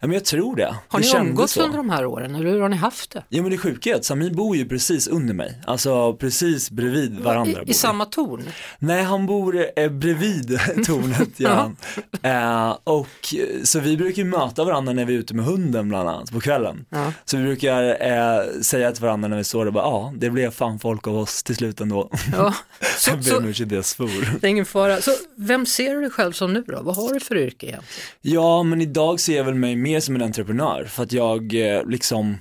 Ja, 0.00 0.06
men 0.06 0.14
jag 0.14 0.24
tror 0.24 0.56
det. 0.56 0.74
Har 0.88 1.00
det 1.00 1.22
ni 1.22 1.28
umgåtts 1.28 1.56
under 1.56 1.76
de 1.76 1.90
här 1.90 2.06
åren 2.06 2.34
hur 2.34 2.60
har 2.60 2.68
ni 2.68 2.76
haft 2.76 3.10
det? 3.10 3.24
Ja 3.28 3.42
men 3.42 3.50
det 3.50 3.58
sjuka 3.58 3.90
är 3.90 3.94
att 3.94 4.04
Samir 4.04 4.30
bor 4.30 4.56
ju 4.56 4.68
precis 4.68 5.08
under 5.08 5.34
mig, 5.34 5.60
alltså 5.66 6.14
precis 6.16 6.70
bredvid 6.70 7.20
varandra. 7.20 7.62
I, 7.66 7.70
I 7.70 7.74
samma 7.74 8.04
torn? 8.04 8.42
Nej 8.78 9.02
han 9.02 9.26
bor 9.26 9.66
eh, 9.76 9.88
bredvid 9.88 10.58
tornet 10.86 11.40
gör 11.40 11.50
han. 11.50 11.76
eh, 12.22 12.76
och 12.84 13.34
eh, 13.34 13.62
så 13.62 13.80
vi 13.80 13.96
brukar 13.96 14.22
ju 14.22 14.28
möta 14.28 14.64
varandra 14.64 14.92
när 14.92 15.04
vi 15.04 15.14
är 15.14 15.18
ute 15.18 15.34
med 15.34 15.44
hunden 15.44 15.88
bland 15.88 16.08
annat 16.08 16.30
på 16.32 16.40
kvällen. 16.40 16.84
Ja. 16.90 17.12
Så 17.24 17.36
vi 17.36 17.42
brukar 17.42 17.82
eh, 17.82 18.60
säga 18.62 18.92
till 18.92 19.02
varandra 19.02 19.28
när 19.28 19.36
vi 19.36 19.44
står 19.44 19.64
där, 19.64 19.72
bara, 19.72 19.84
ja 19.84 20.12
det 20.16 20.30
blev 20.30 20.50
fan 20.50 20.78
folk 20.78 21.06
av 21.06 21.16
oss 21.18 21.42
till 21.42 21.56
slut 21.56 21.80
ändå. 21.80 22.10
Ja. 22.32 22.54
Så, 22.98 23.10
jag 23.10 23.18
ber 23.24 23.36
om 23.38 23.44
ursäkt 23.48 23.68
det 23.70 23.74
jag 23.74 23.84
svor. 23.84 24.38
det 24.40 24.46
är 24.46 24.50
ingen 24.50 24.66
fara. 24.66 25.00
Så 25.00 25.10
vem 25.36 25.66
ser 25.66 25.94
du 25.94 26.00
dig 26.00 26.10
själv 26.10 26.32
som 26.32 26.52
nu 26.52 26.64
då? 26.66 26.82
Vad 26.82 26.96
har 26.96 27.14
du 27.14 27.20
för 27.20 27.36
yrke 27.36 27.66
egentligen? 27.66 27.82
Ja, 28.20 28.62
men 28.62 28.80
idag 28.80 29.20
ser 29.20 29.36
jag 29.36 29.44
väl 29.44 29.54
mig 29.54 29.76
mer 29.84 30.00
som 30.00 30.14
en 30.14 30.22
entreprenör 30.22 30.84
för 30.84 31.02
att 31.02 31.12
jag 31.12 31.54
eh, 31.54 31.86
liksom 31.86 32.38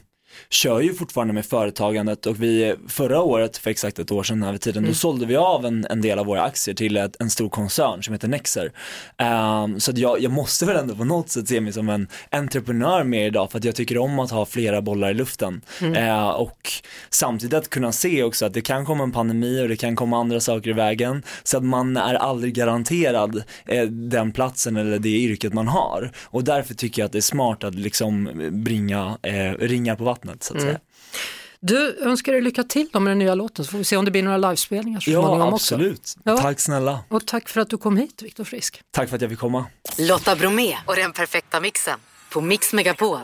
kör 0.49 0.81
ju 0.81 0.93
fortfarande 0.93 1.33
med 1.33 1.45
företagandet 1.45 2.25
och 2.25 2.43
vi 2.43 2.75
förra 2.87 3.21
året, 3.21 3.57
för 3.57 3.69
exakt 3.69 3.99
ett 3.99 4.11
år 4.11 4.23
sedan 4.23 4.39
den 4.39 4.49
här 4.49 4.57
tiden, 4.57 4.85
då 4.85 4.93
sålde 4.93 5.25
vi 5.25 5.35
av 5.35 5.65
en, 5.65 5.85
en 5.89 6.01
del 6.01 6.19
av 6.19 6.25
våra 6.25 6.43
aktier 6.43 6.75
till 6.75 6.97
ett, 6.97 7.15
en 7.19 7.29
stor 7.29 7.49
koncern 7.49 8.03
som 8.03 8.13
heter 8.13 8.27
Nexer. 8.27 8.71
Ehm, 9.17 9.79
så 9.79 9.91
jag, 9.95 10.21
jag 10.21 10.31
måste 10.31 10.65
väl 10.65 10.77
ändå 10.77 10.95
på 10.95 11.05
något 11.05 11.29
sätt 11.29 11.47
se 11.47 11.61
mig 11.61 11.73
som 11.73 11.89
en 11.89 12.07
entreprenör 12.29 13.03
mer 13.03 13.27
idag 13.27 13.51
för 13.51 13.57
att 13.57 13.63
jag 13.63 13.75
tycker 13.75 13.97
om 13.97 14.19
att 14.19 14.31
ha 14.31 14.45
flera 14.45 14.81
bollar 14.81 15.11
i 15.11 15.13
luften. 15.13 15.61
Eh, 15.95 16.29
och 16.29 16.71
samtidigt 17.09 17.53
att 17.53 17.69
kunna 17.69 17.91
se 17.91 18.23
också 18.23 18.45
att 18.45 18.53
det 18.53 18.61
kan 18.61 18.85
komma 18.85 19.03
en 19.03 19.11
pandemi 19.11 19.63
och 19.63 19.69
det 19.69 19.75
kan 19.75 19.95
komma 19.95 20.19
andra 20.19 20.39
saker 20.39 20.69
i 20.69 20.73
vägen 20.73 21.23
så 21.43 21.57
att 21.57 21.63
man 21.63 21.97
är 21.97 22.15
aldrig 22.15 22.53
garanterad 22.53 23.43
eh, 23.65 23.83
den 23.87 24.31
platsen 24.31 24.77
eller 24.77 24.99
det 24.99 25.09
yrket 25.09 25.53
man 25.53 25.67
har. 25.67 26.11
Och 26.23 26.43
därför 26.43 26.73
tycker 26.73 27.01
jag 27.01 27.05
att 27.05 27.11
det 27.11 27.19
är 27.19 27.21
smart 27.21 27.63
att 27.63 27.75
liksom 27.75 28.29
bringa 28.51 29.17
eh, 29.21 29.51
ringar 29.59 29.95
på 29.95 30.03
vattnet 30.03 30.22
så 30.43 30.55
att 30.55 30.62
säga. 30.62 30.79
Du, 31.59 31.97
önskar 32.01 32.31
dig 32.31 32.41
lycka 32.41 32.63
till 32.63 32.89
med 32.93 33.03
den 33.05 33.19
nya 33.19 33.36
låten 33.36 33.65
så 33.65 33.71
får 33.71 33.77
vi 33.77 33.83
se 33.83 33.97
om 33.97 34.05
det 34.05 34.12
blir 34.12 34.23
några 34.23 34.38
livespelningar 34.38 34.99
så 34.99 35.12
Ja, 35.12 35.19
också. 35.47 35.55
absolut. 35.55 36.15
Ja. 36.23 36.38
Tack 36.38 36.59
snälla. 36.59 36.99
Och 37.09 37.25
tack 37.25 37.49
för 37.49 37.62
att 37.62 37.69
du 37.69 37.77
kom 37.77 37.97
hit, 37.97 38.21
Viktor 38.21 38.43
Frisk. 38.43 38.81
Tack 38.91 39.09
för 39.09 39.15
att 39.15 39.21
jag 39.21 39.31
fick 39.31 39.39
komma. 39.39 39.65
Lotta 39.97 40.36
Bromé 40.36 40.77
och 40.86 40.95
den 40.95 41.12
perfekta 41.13 41.59
mixen 41.59 41.99
på 42.29 42.41
Mix 42.41 42.73
Megapol. 42.73 43.19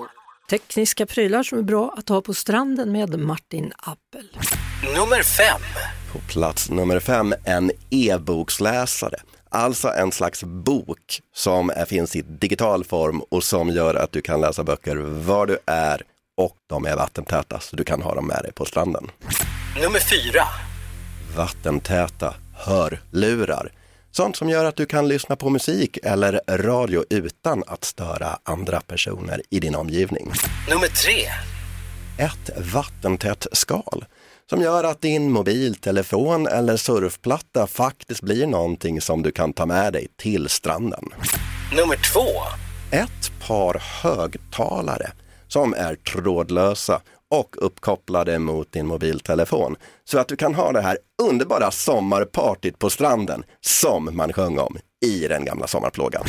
Tekniska 0.49 1.05
prylar 1.05 1.43
som 1.43 1.57
är 1.57 1.61
bra 1.63 1.93
att 1.97 2.09
ha 2.09 2.21
på 2.21 2.33
stranden 2.33 2.91
med 2.91 3.19
Martin 3.19 3.71
Appel. 3.77 4.29
Nummer 4.95 5.23
fem. 5.23 5.61
På 6.13 6.19
plats 6.19 6.69
nummer 6.69 6.99
fem, 6.99 7.33
en 7.45 7.71
e-boksläsare. 7.89 9.15
Alltså 9.49 9.87
en 9.87 10.11
slags 10.11 10.43
bok 10.43 11.21
som 11.35 11.71
finns 11.87 12.15
i 12.15 12.21
digital 12.21 12.83
form 12.83 13.21
och 13.29 13.43
som 13.43 13.69
gör 13.69 13.95
att 13.95 14.11
du 14.11 14.21
kan 14.21 14.41
läsa 14.41 14.63
böcker 14.63 14.95
var 14.95 15.47
du 15.47 15.57
är 15.65 16.01
och 16.39 16.55
de 16.67 16.85
är 16.85 16.95
vattentäta 16.95 17.59
så 17.59 17.75
du 17.75 17.83
kan 17.83 18.01
ha 18.01 18.15
dem 18.15 18.27
med 18.27 18.43
dig 18.43 18.53
på 18.53 18.65
stranden. 18.65 19.11
Nummer 19.81 19.99
fyra. 19.99 20.43
Vattentäta 21.35 22.35
hörlurar. 22.53 23.71
Sånt 24.11 24.35
som 24.35 24.49
gör 24.49 24.65
att 24.65 24.75
du 24.75 24.85
kan 24.85 25.07
lyssna 25.07 25.35
på 25.35 25.49
musik 25.49 25.97
eller 26.03 26.41
radio 26.47 27.03
utan 27.09 27.63
att 27.67 27.83
störa 27.83 28.39
andra 28.43 28.81
personer 28.81 29.41
i 29.49 29.59
din 29.59 29.75
omgivning. 29.75 30.31
Nummer 30.69 30.87
tre. 30.87 31.27
ett 32.17 32.73
vattentätt 32.73 33.47
skal 33.51 34.05
som 34.49 34.61
gör 34.61 34.83
att 34.83 35.01
din 35.01 35.31
mobiltelefon 35.31 36.47
eller 36.47 36.77
surfplatta 36.77 37.67
faktiskt 37.67 38.21
blir 38.21 38.47
någonting 38.47 39.01
som 39.01 39.21
du 39.21 39.31
kan 39.31 39.53
ta 39.53 39.65
med 39.65 39.93
dig 39.93 40.07
till 40.17 40.49
stranden. 40.49 41.05
Nummer 41.77 41.95
två. 42.13 42.27
Ett 42.91 43.31
par 43.47 43.81
högtalare 44.03 45.11
som 45.49 45.73
är 45.73 45.95
trådlösa 45.95 47.01
och 47.31 47.55
uppkopplade 47.57 48.39
mot 48.39 48.71
din 48.71 48.87
mobiltelefon 48.87 49.75
så 50.05 50.19
att 50.19 50.27
du 50.27 50.35
kan 50.35 50.55
ha 50.55 50.71
det 50.71 50.81
här 50.81 50.97
underbara 51.21 51.71
sommarpartyt 51.71 52.79
på 52.79 52.89
stranden 52.89 53.43
som 53.61 54.09
man 54.17 54.33
sjöng 54.33 54.59
om 54.59 54.77
i 55.05 55.27
den 55.27 55.45
gamla 55.45 55.67
sommarplågan. 55.67 56.25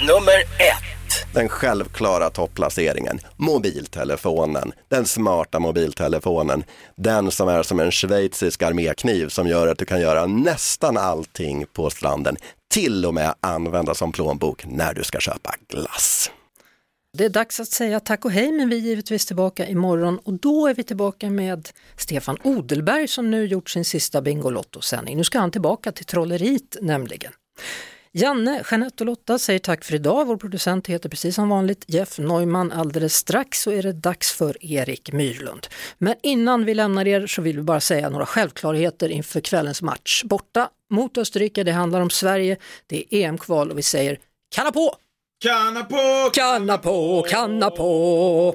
Nummer 0.00 0.40
ett. 0.58 1.34
Den 1.34 1.48
självklara 1.48 2.30
topplaceringen, 2.30 3.18
mobiltelefonen, 3.36 4.72
den 4.88 5.06
smarta 5.06 5.60
mobiltelefonen, 5.60 6.64
den 6.96 7.30
som 7.30 7.48
är 7.48 7.62
som 7.62 7.80
en 7.80 7.90
schweizisk 7.90 8.62
armékniv 8.62 9.28
som 9.28 9.48
gör 9.48 9.68
att 9.68 9.78
du 9.78 9.84
kan 9.84 10.00
göra 10.00 10.26
nästan 10.26 10.96
allting 10.96 11.66
på 11.72 11.90
stranden, 11.90 12.36
till 12.74 13.06
och 13.06 13.14
med 13.14 13.34
använda 13.40 13.94
som 13.94 14.12
plånbok 14.12 14.66
när 14.66 14.94
du 14.94 15.04
ska 15.04 15.20
köpa 15.20 15.54
glass. 15.68 16.30
Det 17.16 17.24
är 17.24 17.28
dags 17.28 17.60
att 17.60 17.68
säga 17.68 18.00
tack 18.00 18.24
och 18.24 18.30
hej 18.30 18.52
men 18.52 18.68
vi 18.68 18.76
är 18.76 18.80
givetvis 18.80 19.26
tillbaka 19.26 19.66
imorgon 19.66 20.18
och 20.18 20.32
då 20.32 20.66
är 20.66 20.74
vi 20.74 20.82
tillbaka 20.82 21.30
med 21.30 21.68
Stefan 21.96 22.36
Odelberg 22.42 23.08
som 23.08 23.30
nu 23.30 23.46
gjort 23.46 23.70
sin 23.70 23.84
sista 23.84 24.22
Bingolotto-sändning. 24.22 25.16
Nu 25.16 25.24
ska 25.24 25.38
han 25.38 25.50
tillbaka 25.50 25.92
till 25.92 26.04
trolleriet 26.04 26.76
nämligen. 26.80 27.32
Janne, 28.12 28.62
Jeanette 28.70 29.04
och 29.04 29.06
Lotta 29.06 29.38
säger 29.38 29.58
tack 29.58 29.84
för 29.84 29.94
idag. 29.94 30.26
Vår 30.26 30.36
producent 30.36 30.86
heter 30.86 31.08
precis 31.08 31.34
som 31.34 31.48
vanligt 31.48 31.84
Jeff 31.86 32.18
Neumann. 32.18 32.72
Alldeles 32.72 33.14
strax 33.14 33.62
så 33.62 33.70
är 33.70 33.82
det 33.82 33.92
dags 33.92 34.32
för 34.32 34.64
Erik 34.64 35.12
Myrlund. 35.12 35.66
Men 35.98 36.14
innan 36.22 36.64
vi 36.64 36.74
lämnar 36.74 37.06
er 37.06 37.26
så 37.26 37.42
vill 37.42 37.56
vi 37.56 37.62
bara 37.62 37.80
säga 37.80 38.08
några 38.08 38.26
självklarheter 38.26 39.08
inför 39.08 39.40
kvällens 39.40 39.82
match 39.82 40.24
borta 40.24 40.68
mot 40.90 41.18
Österrike. 41.18 41.64
Det 41.64 41.72
handlar 41.72 42.00
om 42.00 42.10
Sverige, 42.10 42.56
det 42.86 42.96
är 42.96 43.18
EM-kval 43.18 43.70
och 43.70 43.78
vi 43.78 43.82
säger 43.82 44.18
kalla 44.54 44.72
på! 44.72 44.96
Kanna 45.44 45.84
på! 45.84 46.30
Kanna 46.32 46.78
på, 46.78 47.24
kanna 47.28 47.70
på! 47.70 48.54